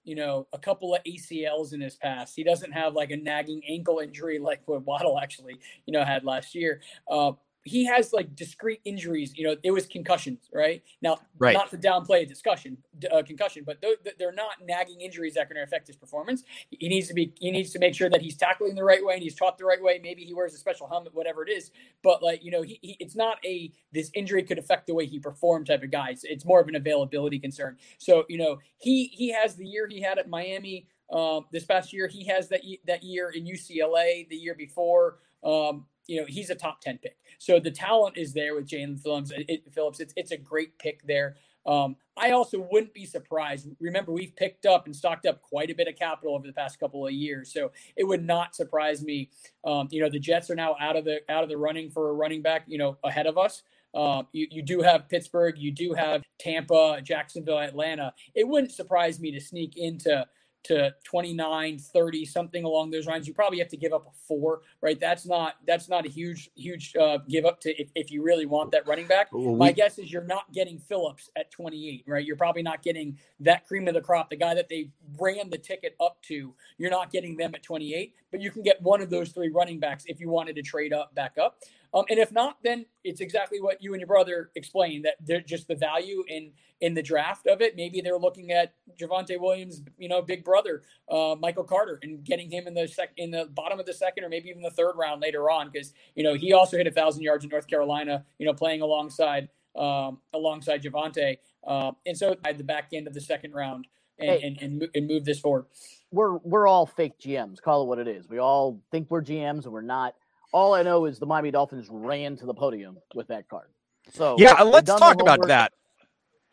you 0.04 0.16
know 0.16 0.46
a 0.52 0.58
couple 0.58 0.94
of 0.94 1.02
acls 1.04 1.72
in 1.72 1.80
his 1.80 1.96
past. 1.96 2.34
He 2.36 2.44
doesn't 2.44 2.72
have 2.72 2.94
like 2.94 3.10
a 3.10 3.16
nagging 3.16 3.62
ankle 3.68 4.00
injury 4.00 4.38
like 4.38 4.62
what 4.66 4.84
waddle 4.86 5.18
actually 5.20 5.58
you 5.86 5.92
know 5.92 6.04
had 6.04 6.24
last 6.24 6.54
year. 6.54 6.80
Uh, 7.10 7.32
he 7.64 7.84
has 7.84 8.12
like 8.12 8.34
discrete 8.34 8.80
injuries. 8.84 9.32
You 9.36 9.46
know, 9.46 9.56
it 9.62 9.70
was 9.70 9.86
concussions, 9.86 10.48
right? 10.52 10.82
Now, 11.00 11.18
right. 11.38 11.54
not 11.54 11.70
to 11.70 11.78
downplay 11.78 12.22
a 12.22 12.26
discussion, 12.26 12.76
uh, 13.12 13.22
concussion, 13.22 13.62
but 13.64 13.80
th- 13.80 13.98
they're 14.18 14.32
not 14.32 14.56
nagging 14.64 15.00
injuries 15.00 15.34
that 15.34 15.42
are 15.42 15.46
going 15.46 15.56
to 15.56 15.62
affect 15.62 15.86
his 15.86 15.96
performance. 15.96 16.42
He 16.70 16.88
needs 16.88 17.08
to 17.08 17.14
be, 17.14 17.32
he 17.38 17.50
needs 17.50 17.70
to 17.72 17.78
make 17.78 17.94
sure 17.94 18.10
that 18.10 18.20
he's 18.20 18.36
tackling 18.36 18.74
the 18.74 18.84
right 18.84 19.04
way 19.04 19.14
and 19.14 19.22
he's 19.22 19.34
taught 19.34 19.58
the 19.58 19.64
right 19.64 19.82
way. 19.82 20.00
Maybe 20.02 20.24
he 20.24 20.34
wears 20.34 20.54
a 20.54 20.58
special 20.58 20.88
helmet, 20.88 21.14
whatever 21.14 21.42
it 21.44 21.50
is. 21.50 21.70
But 22.02 22.22
like, 22.22 22.44
you 22.44 22.50
know, 22.50 22.62
he, 22.62 22.78
he 22.82 22.96
it's 22.98 23.14
not 23.16 23.38
a 23.44 23.72
this 23.92 24.10
injury 24.14 24.42
could 24.42 24.58
affect 24.58 24.86
the 24.86 24.94
way 24.94 25.06
he 25.06 25.18
performed 25.18 25.66
type 25.66 25.82
of 25.82 25.90
guy. 25.90 26.10
It's, 26.10 26.24
it's 26.24 26.44
more 26.44 26.60
of 26.60 26.68
an 26.68 26.76
availability 26.76 27.38
concern. 27.38 27.76
So 27.98 28.24
you 28.28 28.38
know, 28.38 28.58
he 28.78 29.06
he 29.06 29.30
has 29.32 29.54
the 29.56 29.66
year 29.66 29.86
he 29.88 30.00
had 30.00 30.18
at 30.18 30.28
Miami. 30.28 30.86
Um, 31.12 31.44
this 31.52 31.64
past 31.64 31.92
year, 31.92 32.08
he 32.08 32.24
has 32.26 32.48
that 32.48 32.62
that 32.86 33.02
year 33.02 33.30
in 33.30 33.44
UCLA. 33.44 34.28
The 34.28 34.36
year 34.36 34.54
before, 34.54 35.18
um, 35.44 35.84
you 36.06 36.20
know, 36.20 36.26
he's 36.26 36.50
a 36.50 36.54
top 36.54 36.80
10 36.80 36.98
pick. 36.98 37.16
So 37.38 37.60
the 37.60 37.70
talent 37.70 38.16
is 38.16 38.32
there 38.32 38.54
with 38.54 38.68
Jaelan 38.68 39.00
Phillips. 39.00 39.32
It, 39.34 39.62
Phillips. 39.72 40.00
It's, 40.00 40.12
it's 40.16 40.30
a 40.30 40.36
great 40.36 40.78
pick 40.78 41.06
there. 41.06 41.36
Um, 41.64 41.96
I 42.16 42.32
also 42.32 42.66
wouldn't 42.70 42.92
be 42.92 43.06
surprised. 43.06 43.68
Remember, 43.80 44.12
we've 44.12 44.34
picked 44.34 44.66
up 44.66 44.86
and 44.86 44.94
stocked 44.94 45.26
up 45.26 45.42
quite 45.42 45.70
a 45.70 45.74
bit 45.74 45.88
of 45.88 45.96
capital 45.96 46.34
over 46.34 46.46
the 46.46 46.52
past 46.52 46.78
couple 46.80 47.06
of 47.06 47.12
years, 47.12 47.52
so 47.52 47.70
it 47.96 48.04
would 48.04 48.24
not 48.24 48.54
surprise 48.56 49.02
me. 49.02 49.30
Um, 49.64 49.88
you 49.90 50.02
know, 50.02 50.10
the 50.10 50.18
Jets 50.18 50.50
are 50.50 50.56
now 50.56 50.76
out 50.80 50.96
of 50.96 51.04
the 51.04 51.20
out 51.28 51.44
of 51.44 51.48
the 51.48 51.56
running 51.56 51.88
for 51.88 52.10
a 52.10 52.12
running 52.12 52.42
back. 52.42 52.64
You 52.66 52.78
know, 52.78 52.98
ahead 53.04 53.26
of 53.26 53.38
us. 53.38 53.62
Um, 53.94 54.26
you, 54.32 54.46
you 54.50 54.62
do 54.62 54.80
have 54.80 55.08
Pittsburgh, 55.08 55.58
you 55.58 55.70
do 55.70 55.92
have 55.92 56.22
Tampa, 56.40 57.00
Jacksonville, 57.02 57.58
Atlanta. 57.58 58.14
It 58.34 58.48
wouldn't 58.48 58.72
surprise 58.72 59.20
me 59.20 59.30
to 59.32 59.40
sneak 59.40 59.76
into 59.76 60.26
to 60.64 60.94
29 61.04 61.78
30 61.78 62.24
something 62.24 62.64
along 62.64 62.90
those 62.90 63.06
lines. 63.06 63.26
You 63.26 63.34
probably 63.34 63.58
have 63.58 63.68
to 63.68 63.76
give 63.76 63.92
up 63.92 64.06
a 64.06 64.10
four 64.26 64.62
right? 64.80 64.98
That's 64.98 65.26
not 65.26 65.54
that's 65.66 65.88
not 65.88 66.06
a 66.06 66.08
huge 66.08 66.50
huge 66.54 66.94
uh, 66.96 67.18
give 67.28 67.44
up 67.44 67.60
to 67.62 67.80
if, 67.80 67.90
if 67.94 68.10
you 68.10 68.22
really 68.22 68.46
want 68.46 68.70
that 68.72 68.86
running 68.86 69.06
back. 69.06 69.32
Well, 69.32 69.52
we, 69.52 69.54
my 69.54 69.72
guess 69.72 69.98
is 69.98 70.12
you're 70.12 70.24
not 70.24 70.52
getting 70.52 70.78
phillips 70.78 71.30
at 71.36 71.50
28 71.50 72.04
right? 72.06 72.24
You're 72.24 72.36
probably 72.36 72.62
not 72.62 72.82
getting 72.82 73.18
that 73.40 73.66
cream 73.66 73.88
of 73.88 73.94
the 73.94 74.00
crop 74.00 74.30
the 74.30 74.36
guy 74.36 74.54
that 74.54 74.68
they 74.68 74.90
ran 75.18 75.50
the 75.50 75.58
ticket 75.58 75.96
up 76.00 76.20
to. 76.22 76.54
You're 76.78 76.90
not 76.90 77.10
getting 77.10 77.36
them 77.36 77.54
at 77.54 77.62
28 77.62 78.14
but 78.30 78.40
you 78.40 78.50
can 78.50 78.62
get 78.62 78.80
one 78.82 79.00
of 79.00 79.10
those 79.10 79.30
three 79.30 79.50
running 79.50 79.78
backs 79.78 80.04
if 80.06 80.20
you 80.20 80.28
wanted 80.28 80.56
to 80.56 80.62
trade 80.62 80.92
up 80.92 81.14
back 81.14 81.36
up 81.38 81.58
um, 81.94 82.04
and 82.08 82.18
if 82.18 82.32
not, 82.32 82.56
then 82.62 82.86
it's 83.04 83.20
exactly 83.20 83.60
what 83.60 83.82
you 83.82 83.92
and 83.92 84.00
your 84.00 84.06
brother 84.06 84.50
explained 84.54 85.04
that 85.04 85.14
they're 85.20 85.40
just 85.40 85.68
the 85.68 85.74
value 85.74 86.24
in 86.28 86.52
in 86.80 86.94
the 86.94 87.02
draft 87.02 87.46
of 87.46 87.60
it. 87.60 87.76
Maybe 87.76 88.00
they're 88.00 88.18
looking 88.18 88.50
at 88.50 88.74
Javonte 89.00 89.38
Williams, 89.38 89.82
you 89.98 90.08
know, 90.08 90.22
big 90.22 90.42
brother, 90.44 90.82
uh, 91.08 91.36
Michael 91.38 91.64
Carter, 91.64 92.00
and 92.02 92.24
getting 92.24 92.50
him 92.50 92.66
in 92.66 92.74
the 92.74 92.88
sec 92.88 93.10
in 93.16 93.30
the 93.30 93.46
bottom 93.52 93.78
of 93.78 93.86
the 93.86 93.92
second 93.92 94.24
or 94.24 94.28
maybe 94.28 94.48
even 94.48 94.62
the 94.62 94.70
third 94.70 94.94
round 94.96 95.20
later 95.20 95.50
on 95.50 95.70
because 95.70 95.92
you 96.14 96.24
know 96.24 96.34
he 96.34 96.52
also 96.52 96.76
hit 96.76 96.86
a 96.86 96.90
thousand 96.90 97.22
yards 97.22 97.44
in 97.44 97.50
North 97.50 97.66
Carolina, 97.66 98.24
you 98.38 98.46
know, 98.46 98.54
playing 98.54 98.80
alongside 98.80 99.48
um, 99.76 100.18
alongside 100.32 100.82
Javonte, 100.82 101.38
uh, 101.66 101.92
and 102.06 102.16
so 102.16 102.36
at 102.44 102.58
the 102.58 102.64
back 102.64 102.88
end 102.92 103.06
of 103.06 103.14
the 103.14 103.20
second 103.20 103.52
round. 103.52 103.86
And, 104.18 104.28
hey. 104.28 104.46
and, 104.46 104.60
and, 104.60 104.88
and 104.94 105.08
move 105.08 105.24
this 105.24 105.40
forward. 105.40 105.64
We're 106.12 106.36
we're 106.36 106.68
all 106.68 106.84
fake 106.84 107.18
GMs. 107.18 107.60
Call 107.60 107.82
it 107.82 107.86
what 107.86 107.98
it 107.98 108.06
is. 108.06 108.28
We 108.28 108.38
all 108.38 108.78
think 108.92 109.10
we're 109.10 109.22
GMs 109.22 109.64
and 109.64 109.72
we're 109.72 109.80
not 109.80 110.14
all 110.52 110.74
I 110.74 110.82
know 110.82 111.06
is 111.06 111.18
the 111.18 111.26
Miami 111.26 111.50
Dolphins 111.50 111.88
ran 111.90 112.36
to 112.36 112.46
the 112.46 112.54
podium 112.54 112.98
with 113.14 113.28
that 113.28 113.48
card. 113.48 113.68
So 114.12 114.36
yeah, 114.38 114.62
let's 114.62 114.92
talk 114.94 115.20
about 115.20 115.46
that. 115.48 115.72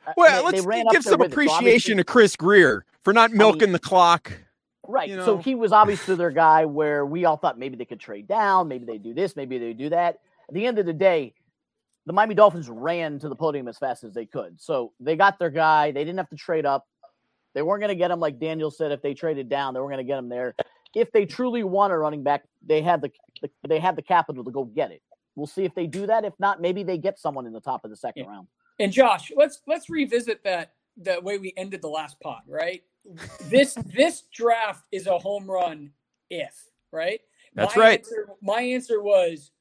Uh, 0.07 0.13
well, 0.15 0.51
they, 0.51 0.61
let's 0.61 0.65
they 0.65 0.83
give 0.91 1.03
some 1.03 1.21
appreciation 1.21 1.93
so 1.93 1.97
to 1.97 2.03
Chris 2.03 2.35
Grier 2.35 2.85
for 3.03 3.13
not 3.13 3.31
milking 3.31 3.63
I 3.63 3.65
mean, 3.65 3.73
the 3.73 3.79
clock. 3.79 4.31
Right. 4.87 5.09
You 5.09 5.17
know? 5.17 5.25
So 5.25 5.37
he 5.37 5.55
was 5.55 5.71
obviously 5.71 6.15
their 6.15 6.31
guy 6.31 6.65
where 6.65 7.05
we 7.05 7.25
all 7.25 7.37
thought 7.37 7.59
maybe 7.59 7.75
they 7.75 7.85
could 7.85 7.99
trade 7.99 8.27
down, 8.27 8.67
maybe 8.67 8.85
they 8.85 8.97
do 8.97 9.13
this, 9.13 9.35
maybe 9.35 9.57
they 9.57 9.73
do 9.73 9.89
that. 9.89 10.19
At 10.47 10.55
the 10.55 10.65
end 10.65 10.79
of 10.79 10.85
the 10.85 10.93
day, 10.93 11.33
the 12.05 12.13
Miami 12.13 12.33
Dolphins 12.33 12.69
ran 12.69 13.19
to 13.19 13.29
the 13.29 13.35
podium 13.35 13.67
as 13.67 13.77
fast 13.77 14.03
as 14.03 14.13
they 14.13 14.25
could. 14.25 14.59
So 14.59 14.93
they 14.99 15.15
got 15.15 15.37
their 15.37 15.51
guy. 15.51 15.91
They 15.91 16.03
didn't 16.03 16.17
have 16.17 16.29
to 16.29 16.35
trade 16.35 16.65
up. 16.65 16.87
They 17.53 17.61
weren't 17.61 17.81
going 17.81 17.89
to 17.89 17.95
get 17.95 18.09
him, 18.09 18.19
like 18.19 18.39
Daniel 18.39 18.71
said, 18.71 18.91
if 18.91 19.01
they 19.01 19.13
traded 19.13 19.49
down, 19.49 19.73
they 19.73 19.79
weren't 19.79 19.91
going 19.91 20.05
to 20.05 20.09
get 20.09 20.17
him 20.17 20.29
there 20.29 20.55
if 20.95 21.11
they 21.11 21.25
truly 21.25 21.63
want 21.63 21.93
a 21.93 21.97
running 21.97 22.23
back, 22.23 22.43
they 22.65 22.81
have 22.81 23.01
the, 23.01 23.11
the, 23.41 23.49
they 23.67 23.79
have 23.79 23.95
the 23.95 24.01
capital 24.01 24.43
to 24.43 24.51
go 24.51 24.65
get 24.65 24.91
it. 24.91 25.01
We'll 25.35 25.47
see 25.47 25.63
if 25.63 25.73
they 25.75 25.87
do 25.87 26.07
that. 26.07 26.25
If 26.25 26.33
not, 26.39 26.61
maybe 26.61 26.83
they 26.83 26.97
get 26.97 27.19
someone 27.19 27.45
in 27.45 27.53
the 27.53 27.61
top 27.61 27.85
of 27.85 27.91
the 27.91 27.97
second 27.97 28.23
yeah. 28.23 28.29
round. 28.29 28.47
And 28.79 28.91
Josh, 28.91 29.31
let's 29.35 29.59
let's 29.67 29.89
revisit 29.89 30.43
that 30.43 30.73
the 30.97 31.19
way 31.21 31.37
we 31.37 31.53
ended 31.57 31.81
the 31.81 31.89
last 31.89 32.19
pod, 32.19 32.41
right? 32.47 32.83
this 33.45 33.75
this 33.85 34.23
draft 34.33 34.85
is 34.91 35.07
a 35.07 35.17
home 35.17 35.49
run 35.49 35.91
if, 36.29 36.69
right? 36.91 37.21
That's 37.55 37.75
my 37.75 37.81
right. 37.81 37.99
Answer, 37.99 38.29
my 38.41 38.61
answer 38.61 39.01
was 39.01 39.51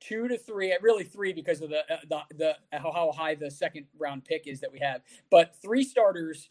two 0.00 0.28
to 0.28 0.36
three, 0.36 0.76
really 0.82 1.04
three 1.04 1.32
because 1.32 1.60
of 1.60 1.70
the, 1.70 1.80
uh, 1.92 1.98
the 2.08 2.20
the 2.36 2.78
how 2.78 3.12
high 3.12 3.34
the 3.34 3.50
second 3.50 3.86
round 3.98 4.24
pick 4.24 4.46
is 4.46 4.60
that 4.60 4.72
we 4.72 4.78
have. 4.80 5.02
But 5.30 5.54
three 5.62 5.84
starters 5.84 6.50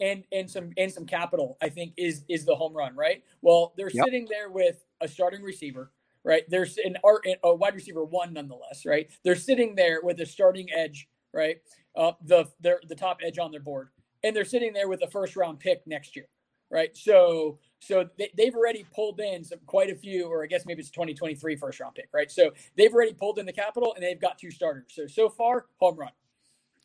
and 0.00 0.24
and 0.32 0.50
some 0.50 0.70
and 0.76 0.92
some 0.92 1.06
capital, 1.06 1.56
I 1.62 1.68
think 1.68 1.94
is 1.96 2.24
is 2.28 2.44
the 2.44 2.54
home 2.54 2.74
run, 2.74 2.94
right? 2.96 3.22
Well, 3.42 3.72
they're 3.76 3.90
yep. 3.90 4.04
sitting 4.04 4.26
there 4.28 4.50
with 4.50 4.84
a 5.00 5.08
starting 5.08 5.42
receiver, 5.42 5.92
right? 6.24 6.42
There's 6.48 6.78
an 6.78 6.96
art 7.04 7.26
a 7.42 7.54
wide 7.54 7.74
receiver 7.74 8.04
one 8.04 8.32
nonetheless, 8.32 8.84
right? 8.84 9.10
They're 9.24 9.36
sitting 9.36 9.74
there 9.74 10.00
with 10.02 10.20
a 10.20 10.26
starting 10.26 10.68
edge, 10.72 11.08
right? 11.32 11.58
Uh, 11.96 12.12
the 12.24 12.46
they're 12.60 12.80
the 12.88 12.94
top 12.94 13.18
edge 13.24 13.38
on 13.38 13.50
their 13.50 13.60
board, 13.60 13.90
and 14.24 14.34
they're 14.34 14.44
sitting 14.44 14.72
there 14.72 14.88
with 14.88 15.02
a 15.02 15.08
first 15.08 15.36
round 15.36 15.60
pick 15.60 15.86
next 15.86 16.16
year, 16.16 16.26
right? 16.70 16.96
So 16.96 17.58
So 17.80 18.08
they, 18.18 18.30
they've 18.36 18.54
already 18.54 18.84
pulled 18.94 19.20
in 19.20 19.44
some, 19.44 19.60
quite 19.66 19.90
a 19.90 19.94
few, 19.94 20.26
or 20.26 20.42
I 20.42 20.46
guess 20.46 20.66
maybe 20.66 20.80
it's 20.80 20.90
2023 20.90 21.56
first 21.56 21.80
round 21.80 21.94
pick, 21.94 22.08
right? 22.12 22.30
So 22.30 22.50
they've 22.76 22.92
already 22.92 23.14
pulled 23.14 23.38
in 23.38 23.46
the 23.46 23.52
capital 23.52 23.94
and 23.94 24.02
they've 24.02 24.20
got 24.20 24.38
two 24.38 24.50
starters. 24.50 24.86
So 24.90 25.06
so 25.06 25.28
far, 25.28 25.66
home 25.78 25.96
run. 25.96 26.10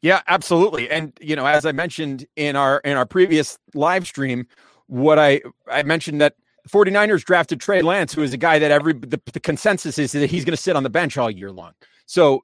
Yeah, 0.03 0.21
absolutely. 0.27 0.91
And 0.91 1.13
you 1.21 1.35
know, 1.35 1.47
as 1.47 1.65
I 1.65 1.71
mentioned 1.71 2.25
in 2.35 2.57
our 2.57 2.79
in 2.79 2.97
our 2.97 3.05
previous 3.05 3.57
live 3.73 4.05
stream, 4.05 4.45
what 4.87 5.17
I 5.17 5.41
I 5.71 5.83
mentioned 5.83 6.19
that 6.19 6.35
49ers 6.69 7.23
drafted 7.23 7.61
Trey 7.61 7.81
Lance, 7.81 8.13
who 8.13 8.21
is 8.21 8.33
a 8.33 8.37
guy 8.37 8.59
that 8.59 8.69
every 8.69 8.93
the, 8.93 9.19
the 9.31 9.39
consensus 9.39 9.97
is 9.97 10.11
that 10.11 10.29
he's 10.29 10.43
going 10.43 10.55
to 10.55 10.61
sit 10.61 10.75
on 10.75 10.83
the 10.83 10.89
bench 10.89 11.17
all 11.17 11.31
year 11.31 11.51
long. 11.51 11.71
So 12.05 12.43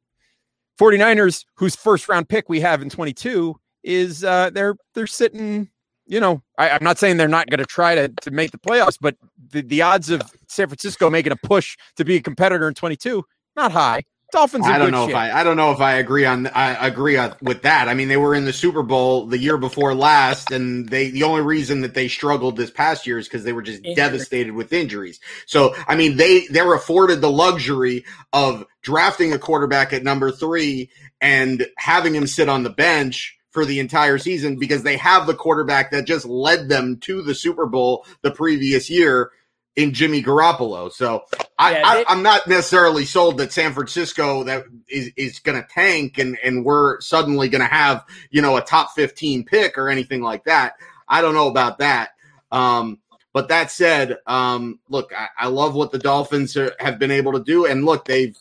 49ers, 0.80 1.44
whose 1.56 1.76
first 1.76 2.08
round 2.08 2.30
pick 2.30 2.48
we 2.48 2.62
have 2.62 2.82
in 2.82 2.90
22, 2.90 3.60
is 3.84 4.24
uh 4.24 4.50
they're 4.52 4.76
they're 4.96 5.06
sitting 5.06 5.70
you 6.06 6.20
know, 6.20 6.42
I, 6.58 6.70
am 6.70 6.84
not 6.84 6.98
saying 6.98 7.18
they're 7.18 7.28
not 7.28 7.50
going 7.50 7.60
to 7.60 7.66
try 7.66 7.94
to 7.94 8.08
to 8.08 8.32
make 8.32 8.52
the 8.52 8.58
playoffs, 8.58 8.98
but 9.00 9.18
the, 9.52 9.62
the 9.62 9.82
odds 9.82 10.10
of 10.10 10.22
San 10.48 10.68
Francisco 10.68 11.10
making 11.10 11.34
a 11.34 11.36
push 11.36 11.76
to 11.98 12.06
be 12.06 12.16
a 12.16 12.22
competitor 12.22 12.70
in 12.70 12.74
22 12.74 13.26
not 13.58 13.74
high. 13.74 14.04
Dolphins. 14.32 14.66
I 14.66 14.78
don't 14.78 14.92
know 14.92 15.06
shape. 15.06 15.12
if 15.12 15.16
I. 15.16 15.32
I 15.32 15.44
don't 15.44 15.58
know 15.58 15.72
if 15.72 15.80
I 15.80 15.94
agree 15.94 16.26
on. 16.26 16.48
I 16.48 16.88
agree 16.88 17.18
with 17.42 17.64
that. 17.64 17.88
I 17.88 17.94
mean, 17.94 18.08
they 18.08 18.18
were 18.18 18.36
in 18.36 18.46
the 18.46 18.54
Super 18.54 18.84
Bowl 18.84 19.26
the 19.26 19.38
year 19.38 19.58
before 19.58 19.94
last, 19.94 20.52
and 20.52 20.88
they 20.88 21.10
the 21.10 21.24
only 21.24 21.42
reason 21.42 21.82
that 21.82 21.94
they 21.94 22.08
struggled 22.08 22.58
this 22.58 22.72
past 22.72 23.08
year 23.08 23.18
is 23.18 23.28
because 23.28 23.44
they 23.44 23.54
were 23.54 23.62
just 23.62 23.80
Injury. 23.80 23.96
devastated 23.96 24.54
with 24.54 24.74
injuries. 24.74 25.20
So, 25.46 25.76
I 25.88 25.96
mean, 25.96 26.18
they 26.18 26.48
they're 26.48 26.74
afforded 26.74 27.22
the 27.22 27.32
luxury 27.32 28.06
of 28.34 28.66
drafting 28.82 29.34
a 29.34 29.40
quarterback 29.40 29.94
at 29.94 30.04
number 30.04 30.32
three 30.32 30.90
and 31.22 31.68
having 31.78 32.16
him 32.16 32.28
sit 32.28 32.50
on 32.50 32.64
the 32.64 32.70
bench 32.70 33.38
for 33.52 33.66
the 33.66 33.80
entire 33.80 34.18
season 34.18 34.58
because 34.58 34.84
they 34.84 34.98
have 34.98 35.26
the 35.26 35.34
quarterback 35.34 35.92
that 35.92 36.06
just 36.06 36.26
led 36.26 36.70
them 36.70 36.98
to 36.98 37.22
the 37.22 37.36
Super 37.36 37.66
Bowl 37.66 38.06
the 38.22 38.32
previous 38.32 38.90
year 38.90 39.32
in 39.76 39.94
Jimmy 39.94 40.22
Garoppolo. 40.22 40.92
So 40.92 41.24
yeah, 41.60 41.94
they, 41.94 42.06
I, 42.06 42.12
am 42.14 42.24
not 42.24 42.48
necessarily 42.48 43.06
sold 43.06 43.38
that 43.38 43.52
San 43.52 43.74
Francisco 43.74 44.44
that 44.46 44.66
is, 44.88 45.12
is 45.18 45.40
going 45.40 45.62
to 45.62 45.68
tank 45.68 46.18
and, 46.18 46.38
and 46.44 46.64
we're 46.64 47.02
suddenly 47.02 47.50
going 47.50 47.62
to 47.62 47.68
have, 47.68 48.06
you 48.30 48.42
know, 48.42 48.56
a 48.58 48.62
top 48.62 48.92
15 48.96 49.44
pick 49.46 49.78
or 49.78 49.90
anything 49.90 50.22
like 50.22 50.46
that. 50.46 50.74
I 51.08 51.22
don't 51.22 51.34
know 51.34 51.50
about 51.50 51.80
that. 51.80 52.12
Um, 52.52 53.00
but 53.34 53.50
that 53.50 53.72
said, 53.72 54.18
um, 54.26 54.80
look, 54.90 55.12
I, 55.16 55.28
I 55.38 55.48
love 55.48 55.76
what 55.76 55.92
the 55.92 56.00
Dolphins 56.00 56.56
are, 56.58 56.74
have 56.80 56.98
been 56.98 57.12
able 57.12 57.34
to 57.34 57.44
do. 57.44 57.66
And 57.66 57.86
look, 57.86 58.06
they've, 58.06 58.38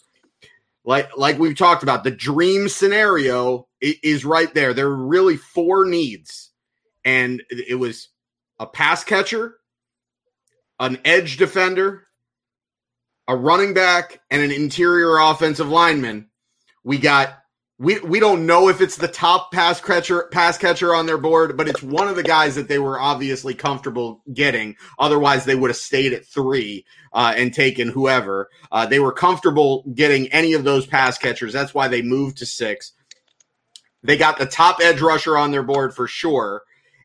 like 0.89 1.11
like 1.19 1.39
we've 1.39 1.57
talked 1.57 1.83
about, 1.83 2.03
the 2.03 2.11
dream 2.11 2.66
scenario 2.66 3.69
is 3.81 4.25
right 4.25 4.53
there. 4.55 4.73
There 4.73 4.87
are 4.87 5.07
really 5.07 5.37
four 5.37 5.85
needs, 5.85 6.51
and 7.05 7.43
it 7.51 7.79
was 7.79 8.09
a 8.59 8.66
pass 8.66 9.05
catcher, 9.05 9.59
an 10.81 10.99
edge 11.05 11.37
defender, 11.37 12.08
a 13.29 13.37
running 13.37 13.74
back, 13.74 14.20
and 14.31 14.43
an 14.43 14.51
interior 14.51 15.18
offensive 15.18 15.68
lineman. 15.68 16.29
We 16.83 16.99
got 16.99 17.39
we 17.79 18.01
we 18.01 18.18
don't 18.18 18.47
know 18.47 18.68
if 18.68 18.81
it's 18.81 18.97
the 18.97 19.07
top 19.07 19.53
pass 19.53 19.81
catcher 19.81 20.29
pass 20.33 20.59
catcher 20.59 20.95
on 20.95 21.07
their 21.07 21.18
board, 21.18 21.57
but 21.57 21.68
it's 21.68 21.83
one 21.83 22.09
of 22.09 22.16
the 22.16 22.24
guys 22.24 22.57
that 22.57 22.66
they 22.66 22.79
were 22.79 22.99
obviously 22.99 23.55
comfortable 23.55 24.22
getting. 24.33 24.76
Otherwise, 24.99 25.45
they 25.45 25.55
would 25.55 25.70
have 25.70 25.76
stayed 25.76 26.12
at 26.12 26.26
three 26.26 26.85
uh, 27.12 27.35
and 27.37 27.55
taken 27.55 27.89
whoever. 27.89 28.49
Uh, 28.72 28.87
they 28.87 28.99
were 28.99 29.12
comfortable 29.12 29.85
getting 29.95 30.26
any 30.33 30.55
of 30.55 30.64
those 30.64 30.87
pass 30.87 31.18
catchers. 31.18 31.53
That's 31.53 31.72
why 31.72 31.87
they 31.87 32.03
moved 32.03 32.39
to 32.39 32.47
six. 32.47 32.93
They 34.03 34.16
got 34.16 34.39
the 34.39 34.47
top 34.47 34.79
edge 34.83 35.01
rusher 35.01 35.37
on 35.37 35.53
their 35.53 35.62
board 35.62 35.95
for 35.95 36.09
sure, 36.09 36.62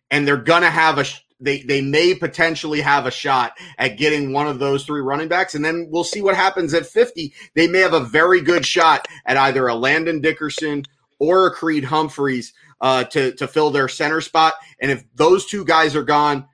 and 0.09 0.28
they're 0.28 0.38
gonna 0.38 0.71
have 0.71 0.97
a. 0.97 1.05
They 1.43 1.61
they 1.61 1.81
may 1.81 2.15
potentially 2.15 2.81
have 2.81 3.05
a 3.05 3.11
shot 3.11 3.57
at 3.77 3.97
getting 3.97 4.31
one 4.31 4.47
of 4.47 4.59
those 4.59 4.85
three 4.85 5.01
running 5.01 5.27
backs, 5.27 5.55
and 5.55 5.63
then 5.63 5.89
we'll 5.91 6.03
see 6.03 6.21
what 6.21 6.35
happens 6.35 6.73
at 6.73 6.85
fifty. 6.85 7.33
They 7.53 7.67
may 7.67 7.79
have 7.79 7.93
a 7.93 7.99
very 7.99 8.41
good 8.41 8.65
shot 8.65 9.07
at 9.25 9.37
either 9.37 9.67
a 9.67 9.75
Landon 9.75 10.21
Dickerson 10.21 10.85
or 11.19 11.47
a 11.47 11.51
Creed 11.51 11.83
Humphreys 11.83 12.53
uh, 12.81 13.03
to 13.05 13.33
to 13.33 13.47
fill 13.47 13.71
their 13.71 13.87
center 13.87 14.21
spot. 14.21 14.53
And 14.79 14.89
if 14.89 15.03
those 15.15 15.45
two 15.45 15.65
guys 15.65 15.95
are 15.95 16.03
gone, 16.03 16.47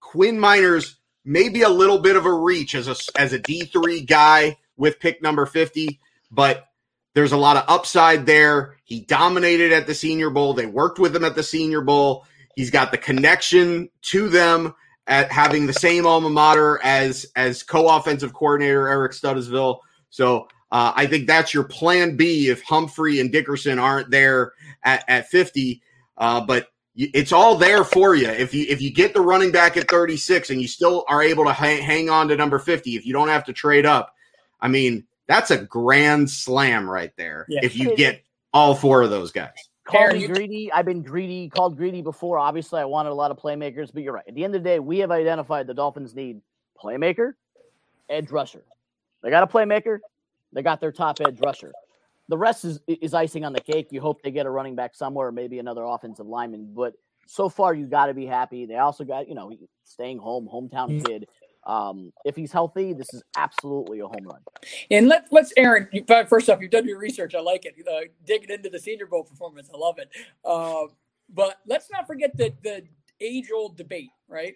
Quinn 0.00 0.38
Meinerz 0.38 0.94
maybe 1.24 1.62
a 1.62 1.68
little 1.68 1.98
bit 1.98 2.16
of 2.16 2.24
a 2.24 2.32
reach 2.32 2.74
as 2.74 2.88
a 2.88 2.96
as 3.20 3.32
a 3.32 3.38
D 3.38 3.62
three 3.62 4.00
guy 4.00 4.56
with 4.76 5.00
pick 5.00 5.20
number 5.20 5.46
fifty, 5.46 6.00
but 6.30 6.64
there's 7.14 7.32
a 7.32 7.36
lot 7.36 7.56
of 7.56 7.64
upside 7.66 8.26
there. 8.26 8.76
He 8.84 9.00
dominated 9.00 9.72
at 9.72 9.86
the 9.86 9.94
Senior 9.94 10.30
Bowl. 10.30 10.54
They 10.54 10.66
worked 10.66 11.00
with 11.00 11.16
him 11.16 11.24
at 11.24 11.34
the 11.34 11.42
Senior 11.42 11.80
Bowl. 11.80 12.24
He's 12.58 12.72
got 12.72 12.90
the 12.90 12.98
connection 12.98 13.88
to 14.10 14.28
them 14.28 14.74
at 15.06 15.30
having 15.30 15.68
the 15.68 15.72
same 15.72 16.08
alma 16.08 16.28
mater 16.28 16.80
as 16.82 17.24
as 17.36 17.62
co-offensive 17.62 18.32
coordinator 18.32 18.88
Eric 18.88 19.12
Studesville. 19.12 19.78
So 20.10 20.48
uh, 20.72 20.92
I 20.96 21.06
think 21.06 21.28
that's 21.28 21.54
your 21.54 21.62
plan 21.62 22.16
B 22.16 22.48
if 22.48 22.64
Humphrey 22.64 23.20
and 23.20 23.30
Dickerson 23.30 23.78
aren't 23.78 24.10
there 24.10 24.54
at, 24.82 25.04
at 25.06 25.28
50. 25.28 25.80
Uh, 26.16 26.40
but 26.40 26.66
it's 26.96 27.30
all 27.30 27.54
there 27.54 27.84
for 27.84 28.16
you. 28.16 28.26
If 28.26 28.52
you 28.52 28.66
if 28.68 28.82
you 28.82 28.92
get 28.92 29.14
the 29.14 29.20
running 29.20 29.52
back 29.52 29.76
at 29.76 29.88
36 29.88 30.50
and 30.50 30.60
you 30.60 30.66
still 30.66 31.04
are 31.08 31.22
able 31.22 31.44
to 31.44 31.52
hang, 31.52 31.80
hang 31.80 32.10
on 32.10 32.26
to 32.26 32.36
number 32.36 32.58
50, 32.58 32.96
if 32.96 33.06
you 33.06 33.12
don't 33.12 33.28
have 33.28 33.44
to 33.44 33.52
trade 33.52 33.86
up, 33.86 34.12
I 34.60 34.66
mean, 34.66 35.06
that's 35.28 35.52
a 35.52 35.58
grand 35.58 36.28
slam 36.28 36.90
right 36.90 37.12
there. 37.16 37.46
Yeah. 37.48 37.60
If 37.62 37.76
you 37.76 37.94
get 37.94 38.24
all 38.52 38.74
four 38.74 39.02
of 39.02 39.10
those 39.10 39.30
guys. 39.30 39.67
Call 39.88 40.12
me 40.12 40.26
greedy. 40.26 40.70
I've 40.70 40.84
been 40.84 41.02
greedy, 41.02 41.48
called 41.48 41.76
greedy 41.76 42.02
before. 42.02 42.38
Obviously, 42.38 42.80
I 42.80 42.84
wanted 42.84 43.10
a 43.10 43.14
lot 43.14 43.30
of 43.30 43.38
playmakers, 43.38 43.92
but 43.92 44.02
you're 44.02 44.12
right. 44.12 44.24
At 44.28 44.34
the 44.34 44.44
end 44.44 44.54
of 44.54 44.62
the 44.62 44.68
day, 44.68 44.78
we 44.78 44.98
have 44.98 45.10
identified 45.10 45.66
the 45.66 45.72
Dolphins 45.72 46.14
need 46.14 46.42
playmaker, 46.82 47.32
edge 48.10 48.30
rusher. 48.30 48.64
They 49.22 49.30
got 49.30 49.42
a 49.42 49.46
playmaker, 49.46 49.98
they 50.52 50.62
got 50.62 50.80
their 50.80 50.92
top 50.92 51.20
edge 51.26 51.38
rusher. 51.42 51.72
The 52.28 52.36
rest 52.36 52.66
is 52.66 52.80
is 52.86 53.14
icing 53.14 53.46
on 53.46 53.54
the 53.54 53.60
cake. 53.60 53.88
You 53.90 54.02
hope 54.02 54.22
they 54.22 54.30
get 54.30 54.44
a 54.44 54.50
running 54.50 54.76
back 54.76 54.94
somewhere, 54.94 55.32
maybe 55.32 55.58
another 55.58 55.84
offensive 55.84 56.26
lineman. 56.26 56.74
But 56.74 56.92
so 57.26 57.48
far, 57.48 57.72
you 57.72 57.86
got 57.86 58.06
to 58.06 58.14
be 58.14 58.26
happy. 58.26 58.66
They 58.66 58.76
also 58.76 59.04
got, 59.04 59.28
you 59.28 59.34
know, 59.34 59.50
staying 59.84 60.18
home, 60.18 60.48
hometown 60.52 60.90
mm-hmm. 60.90 61.04
kid. 61.06 61.28
Um, 61.68 62.14
if 62.24 62.34
he's 62.34 62.50
healthy, 62.50 62.94
this 62.94 63.12
is 63.12 63.22
absolutely 63.36 64.00
a 64.00 64.06
home 64.06 64.24
run. 64.24 64.40
And 64.90 65.06
let, 65.06 65.26
let's, 65.30 65.52
Aaron, 65.56 65.86
you, 65.92 66.02
first 66.26 66.48
off, 66.48 66.60
you've 66.62 66.70
done 66.70 66.88
your 66.88 66.98
research. 66.98 67.34
I 67.34 67.40
like 67.40 67.66
it. 67.66 67.74
Uh, 67.86 68.08
digging 68.24 68.50
into 68.50 68.70
the 68.70 68.78
Senior 68.78 69.06
Bowl 69.06 69.22
performance. 69.22 69.68
I 69.72 69.76
love 69.76 69.98
it. 69.98 70.08
Uh, 70.44 70.86
but 71.32 71.58
let's 71.66 71.90
not 71.92 72.06
forget 72.06 72.34
the, 72.36 72.54
the 72.64 72.84
age 73.20 73.50
old 73.54 73.76
debate, 73.76 74.10
right? 74.28 74.54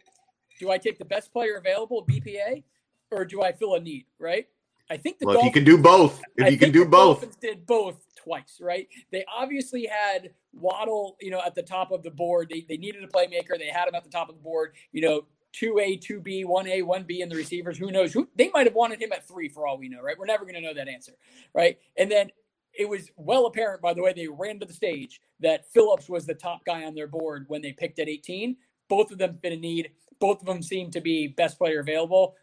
Do 0.59 0.71
I 0.71 0.79
take 0.79 0.99
the 0.99 1.05
best 1.05 1.33
player 1.33 1.57
available, 1.57 2.05
BPA, 2.07 2.65
or 3.11 3.27
do 3.27 3.43
I 3.43 3.53
fill 3.53 3.75
a 3.75 3.81
need, 3.81 4.07
right? 4.19 4.47
I 4.91 4.97
think 4.97 5.19
the 5.19 5.27
well, 5.27 5.35
Dolphins, 5.35 5.51
if 5.51 5.57
you 5.57 5.61
can 5.61 5.77
do 5.77 5.83
both, 5.83 6.23
if 6.37 6.47
I 6.47 6.49
you 6.49 6.59
can 6.59 6.73
do 6.73 6.85
both, 6.85 7.21
Dolphins 7.21 7.37
did 7.37 7.67
both 7.67 8.05
twice, 8.17 8.59
right? 8.61 8.89
They 9.11 9.25
obviously 9.33 9.87
had 9.87 10.31
Waddle, 10.53 11.17
you 11.21 11.31
know, 11.31 11.41
at 11.45 11.55
the 11.55 11.63
top 11.63 11.93
of 11.93 12.03
the 12.03 12.11
board. 12.11 12.49
They, 12.51 12.65
they 12.69 12.77
needed 12.77 13.05
a 13.05 13.07
playmaker. 13.07 13.59
They 13.59 13.69
had 13.69 13.89
him 13.89 13.95
at 13.95 14.05
the 14.05 14.11
top 14.11 14.29
of 14.29 14.35
the 14.35 14.43
board. 14.43 14.73
You 14.93 15.03
know, 15.03 15.25
two 15.53 15.79
A, 15.79 15.97
two 15.97 16.21
B, 16.21 16.45
one 16.45 16.67
A, 16.67 16.83
one 16.83 17.05
B 17.05 17.21
in 17.21 17.29
the 17.29 17.37
receivers. 17.37 17.79
Who 17.79 17.91
knows? 17.91 18.13
Who 18.13 18.29
they 18.37 18.51
might 18.53 18.67
have 18.67 18.75
wanted 18.75 19.01
him 19.01 19.13
at 19.13 19.27
three 19.27 19.49
for 19.49 19.67
all 19.67 19.79
we 19.79 19.89
know, 19.89 20.01
right? 20.01 20.19
We're 20.19 20.27
never 20.27 20.45
going 20.45 20.55
to 20.55 20.61
know 20.61 20.75
that 20.75 20.89
answer, 20.89 21.13
right? 21.55 21.79
And 21.97 22.11
then 22.11 22.31
it 22.73 22.89
was 22.89 23.11
well 23.17 23.47
apparent 23.47 23.83
by 23.83 23.95
the 23.95 24.03
way 24.03 24.13
they 24.13 24.29
ran 24.29 24.59
to 24.61 24.67
the 24.67 24.73
stage 24.73 25.21
that 25.41 25.71
Phillips 25.73 26.09
was 26.09 26.27
the 26.27 26.35
top 26.35 26.65
guy 26.65 26.85
on 26.85 26.95
their 26.95 27.07
board 27.07 27.45
when 27.49 27.63
they 27.63 27.73
picked 27.73 27.99
at 27.99 28.09
18. 28.09 28.57
Both 28.89 29.13
of 29.13 29.19
them 29.19 29.39
fit 29.43 29.53
a 29.53 29.57
need. 29.57 29.91
Both 30.21 30.41
of 30.41 30.47
them 30.47 30.63
seem 30.63 30.91
to 30.93 31.01
be 31.01 31.29
best 31.29 31.59
player 31.59 31.81
available. 31.81 32.35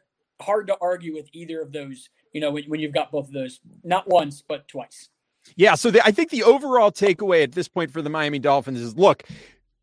Hard 0.41 0.68
to 0.68 0.78
argue 0.80 1.14
with 1.14 1.30
either 1.34 1.62
of 1.62 1.72
those. 1.72 2.10
You 2.34 2.41
know, 2.41 2.51
when, 2.51 2.64
when 2.66 2.80
you've 2.80 2.93
got 2.93 3.12
both 3.12 3.28
of 3.28 3.34
those, 3.34 3.60
not 3.84 4.07
once 4.07 4.43
but 4.47 4.68
twice. 4.68 5.10
Yeah, 5.55 5.76
so 5.76 5.89
the, 5.89 6.05
I 6.05 6.12
think 6.12 6.30
the 6.30 6.43
overall 6.43 6.91
takeaway 6.91 7.43
at 7.43 7.53
this 7.53 7.68
point 7.68 7.91
for 7.91 8.01
the 8.01 8.10
Miami 8.10 8.39
Dolphins 8.39 8.80
is 8.80 8.95
look, 8.95 9.24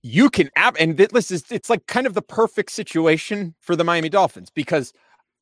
you 0.06 0.30
can 0.30 0.48
ab- 0.54 0.76
and 0.78 0.96
this 0.96 1.30
is 1.32 1.44
it's 1.50 1.68
like 1.68 1.86
kind 1.86 2.06
of 2.06 2.14
the 2.14 2.22
perfect 2.22 2.70
situation 2.70 3.54
for 3.60 3.74
the 3.74 3.82
Miami 3.82 4.08
Dolphins 4.08 4.50
because 4.50 4.92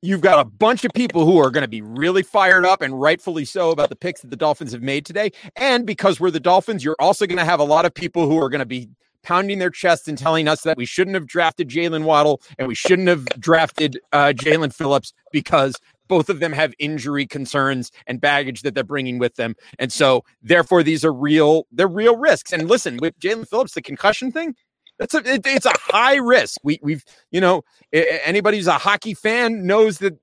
you've 0.00 0.22
got 0.22 0.38
a 0.38 0.44
bunch 0.44 0.84
of 0.84 0.92
people 0.94 1.26
who 1.26 1.38
are 1.38 1.50
going 1.50 1.62
to 1.62 1.68
be 1.68 1.82
really 1.82 2.22
fired 2.22 2.64
up 2.64 2.80
and 2.80 2.98
rightfully 2.98 3.44
so 3.44 3.70
about 3.70 3.90
the 3.90 3.96
picks 3.96 4.22
that 4.22 4.30
the 4.30 4.36
Dolphins 4.36 4.72
have 4.72 4.82
made 4.82 5.04
today. 5.04 5.30
And 5.56 5.86
because 5.86 6.18
we're 6.18 6.30
the 6.30 6.40
Dolphins, 6.40 6.82
you're 6.82 6.96
also 6.98 7.26
going 7.26 7.38
to 7.38 7.44
have 7.44 7.60
a 7.60 7.64
lot 7.64 7.84
of 7.84 7.92
people 7.92 8.28
who 8.28 8.38
are 8.42 8.48
going 8.48 8.60
to 8.60 8.66
be 8.66 8.88
pounding 9.22 9.58
their 9.58 9.70
chest 9.70 10.08
and 10.08 10.16
telling 10.16 10.48
us 10.48 10.62
that 10.62 10.76
we 10.76 10.86
shouldn't 10.86 11.14
have 11.14 11.26
drafted 11.26 11.68
Jaylen 11.68 12.04
Waddle 12.04 12.40
and 12.58 12.68
we 12.68 12.74
shouldn't 12.74 13.08
have 13.08 13.24
drafted 13.38 13.98
uh, 14.12 14.32
Jaelan 14.34 14.72
Phillips 14.72 15.12
because 15.32 15.74
both 16.08 16.28
of 16.28 16.40
them 16.40 16.52
have 16.52 16.74
injury 16.78 17.26
concerns 17.26 17.90
and 18.06 18.20
baggage 18.20 18.62
that 18.62 18.74
they're 18.74 18.84
bringing 18.84 19.18
with 19.18 19.36
them. 19.36 19.54
And 19.78 19.92
so, 19.92 20.24
therefore, 20.42 20.82
these 20.82 21.04
are 21.04 21.12
real, 21.12 21.66
they're 21.72 21.88
real 21.88 22.16
risks. 22.16 22.52
And 22.52 22.68
listen, 22.68 22.98
with 23.00 23.18
Jaelan 23.18 23.48
Phillips, 23.48 23.74
the 23.74 23.82
concussion 23.82 24.32
thing, 24.32 24.54
that's 24.98 25.14
a, 25.14 25.18
it, 25.18 25.46
it's 25.46 25.66
a 25.66 25.72
high 25.76 26.16
risk. 26.16 26.58
We, 26.62 26.78
we've, 26.82 27.04
you 27.30 27.40
know, 27.40 27.62
anybody 27.92 28.58
who's 28.58 28.66
a 28.66 28.72
hockey 28.78 29.14
fan 29.14 29.66
knows 29.66 29.98
that 29.98 30.18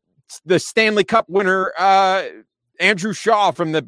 the 0.45 0.59
Stanley 0.59 1.03
Cup 1.03 1.25
winner, 1.27 1.73
uh, 1.77 2.23
Andrew 2.79 3.13
Shaw 3.13 3.51
from 3.51 3.73
the 3.73 3.85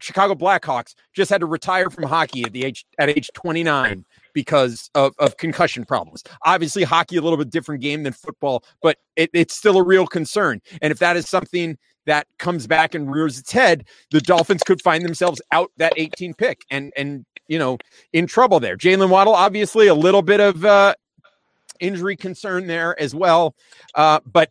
Chicago 0.00 0.34
Blackhawks 0.34 0.94
just 1.14 1.30
had 1.30 1.40
to 1.40 1.46
retire 1.46 1.90
from 1.90 2.04
hockey 2.04 2.44
at 2.44 2.52
the 2.52 2.64
age 2.64 2.84
at 2.98 3.08
age 3.08 3.30
29 3.34 4.04
because 4.34 4.90
of, 4.94 5.14
of 5.18 5.36
concussion 5.36 5.84
problems. 5.84 6.22
Obviously, 6.44 6.82
hockey 6.82 7.16
a 7.16 7.22
little 7.22 7.38
bit 7.38 7.50
different 7.50 7.80
game 7.80 8.02
than 8.02 8.12
football, 8.12 8.64
but 8.82 8.98
it, 9.16 9.30
it's 9.32 9.56
still 9.56 9.76
a 9.76 9.82
real 9.82 10.06
concern. 10.06 10.60
And 10.82 10.90
if 10.90 10.98
that 10.98 11.16
is 11.16 11.28
something 11.28 11.78
that 12.06 12.26
comes 12.38 12.66
back 12.66 12.94
and 12.94 13.10
rears 13.10 13.38
its 13.38 13.52
head, 13.52 13.86
the 14.10 14.20
Dolphins 14.20 14.62
could 14.62 14.82
find 14.82 15.04
themselves 15.04 15.40
out 15.52 15.70
that 15.76 15.92
18 15.96 16.34
pick 16.34 16.62
and 16.70 16.92
and 16.96 17.24
you 17.48 17.58
know 17.58 17.78
in 18.12 18.26
trouble 18.26 18.60
there. 18.60 18.76
Jaylen 18.76 19.10
Waddle, 19.10 19.34
obviously, 19.34 19.86
a 19.86 19.94
little 19.94 20.22
bit 20.22 20.40
of 20.40 20.64
uh, 20.64 20.94
injury 21.78 22.16
concern 22.16 22.66
there 22.66 23.00
as 23.00 23.14
well, 23.14 23.54
uh, 23.94 24.20
but. 24.30 24.50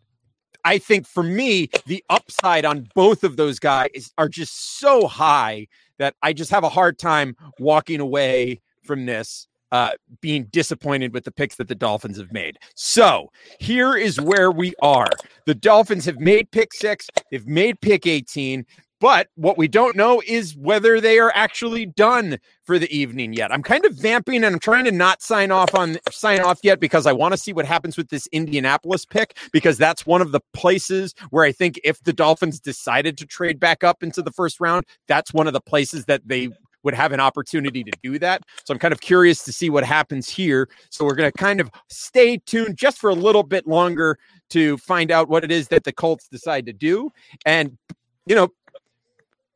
I 0.65 0.77
think 0.77 1.07
for 1.07 1.23
me, 1.23 1.69
the 1.86 2.03
upside 2.09 2.65
on 2.65 2.89
both 2.93 3.23
of 3.23 3.38
those 3.38 3.59
guys 3.59 4.11
are 4.17 4.27
just 4.27 4.77
so 4.77 5.07
high 5.07 5.67
that 5.99 6.15
I 6.23 6.34
just 6.34 6.49
have 6.49 6.65
a 6.65 6.69
hard 6.69 6.97
time 6.97 7.36
walking 7.59 7.99
away 8.01 8.59
from 8.84 9.05
this 9.05 9.47
uh, 9.72 9.91
being 10.22 10.45
disappointed 10.45 11.13
with 11.13 11.24
the 11.24 11.32
picks 11.32 11.55
that 11.55 11.67
the 11.67 11.76
Dolphins 11.76 12.17
have 12.17 12.32
made. 12.32 12.57
So 12.76 13.32
here 13.59 13.95
is 13.95 14.20
where 14.20 14.51
we 14.51 14.74
are. 14.82 15.09
The 15.45 15.55
Dolphins 15.55 16.05
have 16.05 16.20
made 16.20 16.51
pick 16.51 16.74
six, 16.74 17.07
they've 17.32 17.47
made 17.47 17.82
pick 17.82 18.05
18. 18.05 18.65
But 18.99 19.30
what 19.36 19.57
we 19.57 19.70
don't 19.70 19.95
know 19.95 20.22
is 20.28 20.57
whether 20.57 20.99
they 20.99 21.20
are 21.20 21.32
actually 21.34 21.86
done 21.86 22.38
for 22.63 22.78
the 22.78 22.91
evening 22.95 23.32
yet. 23.32 23.51
I'm 23.51 23.63
kind 23.63 23.86
of 23.86 23.95
vamping 23.95 24.43
and 24.43 24.47
I'm 24.47 24.59
trying 24.59 24.84
to 24.86 24.91
not 24.91 25.22
sign 25.22 25.51
off 25.51 25.74
on 25.74 25.97
sign 26.11 26.41
off 26.41 26.59
yet 26.63 26.82
because 26.82 27.05
I 27.05 27.13
want 27.13 27.32
to 27.34 27.38
see 27.38 27.53
what 27.53 27.65
happens 27.65 27.95
with 27.95 28.09
this 28.09 28.28
Indianapolis 28.28 29.05
pick 29.05 29.38
because 29.53 29.78
that's 29.78 30.05
one 30.05 30.22
of 30.22 30.34
the 30.34 30.41
places 30.53 31.15
where 31.30 31.45
I 31.45 31.53
think 31.53 31.80
if 31.86 32.03
the 32.03 32.11
Dolphins 32.11 32.59
decided 32.59 33.17
to 33.20 33.26
trade 33.26 33.57
back 33.59 33.86
up 33.86 34.03
into 34.03 34.22
the 34.22 34.32
first 34.32 34.59
round, 34.59 34.84
that's 35.07 35.34
one 35.34 35.47
of 35.47 35.53
the 35.53 35.61
places 35.61 36.03
that 36.05 36.28
they 36.28 36.49
would 36.84 36.93
have 36.93 37.11
an 37.11 37.19
opportunity 37.19 37.84
to 37.84 37.91
do 38.01 38.19
that. 38.19 38.41
So 38.63 38.73
I'm 38.73 38.80
kind 38.80 38.93
of 38.93 39.01
curious 39.01 39.43
to 39.43 39.53
see 39.53 39.69
what 39.69 39.84
happens 39.84 40.30
here. 40.30 40.69
So 40.89 41.05
we're 41.05 41.15
going 41.15 41.32
to 41.32 41.38
kind 41.38 41.59
of 41.59 41.69
stay 41.89 42.38
tuned 42.38 42.77
just 42.77 42.97
for 42.99 43.09
a 43.09 43.13
little 43.15 43.43
bit 43.43 43.67
longer 43.67 44.17
to 44.51 44.77
find 44.77 45.11
out 45.11 45.30
what 45.30 45.43
it 45.43 45.51
is 45.51 45.67
that 45.69 45.84
the 45.84 45.91
Colts 45.91 46.27
decide 46.27 46.65
to 46.67 46.73
do. 46.73 47.11
And 47.45 47.77
you 48.25 48.36
know, 48.36 48.49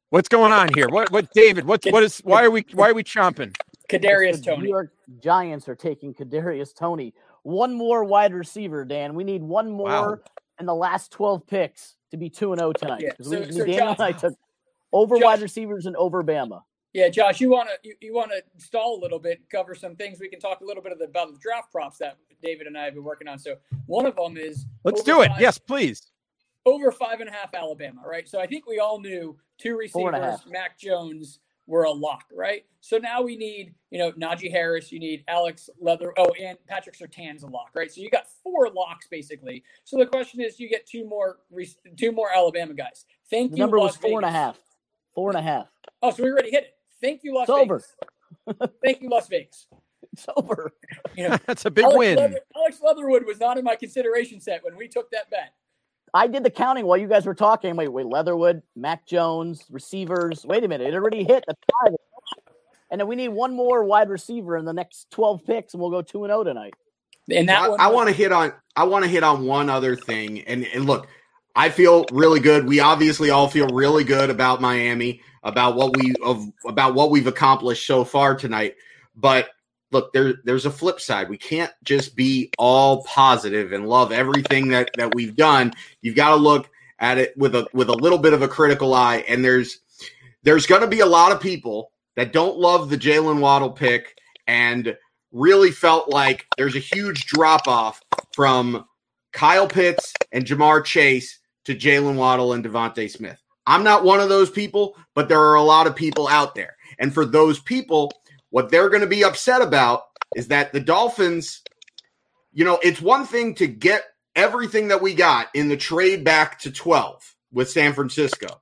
what's 0.10 0.28
going 0.30 0.52
on 0.52 0.70
here? 0.74 0.88
What 0.90 1.12
what 1.12 1.30
David, 1.34 1.66
what 1.66 1.84
what 1.90 2.04
is 2.04 2.20
why 2.20 2.44
are 2.44 2.52
we 2.52 2.66
why 2.74 2.90
are 2.90 2.94
we 2.94 3.04
chomping? 3.04 3.56
Kadarius 3.90 4.44
Toney. 4.44 4.64
New 4.64 4.70
York 4.70 4.92
Giants 5.22 5.68
are 5.68 5.76
taking 5.76 6.14
Kadarius 6.14 6.74
Toney. 6.76 7.14
One 7.44 7.74
more 7.74 8.04
wide 8.04 8.34
receiver, 8.34 8.86
Dan. 8.86 9.14
We 9.16 9.24
need 9.24 9.44
one 9.44 9.70
more 9.70 9.88
Wow. 9.90 10.18
in 10.60 10.66
the 10.66 10.74
last 10.74 11.12
12 11.12 11.46
picks 11.46 11.96
to 12.12 12.18
be 12.18 12.30
2 12.30 12.54
and 12.54 12.60
0 12.60 12.72
tonight. 12.74 13.02
Yeah, 13.02 13.12
'Cause 13.14 13.30
so- 13.30 13.40
we, 13.42 13.52
so 13.52 13.66
Daniel 13.66 13.90
and 13.90 14.02
I 14.02 14.12
took 14.14 14.34
over 14.94 15.18
Josh- 15.18 15.24
wide 15.24 15.42
receivers 15.42 15.86
and 15.86 15.96
over 15.98 16.24
Bama. 16.24 16.62
Yeah, 16.94 17.10
Josh, 17.10 17.42
you 17.42 17.50
want 17.50 17.70
to 17.70 17.76
you, 17.88 17.96
you 18.02 18.14
want 18.14 18.32
to 18.32 18.44
stall 18.64 19.00
a 19.00 19.02
little 19.02 19.20
bit, 19.20 19.42
cover 19.50 19.74
some 19.74 19.96
things. 19.96 20.20
We 20.20 20.30
can 20.30 20.40
talk 20.40 20.62
a 20.62 20.66
little 20.66 20.84
bit 20.84 20.98
the, 21.00 21.06
about 21.06 21.34
the 21.34 21.40
draft 21.40 21.72
props 21.72 21.98
that 21.98 22.18
David 22.44 22.68
and 22.68 22.78
I 22.78 22.86
have 22.86 22.94
been 22.94 23.04
working 23.04 23.28
on. 23.28 23.40
So 23.40 23.56
one 23.88 24.06
of 24.06 24.16
them 24.16 24.38
is 24.38 24.66
Let's 24.84 25.02
do 25.04 25.22
it. 25.22 25.30
five- 25.30 25.42
Yes, 25.42 25.58
please. 25.58 26.12
over 26.66 26.92
five 26.92 27.20
and 27.20 27.30
a 27.30 27.34
half 27.34 27.54
Alabama, 27.56 28.02
right? 28.06 28.28
So 28.30 28.40
I 28.40 28.46
think 28.48 28.68
we 28.68 28.80
all 28.80 29.00
knew 29.00 29.38
two 29.58 29.80
Four 29.92 30.10
and 30.14 30.18
a 30.18 30.20
receivers, 30.28 30.44
half. 30.44 30.52
Mac 30.52 30.78
Jones, 30.80 31.40
were 31.66 31.84
a 31.84 31.92
lock, 31.92 32.26
right? 32.36 32.66
So 32.82 32.98
now 32.98 33.22
we 33.22 33.38
need, 33.38 33.74
you 33.90 33.98
know, 33.98 34.12
Najee 34.12 34.52
Harris, 34.52 34.92
you 34.92 35.00
need 35.00 35.24
Alex 35.30 35.70
Leather, 35.80 36.14
oh, 36.18 36.34
and 36.42 36.58
Patrick 36.68 36.98
Surtain's 36.98 37.44
a 37.44 37.48
lock, 37.48 37.70
right? 37.74 37.90
So 37.90 38.02
you 38.02 38.10
got 38.10 38.26
four 38.44 38.70
locks 38.70 39.08
basically. 39.10 39.64
So 39.86 39.98
the 39.98 40.06
question 40.06 40.42
is, 40.42 40.60
you 40.60 40.68
get 40.70 40.86
two 40.86 41.08
more, 41.08 41.38
two 41.96 42.12
more 42.12 42.28
Alabama 42.36 42.74
guys. 42.74 43.06
Thank 43.30 43.52
The 43.52 43.58
you. 43.58 43.64
number 43.64 43.80
Las 43.80 43.92
was 43.92 43.96
four 43.98 44.20
and 44.20 44.26
a 44.26 44.28
Vegas. 44.28 44.36
half. 44.36 44.60
Four 45.16 45.30
and 45.30 45.38
a 45.40 45.42
half. 45.42 45.68
Oh, 46.02 46.12
so 46.12 46.24
we 46.24 46.32
already 46.32 46.52
hit 46.52 46.64
it. 46.66 46.74
Thank 47.04 47.24
you, 47.24 47.36
Las 47.36 47.50
It's 47.50 47.50
over. 47.50 47.84
Vegas. 48.48 48.72
Thank 48.84 49.02
you, 49.02 49.10
Las 49.10 49.28
Vegas. 49.28 49.68
It's 50.14 50.26
over. 50.36 50.72
You 51.16 51.30
know, 51.30 51.38
That's 51.46 51.66
a 51.66 51.70
big 51.70 51.84
Alex, 51.84 52.00
win. 52.00 52.18
Leather- 52.18 52.40
Alex 52.56 52.80
Leatherwood 52.82 53.26
was 53.28 53.40
not 53.40 53.60
in 53.60 53.64
my 53.64 53.76
consideration 53.76 54.40
set 54.40 54.64
when 54.64 54.76
we 54.76 54.88
took 54.88 55.12
that 55.12 55.30
bet. 55.30 55.54
I 56.12 56.26
did 56.26 56.44
the 56.44 56.50
counting 56.50 56.86
while 56.88 56.98
you 56.98 57.08
guys 57.08 57.26
were 57.28 57.36
talking. 57.36 57.76
Wait, 57.76 57.88
wait, 57.90 58.08
Leatherwood, 58.08 58.64
Mac 58.76 59.06
Jones, 59.06 59.64
receivers. 59.70 60.44
Wait 60.44 60.64
a 60.64 60.68
minute, 60.68 60.88
it 60.88 60.96
already 60.96 61.24
hit 61.24 61.44
the 61.48 61.56
five. 61.84 61.94
And 62.90 63.00
then 63.00 63.08
we 63.08 63.16
need 63.16 63.30
one 63.30 63.54
more 63.56 63.84
wide 63.84 64.10
receiver 64.10 64.58
in 64.58 64.66
the 64.66 64.74
next 64.74 65.12
12 65.12 65.46
picks, 65.46 65.74
and 65.74 65.82
we'll 65.82 65.92
go 65.92 66.02
2 66.02 66.24
and 66.24 66.32
0 66.32 66.44
tonight. 66.46 66.74
And 67.30 67.48
that 67.50 67.62
I, 67.62 67.86
I 67.86 67.88
want 67.88 68.10
to 68.10 68.16
hit 68.16 68.32
on 68.32 68.54
I 68.76 68.86
want 68.86 69.04
to 69.06 69.10
hit 69.10 69.24
on 69.24 69.46
one 69.46 69.70
other 69.70 69.96
thing. 69.96 70.42
And, 70.42 70.66
and 70.74 70.86
look, 70.86 71.08
I 71.56 71.70
feel 71.70 72.06
really 72.12 72.40
good. 72.40 72.68
We 72.68 72.80
obviously 72.80 73.30
all 73.30 73.48
feel 73.48 73.68
really 73.68 74.04
good 74.04 74.30
about 74.30 74.62
Miami, 74.62 75.22
about 75.44 75.76
what 75.76 75.96
we 75.96 76.14
of 76.24 76.46
about 76.66 76.96
what 76.96 77.12
we've 77.12 77.28
accomplished 77.28 77.86
so 77.86 78.04
far 78.04 78.36
tonight. 78.36 78.76
But 79.16 79.50
look, 79.92 80.12
there 80.14 80.36
there's 80.44 80.66
a 80.66 80.72
flip 80.72 81.00
side. 81.00 81.30
We 81.30 81.38
can't 81.38 81.72
just 81.84 82.16
be 82.16 82.52
all 82.58 83.04
positive 83.04 83.72
and 83.72 83.88
love 83.88 84.12
everything 84.12 84.70
that 84.70 84.90
that 84.98 85.14
we've 85.14 85.36
done. 85.36 85.74
You've 86.02 86.16
got 86.16 86.30
to 86.30 86.36
look 86.36 86.70
at 87.00 87.18
it 87.18 87.38
with 87.38 87.56
a 87.56 87.68
with 87.74 87.90
a 87.90 87.94
little 87.94 88.18
bit 88.18 88.34
of 88.34 88.42
a 88.42 88.48
critical 88.48 88.94
eye. 88.94 89.24
And 89.28 89.46
there's 89.46 89.80
there's 90.42 90.66
going 90.66 90.82
to 90.82 90.88
be 90.88 91.02
a 91.02 91.06
lot 91.06 91.32
of 91.32 91.40
people 91.40 91.92
that 92.16 92.34
don't 92.34 92.58
love 92.58 92.90
the 92.90 92.98
Jaylen 92.98 93.40
Waddle 93.40 93.72
pick 93.72 94.18
and 94.48 94.98
really 95.32 95.72
felt 95.72 96.10
like 96.10 96.46
there's 96.58 96.76
a 96.76 96.80
huge 96.80 97.26
drop 97.26 97.68
off 97.68 98.02
from 98.34 98.86
Kyle 99.32 99.68
Pitts 99.68 100.14
and 100.32 100.46
Ja'Marr 100.46 100.84
Chase 100.86 101.40
to 101.66 101.76
Jaylen 101.76 102.16
Waddle 102.16 102.54
and 102.54 102.64
DeVonta 102.64 103.10
Smith. 103.10 103.40
I'm 103.66 103.84
not 103.84 104.04
one 104.04 104.20
of 104.20 104.30
those 104.30 104.50
people, 104.50 104.96
but 105.14 105.30
there 105.30 105.42
are 105.42 105.56
a 105.56 105.64
lot 105.64 105.88
of 105.88 105.96
people 105.96 106.28
out 106.28 106.56
there. 106.56 106.76
And 107.00 107.14
for 107.14 107.26
those 107.26 107.60
people, 107.60 108.12
what 108.50 108.70
they're 108.70 108.90
going 108.90 109.02
to 109.02 109.08
be 109.08 109.24
upset 109.24 109.62
about 109.62 110.04
is 110.36 110.50
that 110.50 110.74
the 110.74 110.80
Dolphins, 110.80 111.62
you 112.52 112.66
know, 112.66 112.80
it's 112.84 113.02
one 113.02 113.26
thing 113.26 113.56
to 113.56 113.68
get 113.68 114.04
everything 114.36 114.90
that 114.90 115.02
we 115.02 115.14
got 115.14 115.48
in 115.54 115.70
the 115.70 115.78
trade 115.78 116.24
back 116.24 116.60
to 116.60 116.72
12 116.72 117.36
with 117.52 117.70
San 117.70 117.94
Francisco, 117.94 118.62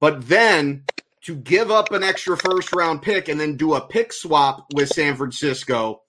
but 0.00 0.26
then 0.26 0.84
to 1.22 1.36
give 1.36 1.70
up 1.70 1.92
an 1.92 2.02
extra 2.02 2.36
first 2.36 2.74
round 2.74 3.02
pick 3.02 3.28
and 3.28 3.38
then 3.38 3.56
do 3.56 3.74
a 3.74 3.80
pick 3.80 4.12
swap 4.12 4.66
with 4.74 4.88
San 4.88 5.16
Francisco 5.16 6.02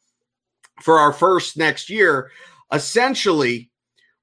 for 0.81 0.99
our 0.99 1.13
first 1.13 1.55
next 1.55 1.89
year, 1.89 2.31
essentially, 2.71 3.69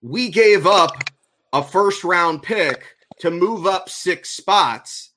we 0.03 0.31
gave 0.31 0.67
up 0.67 1.05
a 1.53 1.63
first 1.63 2.05
round 2.05 2.43
pick 2.43 2.85
to 3.21 3.31
move 3.31 3.67
up 3.67 3.89
six 3.89 4.31
spots 4.31 5.11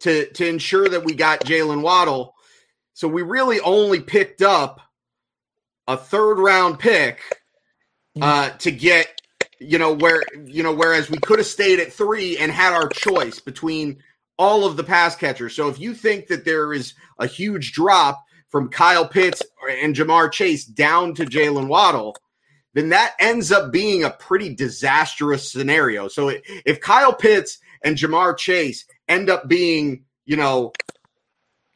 to, 0.00 0.30
to 0.32 0.46
ensure 0.46 0.88
that 0.88 1.04
we 1.04 1.14
got 1.14 1.40
Jaylen 1.40 1.82
Waddle. 1.82 2.34
So 2.94 3.08
we 3.08 3.22
really 3.22 3.60
only 3.60 4.00
picked 4.00 4.42
up 4.42 4.80
a 5.86 5.96
third 5.96 6.38
round 6.38 6.78
pick 6.78 7.20
uh, 8.20 8.50
to 8.50 8.70
get, 8.70 9.20
you 9.60 9.78
know, 9.78 9.92
where, 9.92 10.22
you 10.44 10.62
know, 10.62 10.74
whereas 10.74 11.10
we 11.10 11.18
could 11.18 11.38
have 11.38 11.46
stayed 11.46 11.80
at 11.80 11.92
three 11.92 12.36
and 12.38 12.52
had 12.52 12.72
our 12.72 12.88
choice 12.88 13.40
between 13.40 13.98
all 14.38 14.64
of 14.64 14.76
the 14.76 14.84
pass 14.84 15.16
catchers. 15.16 15.54
So 15.54 15.68
if 15.68 15.80
you 15.80 15.94
think 15.94 16.28
that 16.28 16.44
there 16.44 16.72
is 16.72 16.94
a 17.18 17.26
huge 17.26 17.72
drop 17.72 18.22
from 18.48 18.68
Kyle 18.68 19.06
Pitts 19.06 19.42
and 19.68 19.94
Ja'Marr 19.94 20.30
Chase 20.30 20.64
down 20.64 21.14
to 21.14 21.24
Jalen 21.24 21.68
Waddle, 21.68 22.16
then 22.74 22.90
that 22.90 23.14
ends 23.18 23.50
up 23.50 23.72
being 23.72 24.04
a 24.04 24.10
pretty 24.10 24.54
disastrous 24.54 25.50
scenario. 25.50 26.08
So 26.08 26.32
if 26.64 26.80
Kyle 26.80 27.14
Pitts 27.14 27.58
and 27.82 27.96
Ja'Marr 27.96 28.36
Chase 28.36 28.84
end 29.08 29.30
up 29.30 29.48
being, 29.48 30.04
you 30.26 30.36
know, 30.36 30.72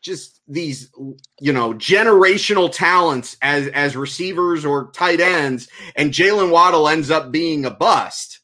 just 0.03 0.41
these, 0.49 0.91
you 1.41 1.53
know, 1.53 1.73
generational 1.75 2.71
talents 2.71 3.37
as 3.41 3.69
as 3.69 3.97
receivers 3.97 4.65
or 4.65 4.91
tight 4.91 5.21
ends, 5.21 5.69
and 5.97 6.13
Jaylen 6.13 6.51
Waddle 6.51 6.89
ends 6.89 7.11
up 7.11 7.33
being 7.33 7.65
a 7.65 7.71
bust, 7.71 8.41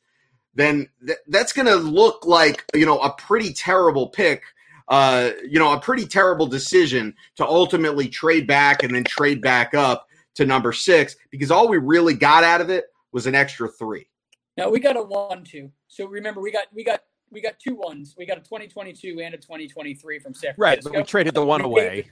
then 0.55 0.88
th- 1.05 1.18
that's 1.28 1.53
going 1.53 1.66
to 1.66 1.76
look 1.76 2.24
like 2.24 2.64
you 2.74 2.86
know 2.86 3.01
a 3.01 3.12
pretty 3.12 3.53
terrible 3.53 4.09
pick. 4.09 4.42
Uh, 4.86 5.32
you 5.46 5.59
know, 5.59 5.74
a 5.74 5.80
pretty 5.80 6.07
terrible 6.07 6.46
decision 6.46 7.14
to 7.36 7.46
ultimately 7.46 8.09
trade 8.09 8.46
back 8.46 8.82
and 8.82 8.94
then 8.94 9.05
trade 9.05 9.42
back 9.42 9.74
up 9.74 10.08
to 10.39 10.47
number 10.47 10.72
six 10.72 11.16
because 11.30 11.51
all 11.51 11.68
we 11.68 11.78
really 11.78 12.14
got 12.14 12.45
out 12.45 12.61
of 12.61 12.70
it 12.70 12.86
was 13.11 13.26
an 13.26 13.34
extra 13.34 13.68
three. 13.68 14.09
Now 14.57 14.70
we 14.70 14.78
got 14.78 14.97
a 14.97 15.03
one 15.03 15.43
two. 15.43 15.70
So 15.89 16.07
remember 16.07 16.41
we 16.41 16.53
got 16.53 16.66
we 16.72 16.84
got 16.84 17.03
we 17.30 17.41
got 17.41 17.59
two 17.59 17.74
ones. 17.74 18.14
We 18.16 18.24
got 18.24 18.39
a 18.39 18.41
2022 18.43 19.20
and 19.20 19.34
a 19.34 19.36
2023 19.36 20.18
from 20.20 20.32
San 20.34 20.55
Right, 20.57 20.74
Francisco. 20.74 20.93
but 20.93 20.99
we 20.99 21.05
traded 21.05 21.34
the 21.34 21.45
one 21.45 21.61
We 21.62 21.66
away. 21.66 21.95
gave 22.03 22.11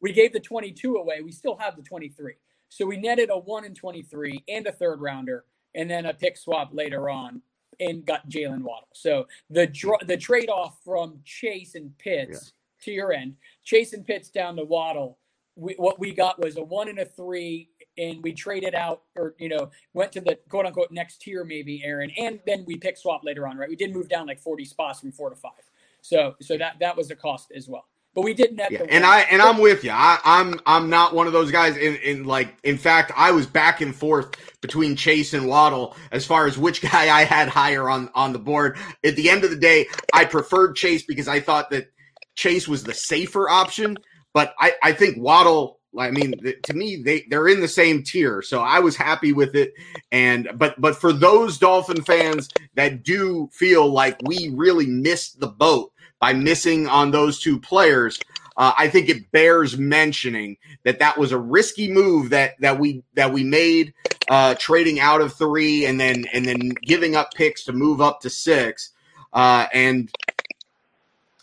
we 0.00 0.12
gave 0.12 0.32
the 0.32 0.40
22 0.40 0.94
away. 0.96 1.20
We 1.22 1.32
still 1.32 1.56
have 1.56 1.74
the 1.76 1.82
23. 1.82 2.34
So 2.68 2.86
we 2.86 2.96
netted 2.96 3.30
a 3.30 3.38
one 3.38 3.64
and 3.64 3.74
23 3.76 4.44
and 4.48 4.66
a 4.68 4.72
third 4.72 5.00
rounder, 5.00 5.44
and 5.74 5.90
then 5.90 6.06
a 6.06 6.14
pick 6.14 6.36
swap 6.36 6.70
later 6.72 7.10
on, 7.10 7.42
and 7.80 8.04
got 8.06 8.28
Jaylen 8.28 8.62
Waddle. 8.62 8.88
So 8.94 9.26
the 9.50 9.66
dr- 9.66 10.06
the 10.06 10.16
trade 10.16 10.48
off 10.48 10.78
from 10.84 11.18
Chase 11.24 11.74
and 11.74 11.96
Pitts 11.98 12.52
to 12.82 12.92
your 12.92 13.12
end, 13.12 13.34
Chase 13.64 13.92
and 13.94 14.06
Pitts 14.06 14.28
down 14.28 14.54
to 14.56 14.64
Waddle. 14.64 15.18
We, 15.56 15.74
what 15.74 15.98
we 16.00 16.12
got 16.12 16.40
was 16.42 16.56
a 16.56 16.62
one 16.62 16.88
and 16.88 16.98
a 16.98 17.04
three, 17.04 17.68
and 17.96 18.22
we 18.22 18.32
traded 18.32 18.74
out, 18.74 19.02
or 19.16 19.34
you 19.38 19.48
know, 19.48 19.70
went 19.92 20.12
to 20.12 20.20
the 20.20 20.38
quote 20.48 20.66
unquote 20.66 20.90
next 20.90 21.20
tier, 21.20 21.44
maybe 21.44 21.82
Aaron, 21.84 22.10
and 22.18 22.40
then 22.46 22.64
we 22.66 22.76
pick 22.76 22.96
swap 22.96 23.22
later 23.24 23.46
on, 23.46 23.56
right? 23.56 23.68
We 23.68 23.76
did 23.76 23.94
move 23.94 24.08
down 24.08 24.26
like 24.26 24.40
40 24.40 24.64
spots 24.64 25.00
from 25.00 25.12
four 25.12 25.30
to 25.30 25.36
five. 25.36 25.52
So 26.00 26.34
so 26.40 26.58
that 26.58 26.78
that 26.80 26.96
was 26.96 27.10
a 27.10 27.16
cost 27.16 27.52
as 27.54 27.68
well. 27.68 27.86
But 28.14 28.22
we 28.22 28.32
did 28.32 28.56
net 28.56 28.70
Yeah, 28.70 28.80
and 28.80 28.90
win. 28.90 29.04
I 29.04 29.20
and 29.30 29.42
I'm 29.42 29.58
with 29.58 29.82
you. 29.82 29.90
I, 29.90 30.20
I'm 30.24 30.60
I'm 30.66 30.88
not 30.88 31.14
one 31.14 31.26
of 31.26 31.32
those 31.32 31.50
guys. 31.50 31.76
In, 31.76 31.96
in 31.96 32.24
like, 32.24 32.56
in 32.62 32.78
fact, 32.78 33.10
I 33.16 33.32
was 33.32 33.46
back 33.46 33.80
and 33.80 33.94
forth 33.94 34.36
between 34.60 34.94
Chase 34.94 35.34
and 35.34 35.48
Waddle 35.48 35.96
as 36.12 36.24
far 36.24 36.46
as 36.46 36.56
which 36.56 36.80
guy 36.92 37.14
I 37.14 37.24
had 37.24 37.48
higher 37.48 37.90
on 37.90 38.10
on 38.14 38.32
the 38.32 38.38
board. 38.38 38.76
At 39.04 39.16
the 39.16 39.30
end 39.30 39.42
of 39.42 39.50
the 39.50 39.56
day, 39.56 39.88
I 40.12 40.24
preferred 40.26 40.76
Chase 40.76 41.02
because 41.04 41.26
I 41.26 41.40
thought 41.40 41.70
that 41.70 41.90
Chase 42.36 42.68
was 42.68 42.84
the 42.84 42.94
safer 42.94 43.48
option. 43.48 43.98
But 44.34 44.54
I 44.58 44.72
I 44.82 44.92
think 44.92 45.16
Waddle. 45.16 45.78
I 45.96 46.10
mean, 46.10 46.34
to 46.64 46.74
me, 46.74 46.96
they 46.96 47.24
they're 47.30 47.46
in 47.46 47.60
the 47.60 47.68
same 47.68 48.02
tier, 48.02 48.42
so 48.42 48.60
I 48.60 48.80
was 48.80 48.96
happy 48.96 49.32
with 49.32 49.54
it. 49.54 49.72
And 50.10 50.50
but 50.56 50.78
but 50.80 50.96
for 50.96 51.12
those 51.12 51.56
Dolphin 51.56 52.02
fans 52.02 52.50
that 52.74 53.04
do 53.04 53.48
feel 53.52 53.88
like 53.88 54.18
we 54.24 54.50
really 54.52 54.86
missed 54.86 55.38
the 55.38 55.46
boat 55.46 55.92
by 56.18 56.32
missing 56.32 56.88
on 56.88 57.12
those 57.12 57.38
two 57.38 57.60
players, 57.60 58.18
uh, 58.56 58.72
I 58.76 58.88
think 58.88 59.08
it 59.08 59.30
bears 59.32 59.76
mentioning 59.76 60.56
that 60.84 61.00
that 61.00 61.18
was 61.18 61.32
a 61.32 61.38
risky 61.38 61.90
move 61.90 62.30
that 62.30 62.54
that 62.60 62.78
we 62.78 63.02
that 63.14 63.32
we 63.32 63.42
made, 63.42 63.94
uh, 64.28 64.54
trading 64.58 65.00
out 65.00 65.20
of 65.20 65.34
three 65.34 65.86
and 65.86 66.00
then 66.00 66.24
and 66.32 66.44
then 66.44 66.70
giving 66.82 67.16
up 67.16 67.34
picks 67.34 67.64
to 67.64 67.72
move 67.72 68.00
up 68.00 68.20
to 68.20 68.30
six, 68.30 68.90
uh, 69.32 69.66
and 69.72 70.10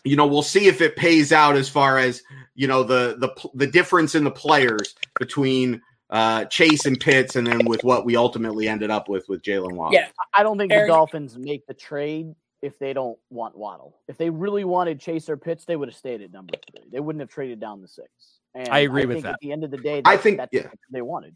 you 0.04 0.16
know 0.16 0.26
we'll 0.26 0.42
see 0.42 0.66
if 0.66 0.80
it 0.80 0.96
pays 0.96 1.32
out 1.32 1.56
as 1.56 1.68
far 1.68 1.98
as 1.98 2.22
you 2.54 2.66
know 2.66 2.82
the 2.82 3.16
the 3.18 3.50
the 3.54 3.66
difference 3.66 4.14
in 4.14 4.24
the 4.24 4.30
players 4.30 4.94
between 5.18 5.80
uh, 6.10 6.44
Chase 6.46 6.84
and 6.86 6.98
Pitts, 7.00 7.36
and 7.36 7.46
then 7.46 7.64
with 7.64 7.82
what 7.84 8.04
we 8.04 8.16
ultimately 8.16 8.68
ended 8.68 8.90
up 8.90 9.08
with 9.08 9.28
with 9.28 9.42
Jaylen 9.42 9.72
Waddle. 9.72 9.94
yeah, 9.94 10.08
I 10.34 10.42
don't 10.42 10.58
think 10.58 10.72
Aaron- 10.72 10.88
the 10.88 10.94
Dolphins 10.94 11.38
make 11.38 11.66
the 11.66 11.74
trade 11.74 12.34
if 12.60 12.78
they 12.78 12.92
don't 12.92 13.18
want 13.30 13.56
Waddle. 13.56 13.98
If 14.08 14.18
they 14.18 14.30
really 14.30 14.64
wanted 14.64 15.00
Chase 15.00 15.28
or 15.28 15.36
Pitts, 15.36 15.64
they 15.64 15.74
would 15.76 15.88
have 15.88 15.96
stayed 15.96 16.20
at 16.22 16.32
number 16.32 16.54
three. 16.70 16.84
They 16.90 17.00
wouldn't 17.00 17.20
have 17.20 17.30
traded 17.30 17.60
down 17.60 17.80
the 17.80 17.88
six. 17.88 18.08
And 18.54 18.68
I 18.68 18.80
agree 18.80 19.06
with 19.06 19.16
think 19.16 19.24
that. 19.24 19.32
At 19.34 19.40
the 19.40 19.52
end 19.52 19.64
of 19.64 19.70
the 19.70 19.78
day, 19.78 20.02
I 20.04 20.16
think- 20.16 20.36
that's 20.36 20.52
yeah. 20.52 20.64
what 20.64 20.78
they 20.90 21.02
wanted. 21.02 21.34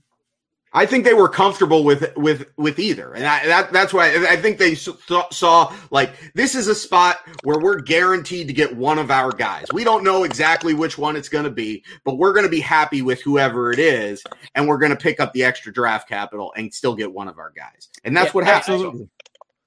I 0.72 0.84
think 0.84 1.04
they 1.04 1.14
were 1.14 1.28
comfortable 1.28 1.84
with 1.84 2.14
with 2.16 2.46
with 2.56 2.78
either, 2.78 3.14
and 3.14 3.24
I, 3.24 3.46
that 3.46 3.72
that's 3.72 3.94
why 3.94 4.08
I 4.28 4.36
think 4.36 4.58
they 4.58 4.74
saw, 4.74 5.28
saw 5.30 5.74
like 5.90 6.12
this 6.34 6.54
is 6.54 6.68
a 6.68 6.74
spot 6.74 7.18
where 7.44 7.58
we're 7.58 7.80
guaranteed 7.80 8.48
to 8.48 8.52
get 8.52 8.76
one 8.76 8.98
of 8.98 9.10
our 9.10 9.30
guys. 9.30 9.66
We 9.72 9.84
don't 9.84 10.04
know 10.04 10.24
exactly 10.24 10.74
which 10.74 10.98
one 10.98 11.16
it's 11.16 11.28
going 11.30 11.44
to 11.44 11.50
be, 11.50 11.84
but 12.04 12.18
we're 12.18 12.32
going 12.32 12.44
to 12.44 12.50
be 12.50 12.60
happy 12.60 13.00
with 13.00 13.22
whoever 13.22 13.72
it 13.72 13.78
is, 13.78 14.22
and 14.54 14.68
we're 14.68 14.78
going 14.78 14.90
to 14.90 14.96
pick 14.96 15.18
up 15.20 15.32
the 15.32 15.44
extra 15.44 15.72
draft 15.72 16.08
capital 16.08 16.52
and 16.56 16.72
still 16.74 16.94
get 16.94 17.10
one 17.12 17.28
of 17.28 17.38
our 17.38 17.52
guys, 17.56 17.88
and 18.04 18.16
that's 18.16 18.28
Yeah, 18.28 18.32
what 18.32 18.44
I- 18.46 19.06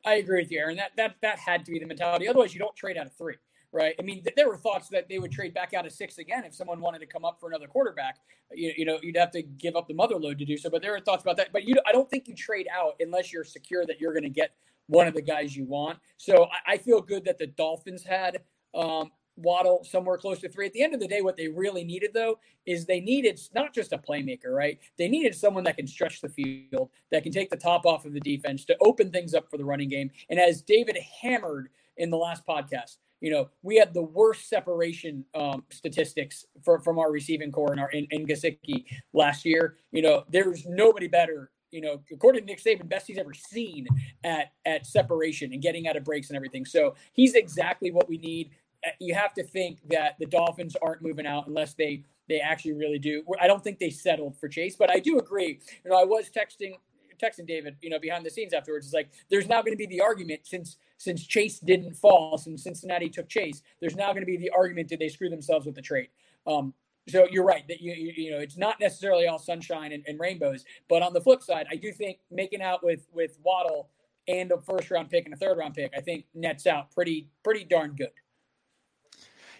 I 0.06 0.14
agree 0.16 0.41
with 0.41 0.52
you, 0.52 0.60
Aaron. 0.60 0.78
That 0.78 0.91
that 0.97 1.16
that 1.22 1.39
had 1.39 1.66
to 1.66 1.72
be 1.72 1.80
the 1.80 1.86
mentality. 1.86 2.28
Otherwise, 2.28 2.54
you 2.54 2.60
don't 2.60 2.76
trade 2.76 2.97
out 2.97 3.08
of 3.08 3.14
three, 3.14 3.36
right? 3.72 3.95
I 3.99 4.03
mean, 4.03 4.24
th- 4.24 4.36
there 4.36 4.47
were 4.47 4.57
thoughts 4.57 4.89
that 4.89 5.07
they 5.09 5.20
would 5.20 5.32
trade 5.32 5.53
back 5.53 5.74
out 5.74 5.86
of 5.86 5.91
six 5.91 6.17
again 6.17 6.43
if 6.43 6.53
someone 6.53 6.80
wanted 6.80 6.99
to 6.99 7.05
come 7.05 7.26
up 7.26 7.39
for 7.39 7.49
another 7.49 7.67
quarterback. 7.67 8.17
You, 8.51 8.74
you 8.78 8.86
know, 8.86 8.99
you'd 9.01 9.17
have 9.17 9.32
to 9.32 9.41
give 9.41 9.76
up 9.76 9.88
the 9.88 9.93
mother 9.93 10.15
load 10.15 10.39
to 10.39 10.45
do 10.45 10.57
so. 10.57 10.70
But 10.70 10.82
there 10.82 10.91
were 10.91 10.99
thoughts 10.99 11.24
about 11.24 11.38
that. 11.38 11.51
But 11.53 11.67
you, 11.67 11.76
I 11.88 11.91
don't 11.91 12.09
think 12.09 12.28
you 12.28 12.36
trade 12.36 12.67
out 12.76 12.95
unless 12.99 13.32
you're 13.32 13.43
secure 13.43 13.86
that 13.86 13.99
you're 13.99 14.13
going 14.13 14.24
to 14.24 14.30
get 14.30 14.51
one 14.88 15.07
of 15.07 15.13
the 15.13 15.22
guys 15.22 15.55
you 15.55 15.65
want. 15.65 15.99
So 16.17 16.45
I, 16.45 16.74
I 16.74 16.78
feel 16.78 17.01
good 17.01 17.26
that 17.26 17.38
the 17.38 17.47
Dolphins 17.47 18.03
had 18.03 18.41
um, 18.74 19.11
Waddle 19.36 19.84
somewhere 19.84 20.17
close 20.17 20.39
to 20.39 20.49
three. 20.49 20.65
At 20.65 20.74
the 20.74 20.84
end 20.84 20.93
of 20.93 20.99
the 20.99 21.07
day, 21.07 21.22
what 21.22 21.38
they 21.38 21.47
really 21.47 21.84
needed 21.84 22.11
though 22.13 22.39
is 22.65 22.86
they 22.86 22.99
needed 22.99 23.39
not 23.55 23.74
just 23.74 23.93
a 23.93 23.97
playmaker, 23.97 24.53
right? 24.53 24.80
They 24.97 25.07
needed 25.07 25.34
someone 25.34 25.63
that 25.63 25.78
can 25.78 25.88
stretch 25.88 26.22
the 26.22 26.30
field, 26.30 26.89
that 27.11 27.24
can 27.24 27.32
take 27.32 27.49
the 27.49 27.57
top 27.57 27.86
off 27.86 28.05
of 28.05 28.13
the 28.13 28.20
defense 28.20 28.65
to 28.65 28.78
open 28.82 29.11
things 29.11 29.34
up 29.34 29.49
for 29.49 29.57
the 29.57 29.65
running 29.65 29.89
game. 29.89 30.11
And 30.30 30.39
as 30.39 30.61
David 30.61 30.97
hammered 31.22 31.70
in 31.97 32.09
the 32.09 32.17
last 32.17 32.45
podcast, 32.45 32.97
you 33.22 33.32
know, 33.32 33.49
we 33.63 33.76
had 33.76 33.93
the 33.93 34.01
worst 34.01 34.47
separation 34.49 35.26
um, 35.36 35.63
statistics 35.70 36.45
for, 36.63 36.80
from 36.80 36.99
our 36.99 37.11
receiving 37.11 37.51
core 37.51 37.74
in 37.74 37.80
our 37.80 37.89
in, 37.91 38.07
in 38.11 38.26
Gesicki 38.26 38.86
last 39.13 39.45
year. 39.45 39.78
You 39.91 40.01
know, 40.01 40.24
there's 40.30 40.65
nobody 40.65 41.07
better. 41.07 41.51
You 41.72 41.82
know, 41.82 42.01
according 42.11 42.41
to 42.41 42.47
Nick 42.47 42.63
Saban, 42.63 42.89
best 42.89 43.07
he's 43.07 43.17
ever 43.17 43.34
seen 43.34 43.88
at 44.24 44.53
at 44.65 44.86
separation 44.86 45.53
and 45.53 45.61
getting 45.61 45.88
out 45.88 45.95
of 45.95 46.03
breaks 46.03 46.30
and 46.30 46.36
everything. 46.36 46.65
So 46.65 46.95
he's 47.13 47.36
exactly 47.36 47.91
what 47.91 48.09
we 48.09 48.17
need. 48.17 48.51
Uh, 48.86 48.91
You 48.99 49.13
have 49.13 49.34
to 49.36 49.43
think 49.43 49.80
that 49.89 50.15
the 50.20 50.26
Dolphins 50.26 50.76
aren't 50.82 51.01
moving 51.01 51.28
out 51.28 51.47
unless 51.47 51.74
they 51.74 52.03
they 52.28 52.39
actually 52.39 52.74
really 52.74 52.99
do. 52.99 53.24
I 53.39 53.47
don't 53.47 53.63
think 53.63 53.80
they 53.80 53.89
settled 53.89 54.38
for 54.39 54.47
Chase, 54.47 54.76
but 54.76 54.89
I 54.89 54.99
do 54.99 55.20
agree. 55.20 55.59
You 55.84 55.91
know, 55.91 55.99
I 55.99 56.05
was 56.05 56.30
texting 56.30 56.74
texting 57.22 57.45
David, 57.45 57.76
you 57.82 57.89
know, 57.89 57.99
behind 57.99 58.26
the 58.26 58.30
scenes 58.30 58.53
afterwards. 58.53 58.86
It's 58.86 58.93
like 58.93 59.09
there's 59.30 59.47
now 59.47 59.61
going 59.61 59.74
to 59.74 59.78
be 59.78 59.86
the 59.86 60.01
argument 60.01 60.41
since 60.43 60.78
since 61.00 61.26
Chase 61.26 61.60
didn't 61.60 61.95
fall, 61.95 62.38
since 62.38 62.64
Cincinnati 62.64 63.10
took 63.10 63.28
Chase. 63.30 63.64
There's 63.80 63.95
now 63.95 64.10
going 64.10 64.22
to 64.22 64.28
be 64.28 64.38
the 64.38 64.52
argument: 64.52 64.89
did 64.89 65.00
they 65.00 65.10
screw 65.10 65.30
themselves 65.30 65.66
with 65.66 65.74
the 65.74 65.82
trade? 65.82 66.10
Um, 66.45 66.74
so 67.08 67.26
you're 67.32 67.45
right 67.45 67.68
that 67.68 67.82
you, 67.82 67.93
you 67.93 68.14
you 68.16 68.32
know 68.32 68.38
it's 68.38 68.58
not 68.58 68.80
necessarily 68.80 69.26
all 69.26 69.39
sunshine 69.39 69.93
and, 69.93 70.04
and 70.06 70.20
rainbows, 70.20 70.66
but 70.88 71.02
on 71.02 71.14
the 71.14 71.22
flip 71.22 71.41
side, 71.41 71.66
I 71.72 71.76
do 71.78 71.91
think 71.91 72.20
making 72.30 72.62
out 72.62 72.84
with 72.84 73.08
with 73.12 73.39
Waddle 73.43 73.89
and 74.28 74.52
a 74.52 74.60
first 74.60 74.91
round 74.91 75.10
pick 75.10 75.26
and 75.26 75.34
a 75.34 75.38
third 75.38 75.58
round 75.58 75.74
pick, 75.74 75.91
I 75.97 76.02
think 76.02 76.26
nets 76.36 76.68
out 76.68 76.91
pretty 76.91 77.30
pretty 77.43 77.64
darn 77.64 77.95
good. 77.95 78.12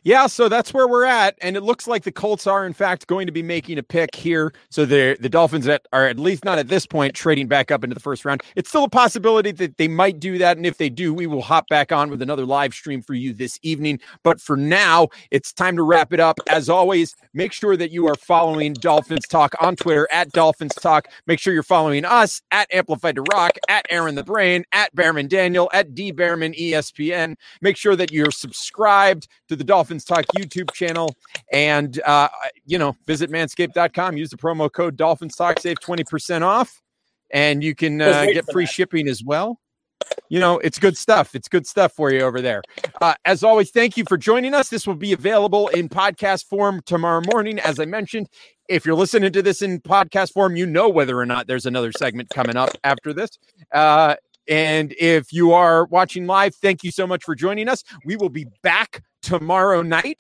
Yeah, 0.04 0.28
so 0.28 0.47
that's 0.47 0.74
where 0.74 0.88
we're 0.88 1.06
at, 1.06 1.38
and 1.41 1.58
it 1.58 1.62
looks 1.62 1.88
like 1.88 2.04
the 2.04 2.12
Colts 2.12 2.47
are 2.47 2.66
in 2.66 2.74
fact 2.74 3.08
going 3.08 3.26
to 3.28 3.34
be 3.34 3.43
making 3.43 3.78
a 3.78 3.84
pick 3.84 4.16
here. 4.16 4.54
So 4.70 4.86
the 4.86 5.18
the 5.20 5.30
Dolphins 5.30 5.66
that 5.66 5.86
are 5.91 6.08
at 6.08 6.18
least 6.18 6.45
not 6.45 6.58
at 6.58 6.68
this 6.70 6.86
point 6.86 7.14
trading 7.14 7.47
back 7.47 7.72
up 7.72 7.84
into 7.84 7.93
the 7.93 8.00
first 8.00 8.24
round. 8.24 8.41
It's 8.56 8.70
still 8.70 8.86
a 8.86 8.89
possibility 8.89 9.52
that 9.52 9.78
they 9.78 9.88
might 9.88 10.20
do 10.20 10.38
that, 10.38 10.58
and 10.58 10.66
if 10.66 10.78
they 10.78 10.89
do, 10.89 11.14
we 11.14 11.28
will 11.28 11.41
hop 11.41 11.68
back 11.68 11.91
on 11.91 12.10
with 12.10 12.22
another 12.22 12.45
live 12.45 12.74
stream 12.74 13.02
for 13.02 13.14
you 13.14 13.34
this 13.34 13.60
evening. 13.62 14.00
But 14.24 14.39
for 14.39 14.56
now, 14.56 15.10
it's 15.32 15.52
time 15.52 15.76
to 15.76 15.84
wrap 15.84 16.14
it 16.14 16.20
up. 16.20 16.39
As 16.50 16.70
always, 16.70 17.16
make 17.34 17.52
sure 17.52 17.76
that 17.76 17.91
you 17.91 18.08
are 18.08 18.16
following 18.16 18.74
Dolphins 18.74 19.28
Talk 19.28 19.54
on 19.60 19.76
Twitter 19.76 20.08
at 20.12 20.32
Dolphins 20.32 20.76
Talk. 20.76 21.08
Make 21.28 21.39
sure 21.39 21.54
you're 21.54 21.64
following 21.64 22.06
us 22.06 22.41
at 22.52 22.74
Amplified 22.74 23.16
to 23.16 23.24
Rock, 23.34 23.52
at 23.68 23.86
Aaron 23.89 24.16
the 24.16 24.24
Brain, 24.24 24.64
at 24.72 24.95
Bearman 24.95 25.28
Daniel, 25.28 25.70
at 25.74 25.93
D 25.93 26.12
Bearman 26.14 26.54
ESPN. 26.54 27.36
Make 27.62 27.76
sure 27.76 27.95
that 27.95 28.12
you're 28.12 28.32
subscribed 28.32 29.28
to 29.50 29.56
the 29.56 29.64
Dolphins 29.64 29.89
Talk 29.98 30.26
YouTube 30.36 30.72
channel 30.74 31.16
and, 31.52 32.00
uh, 32.06 32.30
you 32.66 32.78
know, 32.78 32.96
visit 33.08 33.32
manscaped.com. 33.32 34.18
Use 34.18 34.30
the 34.30 34.38
promo 34.38 34.72
code 34.72 34.96
Dolphins 34.96 35.36
Talk, 35.36 35.60
save 35.60 35.78
20% 35.78 36.42
off, 36.42 36.82
and 37.32 37.64
you 37.64 37.76
can 37.76 38.02
uh, 38.02 38.26
get 38.26 38.46
free 38.52 38.66
that. 38.66 38.72
shipping 38.72 39.08
as 39.08 39.24
well. 39.24 39.60
You 40.30 40.40
know, 40.40 40.60
it's 40.60 40.80
good 40.80 40.98
stuff. 40.98 41.36
It's 41.36 41.48
good 41.48 41.66
stuff 41.66 41.94
for 41.94 42.12
you 42.12 42.22
over 42.22 42.42
there. 42.42 42.62
Uh, 43.02 43.16
as 43.26 43.44
always, 43.44 43.72
thank 43.72 43.98
you 43.98 44.04
for 44.08 44.18
joining 44.18 44.54
us. 44.54 44.70
This 44.70 44.86
will 44.86 44.96
be 44.96 45.14
available 45.14 45.68
in 45.70 45.90
podcast 45.90 46.46
form 46.46 46.82
tomorrow 46.86 47.22
morning. 47.32 47.60
As 47.60 47.80
I 47.80 47.86
mentioned, 47.86 48.30
if 48.68 48.86
you're 48.86 48.96
listening 48.96 49.32
to 49.34 49.42
this 49.42 49.62
in 49.62 49.82
podcast 49.82 50.32
form, 50.32 50.56
you 50.56 50.66
know 50.66 50.88
whether 50.90 51.18
or 51.18 51.26
not 51.26 51.48
there's 51.48 51.66
another 51.66 51.92
segment 51.92 52.30
coming 52.30 52.56
up 52.56 52.70
after 52.84 53.14
this. 53.14 53.40
Uh, 53.74 54.16
and 54.48 54.94
if 55.00 55.34
you 55.34 55.54
are 55.54 55.86
watching 55.86 56.28
live, 56.28 56.56
thank 56.56 56.84
you 56.84 56.92
so 56.92 57.06
much 57.06 57.24
for 57.24 57.36
joining 57.36 57.68
us. 57.68 57.84
We 58.06 58.16
will 58.16 58.30
be 58.30 58.48
back 58.64 59.04
tomorrow 59.22 59.82
night 59.82 60.20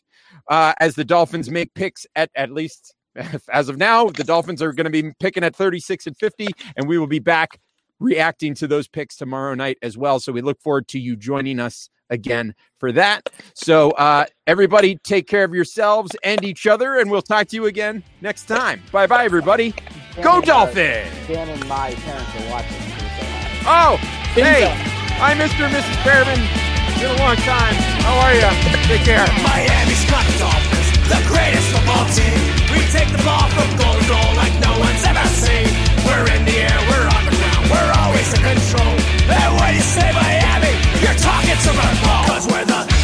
uh, 0.49 0.73
as 0.79 0.95
the 0.95 1.05
Dolphins 1.05 1.49
make 1.49 1.73
picks 1.73 2.05
at 2.15 2.29
at 2.35 2.51
least 2.51 2.93
as 3.53 3.69
of 3.69 3.77
now. 3.77 4.09
The 4.09 4.23
Dolphins 4.23 4.61
are 4.61 4.73
going 4.73 4.85
to 4.85 4.91
be 4.91 5.11
picking 5.19 5.43
at 5.43 5.55
36 5.55 6.07
and 6.07 6.17
50, 6.17 6.47
and 6.75 6.87
we 6.87 6.97
will 6.97 7.07
be 7.07 7.19
back 7.19 7.59
reacting 7.99 8.53
to 8.55 8.67
those 8.67 8.87
picks 8.87 9.15
tomorrow 9.15 9.53
night 9.55 9.77
as 9.81 9.97
well. 9.97 10.19
So 10.19 10.31
we 10.31 10.41
look 10.41 10.61
forward 10.61 10.87
to 10.89 10.99
you 10.99 11.15
joining 11.15 11.59
us 11.59 11.89
again 12.09 12.55
for 12.79 12.91
that. 12.93 13.29
So 13.53 13.91
uh, 13.91 14.25
everybody, 14.47 14.97
take 15.03 15.27
care 15.27 15.43
of 15.43 15.53
yourselves 15.53 16.11
and 16.23 16.43
each 16.43 16.65
other, 16.65 16.99
and 16.99 17.11
we'll 17.11 17.21
talk 17.21 17.47
to 17.49 17.55
you 17.55 17.65
again 17.65 18.03
next 18.21 18.45
time. 18.45 18.81
Bye 18.91 19.07
bye, 19.07 19.25
everybody. 19.25 19.73
Dan 20.15 20.23
Go 20.23 20.41
Dolphins! 20.41 21.09
Dan 21.27 21.49
and 21.49 21.67
my 21.67 21.93
parents 21.93 22.31
are 22.35 22.49
watching. 22.49 22.71
so 22.71 22.97
say 22.97 23.61
hi. 23.61 23.93
Oh, 23.93 23.97
hey, 24.33 24.73
hi, 25.17 25.33
Mr. 25.35 25.65
and 25.65 25.75
Mrs. 25.75 26.03
Bearman 26.03 26.69
been 26.99 27.15
a 27.15 27.19
long 27.23 27.35
time. 27.47 27.75
How 28.03 28.19
are 28.27 28.35
you? 28.35 28.51
Take 28.91 29.07
care. 29.07 29.23
Miami's 29.39 30.03
got 30.11 30.25
dolphins, 30.35 30.87
the 31.07 31.19
greatest 31.31 31.71
football 31.71 32.03
team. 32.11 32.39
We 32.75 32.83
take 32.91 33.07
the 33.07 33.23
ball 33.23 33.47
from 33.55 33.71
goal 33.79 33.95
to 33.95 34.05
goal 34.07 34.29
like 34.35 34.51
no 34.59 34.75
one's 34.75 35.03
ever 35.07 35.27
seen. 35.31 35.71
We're 36.03 36.27
in 36.35 36.43
the 36.43 36.67
air, 36.67 36.79
we're 36.91 37.07
on 37.07 37.23
the 37.23 37.35
ground, 37.39 37.63
we're 37.71 37.93
always 38.03 38.27
in 38.35 38.43
control. 38.43 38.93
And 39.31 39.51
when 39.55 39.75
you 39.75 39.85
say 39.85 40.11
Miami, 40.11 40.75
you're 40.99 41.19
talking 41.19 41.55
to 41.55 41.71
Paul. 42.03 42.23
Cause 42.27 42.45
we're 42.51 42.65
the 42.65 42.98